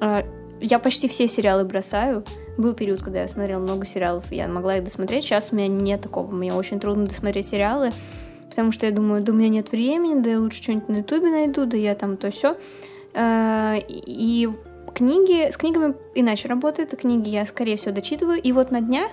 А, 0.00 0.24
я 0.60 0.78
почти 0.78 1.08
все 1.08 1.28
сериалы 1.28 1.64
бросаю. 1.64 2.24
Был 2.58 2.74
период, 2.74 3.02
когда 3.02 3.22
я 3.22 3.28
смотрела 3.28 3.60
много 3.60 3.86
сериалов, 3.86 4.30
и 4.30 4.36
я 4.36 4.48
могла 4.48 4.76
их 4.76 4.84
досмотреть. 4.84 5.24
Сейчас 5.24 5.48
у 5.50 5.56
меня 5.56 5.68
нет 5.68 6.02
такого. 6.02 6.30
Мне 6.30 6.52
очень 6.52 6.78
трудно 6.78 7.06
досмотреть 7.06 7.46
сериалы 7.46 7.92
потому 8.54 8.70
что 8.70 8.86
я 8.86 8.92
думаю, 8.92 9.22
да 9.22 9.32
у 9.32 9.36
меня 9.36 9.48
нет 9.48 9.72
времени, 9.72 10.20
да 10.20 10.30
я 10.30 10.40
лучше 10.40 10.62
что-нибудь 10.62 10.88
на 10.88 10.96
ютубе 10.98 11.30
найду, 11.30 11.66
да 11.66 11.76
я 11.76 11.94
там 11.96 12.16
то 12.16 12.30
все. 12.30 12.56
Э, 13.12 13.78
и 13.88 14.48
книги, 14.94 15.50
с 15.50 15.56
книгами 15.56 15.96
иначе 16.14 16.46
работает, 16.46 16.96
книги 16.96 17.28
я, 17.28 17.46
скорее 17.46 17.76
всего, 17.76 17.92
дочитываю, 17.92 18.40
и 18.40 18.52
вот 18.52 18.70
на 18.70 18.80
днях 18.80 19.10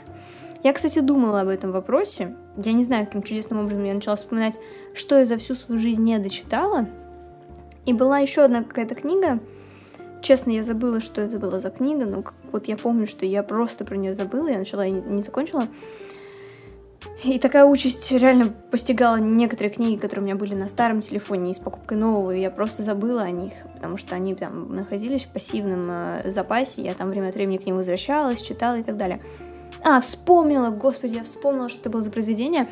я, 0.63 0.73
кстати, 0.73 0.99
думала 0.99 1.41
об 1.41 1.47
этом 1.47 1.71
вопросе, 1.71 2.35
я 2.55 2.73
не 2.73 2.83
знаю, 2.83 3.07
каким 3.07 3.23
чудесным 3.23 3.61
образом 3.61 3.83
я 3.83 3.95
начала 3.95 4.15
вспоминать, 4.15 4.59
что 4.93 5.17
я 5.17 5.25
за 5.25 5.37
всю 5.37 5.55
свою 5.55 5.81
жизнь 5.81 6.03
не 6.03 6.19
дочитала, 6.19 6.87
и 7.87 7.93
была 7.93 8.19
еще 8.19 8.43
одна 8.43 8.63
какая-то 8.63 8.93
книга, 8.93 9.39
Честно, 10.21 10.51
я 10.51 10.61
забыла, 10.61 10.99
что 10.99 11.19
это 11.19 11.39
была 11.39 11.59
за 11.59 11.71
книга, 11.71 12.05
но 12.05 12.23
вот 12.51 12.67
я 12.67 12.77
помню, 12.77 13.07
что 13.07 13.25
я 13.25 13.41
просто 13.41 13.85
про 13.85 13.95
нее 13.95 14.13
забыла, 14.13 14.49
я 14.49 14.59
начала 14.59 14.85
и 14.85 14.91
не 14.91 15.23
закончила. 15.23 15.67
И 17.23 17.37
такая 17.39 17.65
участь 17.65 18.11
реально 18.11 18.53
постигала 18.71 19.17
некоторые 19.17 19.71
книги, 19.71 19.99
которые 19.99 20.21
у 20.21 20.25
меня 20.25 20.35
были 20.35 20.55
на 20.55 20.67
старом 20.67 21.01
телефоне, 21.01 21.51
и 21.51 21.53
с 21.53 21.59
покупкой 21.59 21.97
нового, 21.97 22.35
и 22.35 22.41
я 22.41 22.49
просто 22.49 22.83
забыла 22.83 23.23
о 23.23 23.31
них, 23.31 23.53
потому 23.73 23.97
что 23.97 24.15
они 24.15 24.33
там 24.33 24.75
находились 24.75 25.25
в 25.25 25.29
пассивном 25.29 25.87
э, 25.89 26.31
запасе, 26.31 26.81
я 26.81 26.93
там 26.93 27.09
время 27.09 27.29
от 27.29 27.35
времени 27.35 27.57
к 27.57 27.65
ним 27.65 27.75
возвращалась, 27.75 28.41
читала 28.41 28.79
и 28.79 28.83
так 28.83 28.97
далее. 28.97 29.21
А, 29.83 29.99
вспомнила, 30.01 30.69
господи, 30.69 31.15
я 31.15 31.23
вспомнила, 31.23 31.69
что 31.69 31.79
это 31.79 31.89
было 31.89 32.01
за 32.01 32.11
произведение. 32.11 32.67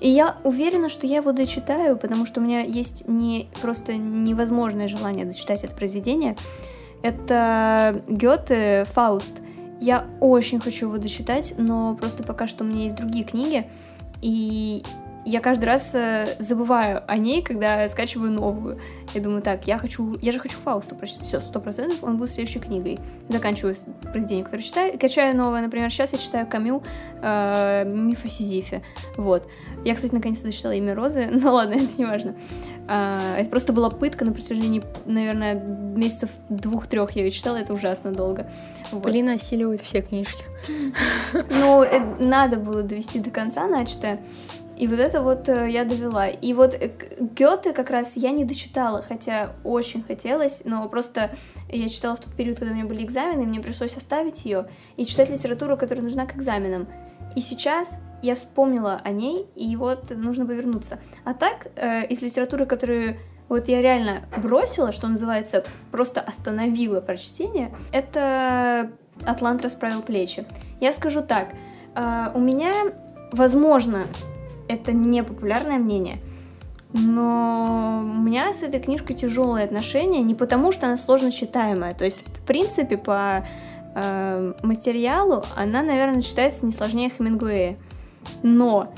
И 0.00 0.08
я 0.08 0.36
уверена, 0.44 0.88
что 0.88 1.06
я 1.06 1.16
его 1.16 1.32
дочитаю, 1.32 1.96
потому 1.96 2.24
что 2.24 2.40
у 2.40 2.44
меня 2.44 2.60
есть 2.60 3.08
не, 3.08 3.48
просто 3.60 3.96
невозможное 3.96 4.86
желание 4.86 5.24
дочитать 5.24 5.64
это 5.64 5.74
произведение. 5.74 6.36
Это 7.02 8.02
Гёте 8.08 8.86
«Фауст». 8.92 9.40
Я 9.80 10.06
очень 10.20 10.60
хочу 10.60 10.86
его 10.86 10.98
дочитать, 10.98 11.54
но 11.56 11.94
просто 11.94 12.22
пока 12.22 12.48
что 12.48 12.64
у 12.64 12.66
меня 12.66 12.84
есть 12.84 12.96
другие 12.96 13.24
книги, 13.24 13.68
и 14.20 14.82
я 15.28 15.40
каждый 15.40 15.66
раз 15.66 15.94
э, 15.94 16.36
забываю 16.38 17.02
о 17.06 17.16
ней, 17.18 17.42
когда 17.42 17.86
скачиваю 17.88 18.32
новую. 18.32 18.80
Я 19.14 19.20
думаю, 19.20 19.42
так, 19.42 19.66
я 19.66 19.78
хочу, 19.78 20.16
я 20.22 20.32
же 20.32 20.38
хочу 20.38 20.58
Фауста 20.58 20.94
прочитать. 20.94 21.26
Все, 21.26 21.40
сто 21.40 21.60
процентов 21.60 22.02
он 22.02 22.16
будет 22.16 22.30
следующей 22.30 22.60
книгой. 22.60 22.98
Заканчиваю 23.28 23.76
произведение, 24.02 24.44
которое 24.44 24.62
читаю, 24.62 24.94
и 24.94 24.96
качаю 24.96 25.36
новое. 25.36 25.60
Например, 25.60 25.90
сейчас 25.90 26.12
я 26.12 26.18
читаю 26.18 26.46
Камю 26.46 26.82
э, 27.20 27.84
«Миф 27.86 28.24
о 28.24 28.28
Сизифе». 28.28 28.82
Вот. 29.16 29.46
Я, 29.84 29.94
кстати, 29.94 30.14
наконец-то 30.14 30.46
дочитала 30.46 30.72
«Имя 30.72 30.94
Розы», 30.94 31.26
но 31.30 31.52
ладно, 31.52 31.74
это 31.74 31.90
не 31.98 32.06
важно. 32.06 32.34
Э, 32.88 33.36
это 33.36 33.50
просто 33.50 33.74
была 33.74 33.90
пытка 33.90 34.24
на 34.24 34.32
протяжении, 34.32 34.82
наверное, 35.04 35.54
месяцев 35.54 36.30
двух-трех 36.48 37.12
я 37.12 37.24
ее 37.24 37.30
читала, 37.30 37.56
это 37.56 37.74
ужасно 37.74 38.12
долго. 38.12 38.50
Вот. 38.92 39.02
Полина 39.02 39.32
осиливает 39.32 39.82
все 39.82 40.00
книжки. 40.00 40.44
Ну, 41.50 41.82
э, 41.82 42.00
надо 42.18 42.56
было 42.56 42.82
довести 42.82 43.18
до 43.18 43.30
конца 43.30 43.66
начатое. 43.68 44.20
И 44.78 44.86
вот 44.86 45.00
это 45.00 45.22
вот 45.22 45.48
э, 45.48 45.68
я 45.70 45.84
довела. 45.84 46.28
И 46.28 46.52
вот 46.54 46.72
э, 46.74 46.92
Гёте 47.18 47.72
как 47.72 47.90
раз 47.90 48.12
я 48.14 48.30
не 48.30 48.44
дочитала, 48.44 49.02
хотя 49.02 49.56
очень 49.64 50.04
хотелось, 50.04 50.62
но 50.64 50.88
просто 50.88 51.32
я 51.68 51.88
читала 51.88 52.14
в 52.14 52.20
тот 52.20 52.32
период, 52.34 52.60
когда 52.60 52.72
у 52.72 52.76
меня 52.76 52.86
были 52.86 53.04
экзамены, 53.04 53.42
и 53.42 53.46
мне 53.46 53.60
пришлось 53.60 53.96
оставить 53.96 54.44
ее 54.44 54.68
и 54.96 55.04
читать 55.04 55.30
литературу, 55.30 55.76
которая 55.76 56.04
нужна 56.04 56.26
к 56.26 56.36
экзаменам. 56.36 56.86
И 57.34 57.40
сейчас 57.40 57.98
я 58.22 58.36
вспомнила 58.36 59.00
о 59.02 59.10
ней, 59.10 59.46
и 59.56 59.74
вот 59.74 60.10
нужно 60.10 60.46
повернуться. 60.46 61.00
А 61.24 61.34
так, 61.34 61.66
э, 61.74 62.06
из 62.06 62.22
литературы, 62.22 62.64
которую 62.64 63.16
вот 63.48 63.66
я 63.66 63.82
реально 63.82 64.26
бросила, 64.36 64.92
что 64.92 65.08
называется, 65.08 65.64
просто 65.90 66.20
остановила 66.20 67.00
прочтение, 67.00 67.74
это 67.90 68.92
«Атлант 69.26 69.62
расправил 69.62 70.02
плечи». 70.02 70.46
Я 70.80 70.92
скажу 70.92 71.20
так, 71.20 71.48
э, 71.96 72.30
у 72.32 72.38
меня, 72.38 72.72
возможно, 73.32 74.06
это 74.68 74.92
не 74.92 75.22
популярное 75.22 75.78
мнение. 75.78 76.18
Но 76.92 78.00
у 78.02 78.20
меня 78.20 78.52
с 78.52 78.62
этой 78.62 78.80
книжкой 78.80 79.14
тяжелые 79.14 79.64
отношения 79.64 80.22
не 80.22 80.34
потому, 80.34 80.72
что 80.72 80.86
она 80.86 80.96
сложно 80.96 81.30
читаемая. 81.30 81.94
То 81.94 82.04
есть, 82.04 82.16
в 82.26 82.46
принципе, 82.46 82.96
по 82.96 83.46
э, 83.94 84.54
материалу 84.62 85.44
она, 85.54 85.82
наверное, 85.82 86.22
читается 86.22 86.64
не 86.64 86.72
сложнее 86.72 87.10
Хемингуэя. 87.10 87.76
Но 88.42 88.92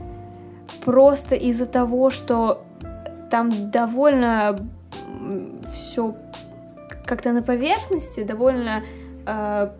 просто 0.84 1.34
из-за 1.34 1.66
того, 1.66 2.10
что 2.10 2.64
там 3.30 3.70
довольно 3.70 4.58
все 5.72 6.14
как-то 7.06 7.32
на 7.32 7.42
поверхности, 7.42 8.22
довольно 8.22 8.84
э, 9.26 9.70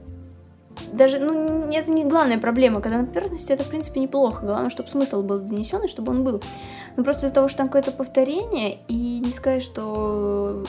даже, 0.93 1.19
ну, 1.19 1.71
это 1.71 1.91
не 1.91 2.05
главная 2.05 2.39
проблема, 2.39 2.81
когда 2.81 2.99
на 2.99 3.07
поверхности 3.07 3.53
это, 3.53 3.65
в 3.65 3.69
принципе, 3.69 4.01
неплохо. 4.01 4.47
Главное, 4.47 4.71
чтобы 4.71 4.89
смысл 4.89 5.23
был 5.23 5.41
донесен, 5.41 5.83
и 5.85 5.89
чтобы 5.89 6.13
он 6.13 6.25
был. 6.25 6.43
Но 6.97 7.05
просто 7.05 7.27
из-за 7.27 7.35
того, 7.35 7.49
что 7.49 7.59
там 7.59 7.67
какое-то 7.67 7.93
повторение, 7.93 8.79
и 8.89 9.21
не 9.21 9.33
сказать, 9.33 9.63
что 9.63 10.65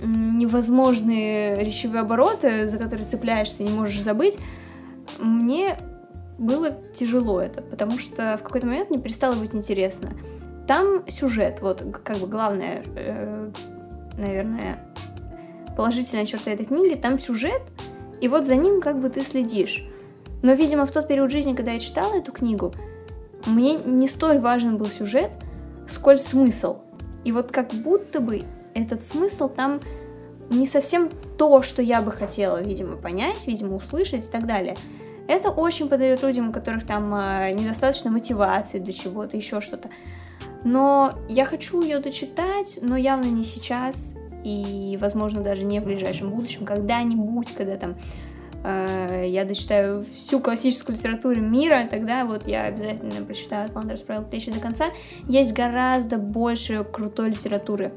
невозможные 0.00 1.56
речевые 1.56 2.02
обороты, 2.02 2.66
за 2.66 2.78
которые 2.78 3.06
цепляешься 3.06 3.62
и 3.62 3.66
не 3.66 3.72
можешь 3.72 4.00
забыть, 4.00 4.38
мне 5.18 5.76
было 6.38 6.70
тяжело 6.94 7.40
это, 7.40 7.62
потому 7.62 7.98
что 7.98 8.36
в 8.38 8.44
какой-то 8.44 8.66
момент 8.66 8.90
мне 8.90 9.00
перестало 9.00 9.34
быть 9.34 9.54
интересно. 9.54 10.12
Там 10.68 11.08
сюжет, 11.08 11.60
вот 11.62 11.82
как 12.04 12.18
бы 12.18 12.28
главная, 12.28 12.84
э, 12.94 13.50
наверное, 14.16 14.84
положительная 15.76 16.26
черта 16.26 16.52
этой 16.52 16.66
книги, 16.66 16.94
там 16.94 17.18
сюжет— 17.18 17.62
и 18.20 18.28
вот 18.28 18.46
за 18.46 18.56
ним 18.56 18.80
как 18.80 19.00
бы 19.00 19.08
ты 19.10 19.22
следишь. 19.22 19.84
Но, 20.42 20.52
видимо, 20.52 20.86
в 20.86 20.92
тот 20.92 21.08
период 21.08 21.30
жизни, 21.30 21.54
когда 21.54 21.72
я 21.72 21.80
читала 21.80 22.14
эту 22.14 22.32
книгу, 22.32 22.72
мне 23.46 23.74
не 23.76 24.08
столь 24.08 24.38
важен 24.38 24.76
был 24.76 24.86
сюжет, 24.86 25.32
сколь 25.88 26.18
смысл. 26.18 26.78
И 27.24 27.32
вот 27.32 27.50
как 27.50 27.72
будто 27.72 28.20
бы 28.20 28.42
этот 28.74 29.04
смысл 29.04 29.48
там 29.48 29.80
не 30.50 30.66
совсем 30.66 31.10
то, 31.36 31.62
что 31.62 31.82
я 31.82 32.00
бы 32.02 32.10
хотела, 32.10 32.62
видимо, 32.62 32.96
понять, 32.96 33.46
видимо, 33.46 33.76
услышать 33.76 34.24
и 34.24 34.30
так 34.30 34.46
далее. 34.46 34.76
Это 35.26 35.50
очень 35.50 35.88
подает 35.88 36.22
людям, 36.22 36.48
у 36.48 36.52
которых 36.52 36.86
там 36.86 37.14
э, 37.14 37.52
недостаточно 37.52 38.10
мотивации 38.10 38.78
для 38.78 38.92
чего-то, 38.92 39.36
еще 39.36 39.60
что-то. 39.60 39.90
Но 40.64 41.18
я 41.28 41.44
хочу 41.44 41.82
ее 41.82 41.98
дочитать, 41.98 42.78
но 42.80 42.96
явно 42.96 43.26
не 43.26 43.44
сейчас 43.44 44.14
и, 44.44 44.98
возможно, 45.00 45.42
даже 45.42 45.64
не 45.64 45.80
в 45.80 45.84
ближайшем 45.84 46.30
будущем, 46.30 46.64
когда-нибудь, 46.64 47.54
когда 47.54 47.76
там 47.76 47.96
э, 48.64 49.26
я 49.28 49.44
дочитаю 49.44 50.04
всю 50.14 50.40
классическую 50.40 50.96
литературу 50.96 51.40
мира, 51.40 51.86
тогда 51.90 52.24
вот 52.24 52.46
я 52.46 52.64
обязательно 52.64 53.24
прочитаю 53.24 53.66
«Атлант 53.66 53.90
расправил 53.90 54.24
плечи 54.24 54.50
до 54.50 54.60
конца». 54.60 54.86
Есть 55.28 55.52
гораздо 55.52 56.18
больше 56.18 56.84
крутой 56.84 57.30
литературы. 57.30 57.92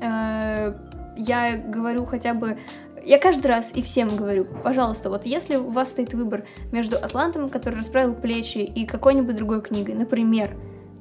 Э, 0.00 0.74
я 1.16 1.56
говорю 1.56 2.04
хотя 2.04 2.34
бы 2.34 2.58
я 3.04 3.18
каждый 3.18 3.46
раз 3.46 3.72
и 3.74 3.80
всем 3.80 4.16
говорю, 4.16 4.46
пожалуйста, 4.62 5.08
вот 5.08 5.24
если 5.24 5.56
у 5.56 5.70
вас 5.70 5.90
стоит 5.90 6.12
выбор 6.12 6.44
между 6.72 6.96
Атлантом, 6.96 7.48
который 7.48 7.76
расправил 7.76 8.14
плечи, 8.14 8.58
и 8.58 8.84
какой-нибудь 8.84 9.34
другой 9.34 9.62
книгой, 9.62 9.94
например, 9.94 10.56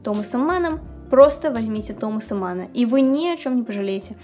Томасом 0.06 0.46
Манном, 0.46 0.80
Просто 1.10 1.52
возьмите 1.52 1.94
Томаса 1.94 2.36
Манна, 2.36 2.68
и 2.74 2.86
вы 2.86 3.02
ни 3.02 3.28
о 3.28 3.38
чем 3.38 3.56
не 3.56 3.64
пожалеете. 3.64 4.16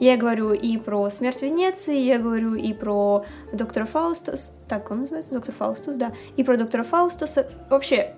Я 0.00 0.16
говорю 0.16 0.52
и 0.52 0.76
про 0.78 1.08
«Смерть 1.10 1.38
в 1.38 1.42
Венеции», 1.42 1.96
я 1.96 2.18
говорю 2.18 2.54
и 2.54 2.72
про 2.72 3.24
доктора 3.52 3.84
Фаустус, 3.84 4.52
так 4.68 4.90
он 4.90 5.02
называется, 5.02 5.32
доктор 5.32 5.54
Фаустус, 5.54 5.96
да, 5.96 6.12
и 6.36 6.42
про 6.42 6.56
доктора 6.56 6.82
Фаустуса. 6.82 7.48
Вообще, 7.70 8.14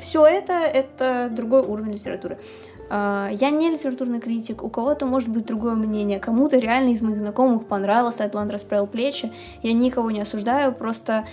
все 0.00 0.26
это— 0.26 0.52
это 0.52 1.28
другой 1.30 1.62
уровень 1.62 1.92
литературы. 1.92 2.38
А, 2.90 3.28
я 3.32 3.50
не 3.50 3.70
литературный 3.70 4.20
критик, 4.20 4.62
у 4.62 4.68
кого-то 4.68 5.06
может 5.06 5.28
быть 5.28 5.46
другое 5.46 5.74
мнение, 5.74 6.20
кому-то 6.20 6.58
реально 6.58 6.90
из 6.90 7.02
моих 7.02 7.18
знакомых 7.18 7.66
понравился 7.66 8.24
«Атлант 8.24 8.50
расправил 8.50 8.86
плечи», 8.86 9.32
я 9.62 9.72
никого 9.72 10.10
не 10.10 10.20
осуждаю, 10.20 10.72
просто 10.72 11.26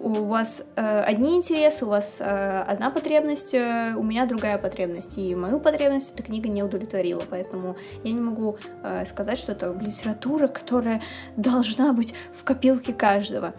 у 0.00 0.24
вас 0.24 0.62
э, 0.76 1.00
одни 1.00 1.36
интересы, 1.36 1.84
у 1.86 1.88
вас 1.88 2.18
э, 2.20 2.64
одна 2.68 2.90
потребность, 2.90 3.54
э, 3.54 3.94
у 3.96 4.02
меня 4.02 4.26
другая 4.26 4.58
потребность. 4.58 5.16
И 5.16 5.34
мою 5.34 5.58
потребность 5.60 6.14
эта 6.14 6.22
книга 6.22 6.48
не 6.48 6.62
удовлетворила, 6.62 7.24
поэтому 7.28 7.76
я 8.04 8.12
не 8.12 8.20
могу 8.20 8.58
э, 8.82 9.04
сказать, 9.06 9.38
что 9.38 9.52
это 9.52 9.74
литература, 9.80 10.48
которая 10.48 11.02
должна 11.36 11.92
быть 11.92 12.14
в 12.32 12.44
копилке 12.44 12.92
каждого. 12.92 13.54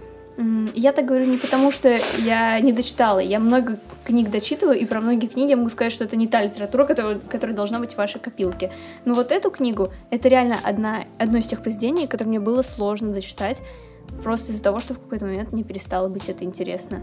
Я 0.76 0.94
так 0.94 1.06
говорю 1.06 1.26
не 1.26 1.38
потому, 1.38 1.72
что 1.72 1.98
я 2.24 2.60
не 2.60 2.72
дочитала. 2.72 3.18
Я 3.18 3.40
много 3.40 3.80
книг 4.06 4.30
дочитываю, 4.30 4.78
и 4.78 4.86
про 4.86 5.02
многие 5.02 5.26
книги 5.26 5.50
я 5.50 5.58
могу 5.58 5.72
сказать, 5.72 5.92
что 5.92 6.04
это 6.04 6.16
не 6.16 6.28
та 6.28 6.44
литература, 6.44 6.86
которая, 6.86 7.18
которая 7.18 7.56
должна 7.56 7.80
быть 7.80 7.94
в 7.94 7.98
вашей 7.98 8.22
копилке. 8.22 8.72
Но 9.04 9.16
вот 9.16 9.32
эту 9.32 9.50
книгу, 9.50 9.92
это 10.12 10.30
реально 10.30 10.60
одна, 10.64 11.06
одно 11.18 11.40
из 11.40 11.48
тех 11.48 11.64
произведений, 11.64 12.06
которое 12.06 12.30
мне 12.30 12.40
было 12.40 12.62
сложно 12.62 13.12
дочитать, 13.12 13.64
просто 14.24 14.52
из-за 14.52 14.64
того, 14.64 14.80
что 14.80 14.94
в 14.94 15.00
какой-то 15.00 15.26
момент 15.26 15.52
мне 15.52 15.64
перестало 15.64 16.08
быть 16.08 16.30
это 16.30 16.44
интересно. 16.44 17.02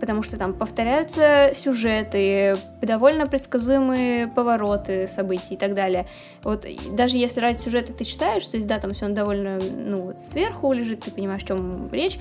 Потому 0.00 0.22
что 0.22 0.36
там 0.36 0.54
повторяются 0.54 1.50
сюжеты, 1.56 2.56
довольно 2.80 3.26
предсказуемые 3.26 4.28
повороты 4.28 5.08
событий 5.08 5.54
и 5.54 5.56
так 5.56 5.74
далее. 5.74 6.06
Вот 6.44 6.66
даже 6.92 7.16
если 7.16 7.40
ради 7.40 7.58
сюжета 7.58 7.92
ты 7.92 8.04
читаешь, 8.04 8.46
то 8.46 8.56
есть 8.56 8.68
да, 8.68 8.78
там 8.78 8.92
все 8.92 9.08
довольно, 9.08 9.58
ну, 9.58 10.02
вот 10.02 10.20
сверху 10.20 10.72
лежит, 10.72 11.00
ты 11.00 11.10
понимаешь, 11.10 11.42
о 11.42 11.46
чем 11.46 11.88
речь, 11.92 12.18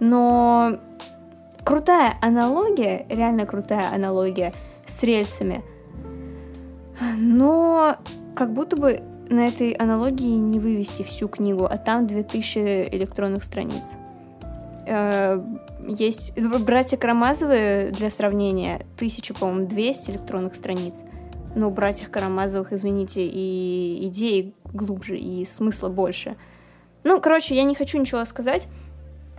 но 0.00 0.78
крутая 1.62 2.16
аналогия, 2.20 3.06
реально 3.08 3.46
крутая 3.46 3.94
аналогия 3.94 4.52
с 4.84 5.02
рельсами, 5.04 5.62
но 7.16 7.96
как 8.34 8.52
будто 8.52 8.76
бы 8.76 9.02
на 9.28 9.46
этой 9.48 9.72
аналогии 9.72 10.36
не 10.36 10.58
вывести 10.58 11.02
всю 11.02 11.28
книгу, 11.28 11.64
а 11.64 11.76
там 11.76 12.06
2000 12.06 12.88
электронных 12.92 13.44
страниц. 13.44 13.92
Э, 14.86 15.42
есть 15.86 16.38
братья 16.38 16.96
Карамазовы 16.96 17.92
для 17.92 18.10
сравнения, 18.10 18.86
тысяча, 18.96 19.34
по-моему, 19.34 19.66
200 19.66 20.10
электронных 20.10 20.54
страниц. 20.54 20.96
Но 21.54 21.68
у 21.68 21.70
братьев 21.70 22.10
Карамазовых, 22.10 22.72
извините, 22.72 23.26
и 23.26 24.06
идеи 24.08 24.54
глубже, 24.72 25.16
и 25.16 25.44
смысла 25.44 25.88
больше. 25.88 26.36
Ну, 27.04 27.20
короче, 27.20 27.54
я 27.54 27.64
не 27.64 27.74
хочу 27.74 27.98
ничего 27.98 28.24
сказать 28.24 28.68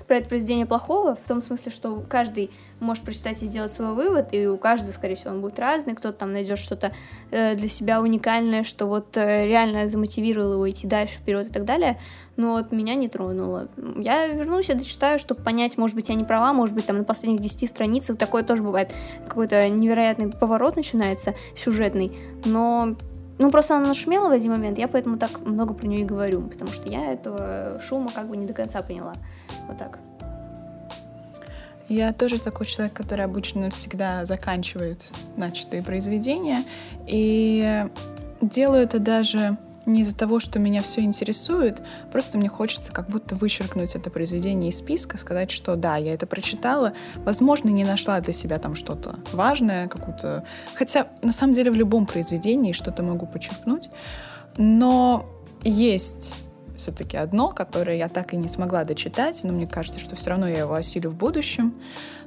про 0.08 0.18
это 0.18 0.30
произведение 0.30 0.66
плохого, 0.66 1.16
в 1.16 1.28
том 1.28 1.42
смысле, 1.42 1.72
что 1.72 2.04
каждый 2.08 2.52
может 2.80 3.04
прочитать 3.04 3.42
и 3.42 3.46
сделать 3.46 3.72
свой 3.72 3.94
вывод, 3.94 4.34
и 4.34 4.48
у 4.48 4.58
каждого, 4.58 4.92
скорее 4.92 5.16
всего, 5.16 5.32
он 5.32 5.42
будет 5.42 5.60
разный, 5.60 5.96
кто-то 5.96 6.20
там 6.20 6.34
найдет 6.34 6.58
что-то 6.58 6.92
э, 7.32 7.56
для 7.56 7.68
себя 7.68 8.02
уникальное, 8.02 8.64
что 8.64 8.86
вот 8.86 9.18
э, 9.18 9.46
реально 9.46 9.88
замотивировало 9.88 10.54
его 10.54 10.70
идти 10.70 10.88
дальше, 10.88 11.16
вперед 11.16 11.48
и 11.48 11.52
так 11.52 11.66
далее, 11.66 12.00
но 12.38 12.54
вот 12.54 12.72
меня 12.72 12.96
не 12.96 13.08
тронуло. 13.08 13.70
Я 13.98 14.28
вернусь 14.28 14.70
и 14.70 14.74
дочитаю, 14.74 15.20
чтобы 15.20 15.42
понять, 15.42 15.78
может 15.78 15.96
быть, 15.96 16.10
я 16.10 16.16
не 16.16 16.24
права, 16.24 16.54
может 16.54 16.76
быть, 16.76 16.86
там 16.86 16.98
на 16.98 17.04
последних 17.04 17.42
10 17.42 17.70
страницах 17.70 18.18
такое 18.18 18.44
тоже 18.44 18.62
бывает, 18.62 18.94
какой-то 19.28 19.68
невероятный 19.70 20.30
поворот 20.30 20.76
начинается, 20.76 21.34
сюжетный, 21.56 22.16
но 22.44 22.96
ну, 23.38 23.52
просто 23.52 23.76
она 23.76 23.88
нашумела 23.88 24.30
в 24.30 24.32
один 24.32 24.52
момент, 24.52 24.78
я 24.78 24.88
поэтому 24.88 25.18
так 25.18 25.46
много 25.46 25.74
про 25.74 25.88
нее 25.88 26.02
и 26.02 26.06
говорю, 26.06 26.42
потому 26.42 26.72
что 26.72 26.88
я 26.88 27.12
этого 27.12 27.82
шума 27.86 28.12
как 28.14 28.30
бы 28.30 28.38
не 28.38 28.46
до 28.46 28.54
конца 28.54 28.82
поняла. 28.82 29.14
Вот 29.68 29.78
так. 29.78 30.00
Я 31.88 32.14
тоже 32.14 32.40
такой 32.40 32.66
человек, 32.66 32.94
который 32.94 33.26
обычно 33.26 33.70
всегда 33.70 34.26
заканчивает 34.26 35.12
начатые 35.38 35.84
произведения. 35.84 36.64
И 37.06 37.86
делаю 38.42 38.84
это 38.84 39.00
даже 39.00 39.58
не 39.86 40.02
из-за 40.02 40.16
того, 40.16 40.40
что 40.40 40.58
меня 40.58 40.82
все 40.82 41.02
интересует, 41.02 41.82
просто 42.12 42.38
мне 42.40 42.50
хочется 42.50 42.92
как 42.92 43.08
будто 43.08 43.36
вычеркнуть 43.36 43.96
это 43.96 44.10
произведение 44.10 44.72
из 44.72 44.78
списка, 44.78 45.18
сказать, 45.18 45.52
что 45.52 45.76
да, 45.76 45.98
я 45.98 46.14
это 46.14 46.26
прочитала, 46.26 46.94
возможно, 47.18 47.70
не 47.70 47.84
нашла 47.84 48.20
для 48.20 48.34
себя 48.34 48.58
там 48.58 48.76
что-то 48.76 49.20
важное, 49.32 49.88
какую-то... 49.88 50.44
Хотя, 50.74 51.08
на 51.22 51.34
самом 51.34 51.54
деле, 51.54 51.70
в 51.70 51.76
любом 51.76 52.08
произведении 52.08 52.72
что-то 52.72 53.04
могу 53.04 53.28
подчеркнуть, 53.28 53.90
но 54.58 55.26
есть 55.64 56.36
все-таки 56.78 57.18
одно, 57.18 57.50
которое 57.50 57.98
я 57.98 58.10
так 58.10 58.34
и 58.34 58.38
не 58.38 58.48
смогла 58.48 58.84
дочитать, 58.84 59.42
но 59.44 59.54
мне 59.54 59.68
кажется, 59.68 60.00
что 60.00 60.16
все 60.16 60.32
равно 60.32 60.48
я 60.48 60.60
его 60.60 60.74
осилю 60.74 61.10
в 61.10 61.16
будущем. 61.16 61.76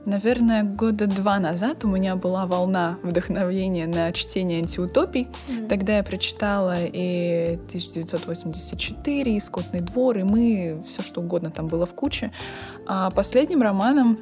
Наверное, 0.05 0.62
года 0.62 1.07
два 1.07 1.38
назад 1.38 1.84
у 1.84 1.88
меня 1.88 2.16
была 2.16 2.46
волна 2.46 2.99
вдохновения 3.03 3.86
на 3.86 4.11
чтение 4.12 4.61
антиутопий. 4.61 5.28
Mm-hmm. 5.49 5.68
Тогда 5.68 5.96
я 5.99 6.03
прочитала 6.03 6.76
и 6.80 7.59
1984, 7.66 9.36
и 9.36 9.40
«Скотный 9.40 9.80
двор», 9.80 10.16
и 10.18 10.22
«Мы», 10.22 10.82
все 10.88 11.03
что 11.03 11.20
угодно 11.20 11.51
там 11.51 11.68
было 11.68 11.84
в 11.84 11.94
куче. 11.94 12.32
А 12.86 13.11
последним 13.11 13.61
романом 13.61 14.18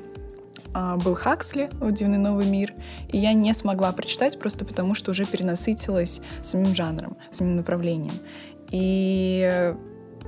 а, 0.74 0.96
был 0.96 1.14
Хаксли 1.14 1.70
«Дивный 1.80 2.18
новый 2.18 2.46
мир», 2.46 2.74
и 3.08 3.18
я 3.18 3.32
не 3.32 3.54
смогла 3.54 3.92
прочитать 3.92 4.38
просто 4.38 4.64
потому, 4.64 4.94
что 4.94 5.12
уже 5.12 5.24
перенасытилась 5.24 6.20
самим 6.42 6.74
жанром, 6.74 7.16
самим 7.30 7.56
направлением. 7.56 8.14
И 8.70 9.74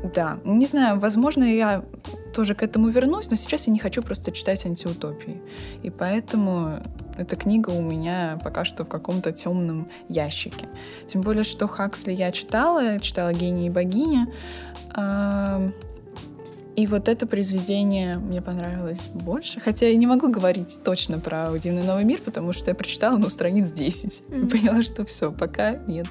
да, 0.02 0.38
не 0.44 0.66
знаю, 0.66 1.00
возможно, 1.00 1.44
я 1.44 1.84
тоже 2.32 2.54
к 2.54 2.62
этому 2.62 2.88
вернусь, 2.88 3.30
но 3.30 3.36
сейчас 3.36 3.66
я 3.66 3.72
не 3.72 3.78
хочу 3.78 4.02
просто 4.02 4.30
читать 4.32 4.64
антиутопии. 4.64 5.40
И 5.82 5.90
поэтому 5.90 6.80
эта 7.16 7.36
книга 7.36 7.70
у 7.70 7.80
меня 7.80 8.38
пока 8.44 8.64
что 8.64 8.84
в 8.84 8.88
каком-то 8.88 9.32
темном 9.32 9.88
ящике. 10.08 10.68
Тем 11.06 11.22
более, 11.22 11.44
что 11.44 11.66
Хаксли 11.66 12.12
я 12.12 12.30
читала, 12.30 13.00
читала 13.00 13.32
«Гений 13.32 13.66
и 13.66 13.70
богиня», 13.70 14.28
и 16.76 16.86
вот 16.86 17.08
это 17.08 17.26
произведение 17.26 18.18
мне 18.18 18.40
понравилось 18.40 19.00
больше. 19.12 19.58
Хотя 19.58 19.88
я 19.88 19.96
не 19.96 20.06
могу 20.06 20.28
говорить 20.28 20.78
точно 20.84 21.18
про 21.18 21.50
«Удивный 21.50 21.82
новый 21.82 22.04
мир», 22.04 22.20
потому 22.24 22.52
что 22.52 22.70
я 22.70 22.76
прочитала, 22.76 23.16
ну, 23.16 23.28
страниц 23.30 23.72
10. 23.72 24.28
Mm-hmm. 24.28 24.46
И 24.46 24.48
поняла, 24.48 24.82
что 24.84 25.04
все, 25.04 25.32
пока 25.32 25.72
нет. 25.88 26.06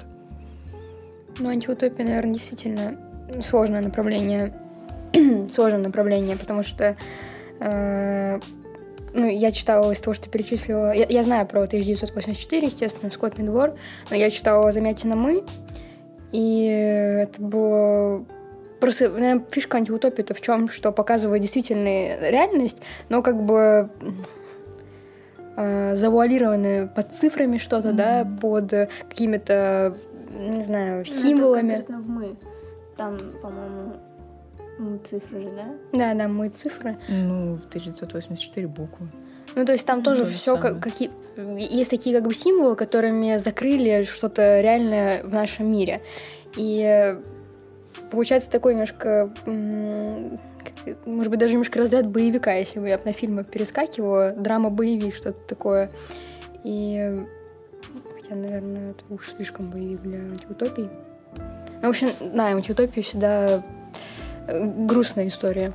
Ну, 1.38 1.48
антиутопия, 1.48 2.04
наверное, 2.04 2.34
действительно 2.34 2.98
сложное 3.42 3.80
направление, 3.80 4.52
сложное 5.50 5.80
направление, 5.80 6.36
потому 6.36 6.62
что 6.62 6.96
э, 7.60 8.40
ну, 9.14 9.26
я 9.26 9.50
читала 9.52 9.90
из 9.92 10.00
того, 10.00 10.14
что 10.14 10.28
перечислила... 10.28 10.92
Я, 10.92 11.06
я 11.08 11.22
знаю 11.22 11.46
про 11.46 11.62
1984, 11.62 12.66
естественно, 12.66 13.10
«Скотный 13.10 13.44
двор», 13.44 13.74
но 14.10 14.16
я 14.16 14.30
читала 14.30 14.70
«Замятина 14.72 15.16
мы», 15.16 15.44
и 16.32 17.26
это 17.26 17.40
было... 17.40 18.24
Просто, 18.80 19.08
наверное, 19.08 19.44
фишка 19.50 19.78
антиутопии 19.78 20.22
это 20.22 20.34
в 20.34 20.40
чем, 20.40 20.68
что 20.68 20.92
показывает 20.92 21.42
действительно 21.42 22.30
реальность, 22.30 22.80
но 23.08 23.22
как 23.22 23.42
бы 23.42 23.90
э, 25.56 25.94
завуалированную 25.96 26.88
под 26.88 27.12
цифрами 27.12 27.58
что-то, 27.58 27.88
mm-hmm. 27.88 27.92
да, 27.94 28.28
под 28.40 28.90
какими-то, 29.08 29.96
не 30.30 30.62
знаю, 30.62 31.04
символами. 31.04 31.72
Ну, 31.72 31.78
это 31.78 31.92
в 31.94 32.08
мы. 32.08 32.36
Там, 32.98 33.32
по-моему, 33.40 33.94
мы 34.78 34.98
цифры 34.98 35.42
же, 35.42 35.50
да? 35.52 35.66
Да, 35.92 36.14
да, 36.14 36.28
мы 36.28 36.48
цифры. 36.48 36.96
Ну, 37.08 37.56
в 37.56 37.64
1984 37.66 38.66
буквы. 38.66 39.08
Ну, 39.54 39.64
то 39.64 39.72
есть 39.72 39.86
там 39.86 40.02
тоже 40.02 40.24
То 40.24 40.32
все 40.32 40.56
как, 40.58 40.82
какие... 40.82 41.10
Есть 41.36 41.90
такие 41.90 42.14
как 42.16 42.26
бы 42.26 42.34
символы, 42.34 42.74
которыми 42.74 43.36
закрыли 43.36 44.02
что-то 44.02 44.60
реальное 44.60 45.22
в 45.22 45.32
нашем 45.32 45.70
мире. 45.70 46.00
И 46.56 47.16
получается 48.10 48.50
такой 48.50 48.74
немножко... 48.74 49.32
Может 51.06 51.30
быть, 51.30 51.38
даже 51.38 51.52
немножко 51.52 51.78
разряд 51.78 52.08
боевика, 52.08 52.52
если 52.52 52.80
бы 52.80 52.88
я 52.88 53.00
на 53.04 53.12
фильмы 53.12 53.44
перескакивала. 53.44 54.32
Драма-боевик, 54.32 55.14
что-то 55.14 55.38
такое. 55.46 55.90
И... 56.64 57.24
Хотя, 58.16 58.34
наверное, 58.34 58.90
это 58.90 59.04
уж 59.08 59.30
слишком 59.30 59.70
боевик 59.70 60.02
для 60.02 60.18
антиутопий. 60.18 60.90
Ну, 61.80 61.86
в 61.86 61.90
общем, 61.90 62.10
да, 62.20 62.46
антиутопия 62.46 63.02
всегда 63.02 63.62
э, 64.46 64.64
грустная 64.64 65.28
история. 65.28 65.72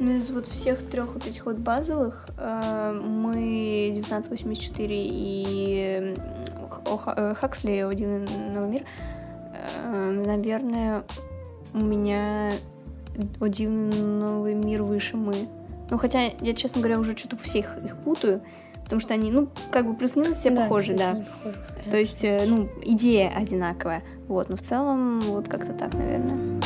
Ну, 0.00 0.12
из 0.12 0.30
вот 0.30 0.46
всех 0.46 0.88
трех 0.88 1.14
вот 1.14 1.26
этих 1.26 1.44
вот 1.44 1.56
базовых 1.56 2.28
э, 2.38 2.92
мы 2.92 3.90
1984 3.90 4.96
и 4.96 6.14
э, 6.86 7.34
Хаксли 7.34 7.80
«Один 7.80 8.24
новый 8.54 8.68
мир», 8.68 8.82
э, 9.52 10.22
наверное, 10.24 11.02
у 11.74 11.78
меня 11.78 12.52
«О 13.40 13.46
дивный 13.48 14.00
новый 14.00 14.54
мир» 14.54 14.82
выше 14.82 15.16
мы. 15.16 15.48
Ну, 15.90 15.98
хотя 15.98 16.30
я, 16.40 16.54
честно 16.54 16.80
говоря, 16.80 17.00
уже 17.00 17.16
что-то 17.16 17.36
всех 17.36 17.76
их 17.84 17.96
путаю, 17.96 18.40
потому 18.88 19.02
что 19.02 19.12
они, 19.12 19.30
ну, 19.30 19.50
как 19.70 19.86
бы 19.86 19.94
плюс-минус 19.94 20.38
все 20.38 20.48
да, 20.48 20.62
похожи, 20.62 20.94
да. 20.94 21.26
Похожи. 21.44 21.58
То 21.90 21.98
есть, 21.98 22.24
ну, 22.24 22.70
идея 22.80 23.30
одинаковая. 23.36 24.02
Вот, 24.28 24.48
но 24.48 24.56
в 24.56 24.62
целом 24.62 25.20
вот 25.20 25.46
как-то 25.46 25.74
так, 25.74 25.92
наверное. 25.92 26.58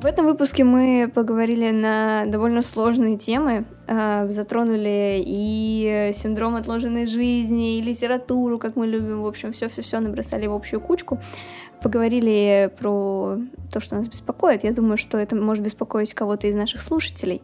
В 0.00 0.06
этом 0.06 0.24
выпуске 0.24 0.64
мы 0.64 1.10
поговорили 1.14 1.72
на 1.72 2.24
довольно 2.24 2.62
сложные 2.62 3.18
темы, 3.18 3.66
затронули 3.88 5.22
и 5.24 6.10
синдром 6.14 6.56
отложенной 6.56 7.06
жизни, 7.06 7.78
и 7.78 7.82
литературу, 7.82 8.58
как 8.58 8.76
мы 8.76 8.86
любим, 8.86 9.22
в 9.22 9.26
общем, 9.26 9.52
все-все-все 9.52 10.00
набросали 10.00 10.46
в 10.46 10.52
общую 10.52 10.80
кучку 10.80 11.20
поговорили 11.82 12.70
про 12.78 13.38
то, 13.72 13.80
что 13.80 13.96
нас 13.96 14.08
беспокоит. 14.08 14.64
Я 14.64 14.72
думаю, 14.72 14.96
что 14.96 15.18
это 15.18 15.36
может 15.36 15.64
беспокоить 15.64 16.14
кого-то 16.14 16.46
из 16.46 16.54
наших 16.54 16.82
слушателей. 16.82 17.42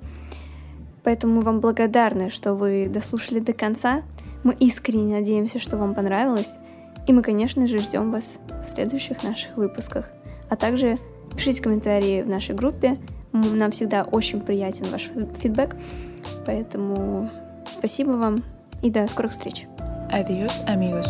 Поэтому 1.05 1.37
мы 1.37 1.41
вам 1.43 1.61
благодарны, 1.61 2.31
что 2.31 2.55
вы 2.55 2.89
дослушали 2.89 3.41
до 3.41 3.53
конца. 3.53 4.03
Мы 4.45 4.55
искренне 4.55 5.15
надеемся, 5.19 5.59
что 5.59 5.77
вам 5.77 5.95
понравилось. 5.95 6.55
И 7.07 7.13
мы, 7.13 7.23
конечно 7.23 7.67
же, 7.67 7.79
ждем 7.79 8.13
вас 8.13 8.39
в 8.63 8.65
следующих 8.65 9.23
наших 9.23 9.57
выпусках. 9.57 10.11
А 10.49 10.57
также 10.57 10.97
пишите 11.37 11.63
комментарии 11.63 12.23
в 12.23 12.29
нашей 12.29 12.55
группе. 12.55 12.99
Нам 13.33 13.71
всегда 13.73 14.03
очень 14.05 14.41
приятен 14.41 14.87
ваш 14.91 15.11
фидбэк. 15.41 15.77
Поэтому 16.47 17.31
спасибо 17.69 18.11
вам 18.13 18.45
и 18.83 18.91
до 18.91 19.07
скорых 19.09 19.33
встреч. 19.33 19.67
Adiós, 20.11 20.53
amigos. 20.67 21.07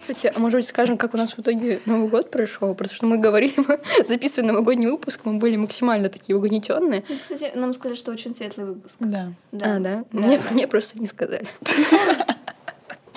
Кстати, 0.00 0.32
а 0.34 0.40
может 0.40 0.58
быть 0.58 0.66
скажем, 0.66 0.98
как 0.98 1.14
у 1.14 1.16
нас 1.16 1.30
в 1.30 1.38
итоге 1.38 1.80
Новый 1.86 2.08
год 2.08 2.32
прошел? 2.32 2.74
Потому 2.74 2.94
что 2.96 3.06
мы 3.06 3.18
говорили, 3.18 3.54
мы 3.56 3.78
записывали 4.04 4.48
новогодний 4.48 4.88
выпуск, 4.88 5.20
мы 5.22 5.34
были 5.34 5.54
максимально 5.56 6.08
такие 6.08 6.36
угнетенные. 6.36 7.04
Ну, 7.08 7.14
Кстати, 7.20 7.52
нам 7.54 7.72
сказали, 7.72 7.96
что 7.96 8.10
очень 8.10 8.34
светлый 8.34 8.66
выпуск. 8.66 8.96
Да. 8.98 9.32
А, 9.52 9.78
да? 9.78 10.04
Мне, 10.10 10.40
мне 10.50 10.66
просто 10.66 10.98
не 10.98 11.06
сказали. 11.06 11.46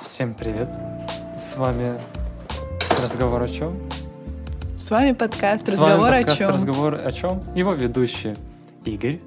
Всем 0.01 0.35
привет. 0.35 0.69
С 1.35 1.57
вами 1.57 1.99
разговор 2.99 3.41
о 3.41 3.47
чем? 3.47 3.75
С 4.83 4.91
вами 4.91 5.13
подкаст 5.13 5.65
С 5.69 5.77
вами 5.77 5.93
«Разговор 5.93 6.13
о 6.13 6.17
подкаст 6.17 6.37
чем?» 6.39 6.49
Разговор 6.49 6.95
о 6.95 7.11
чем? 7.13 7.41
Его 7.55 7.71
ведущие 7.71 8.35
Игорь. 8.83 9.21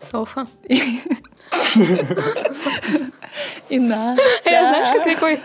Софа. 0.00 0.46
И 0.70 1.02
нас. 3.78 4.18
Я 4.46 4.64
знаешь, 4.64 4.88
как 4.96 5.04
такой 5.04 5.38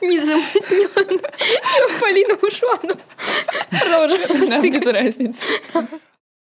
незамутнённый. 0.00 1.20
Полина 2.00 2.34
ушла. 2.40 2.78
ну, 2.84 2.94
Продолжай. 3.80 4.48
Нам 4.48 4.62
без 4.70 4.86
разницы. 4.92 5.54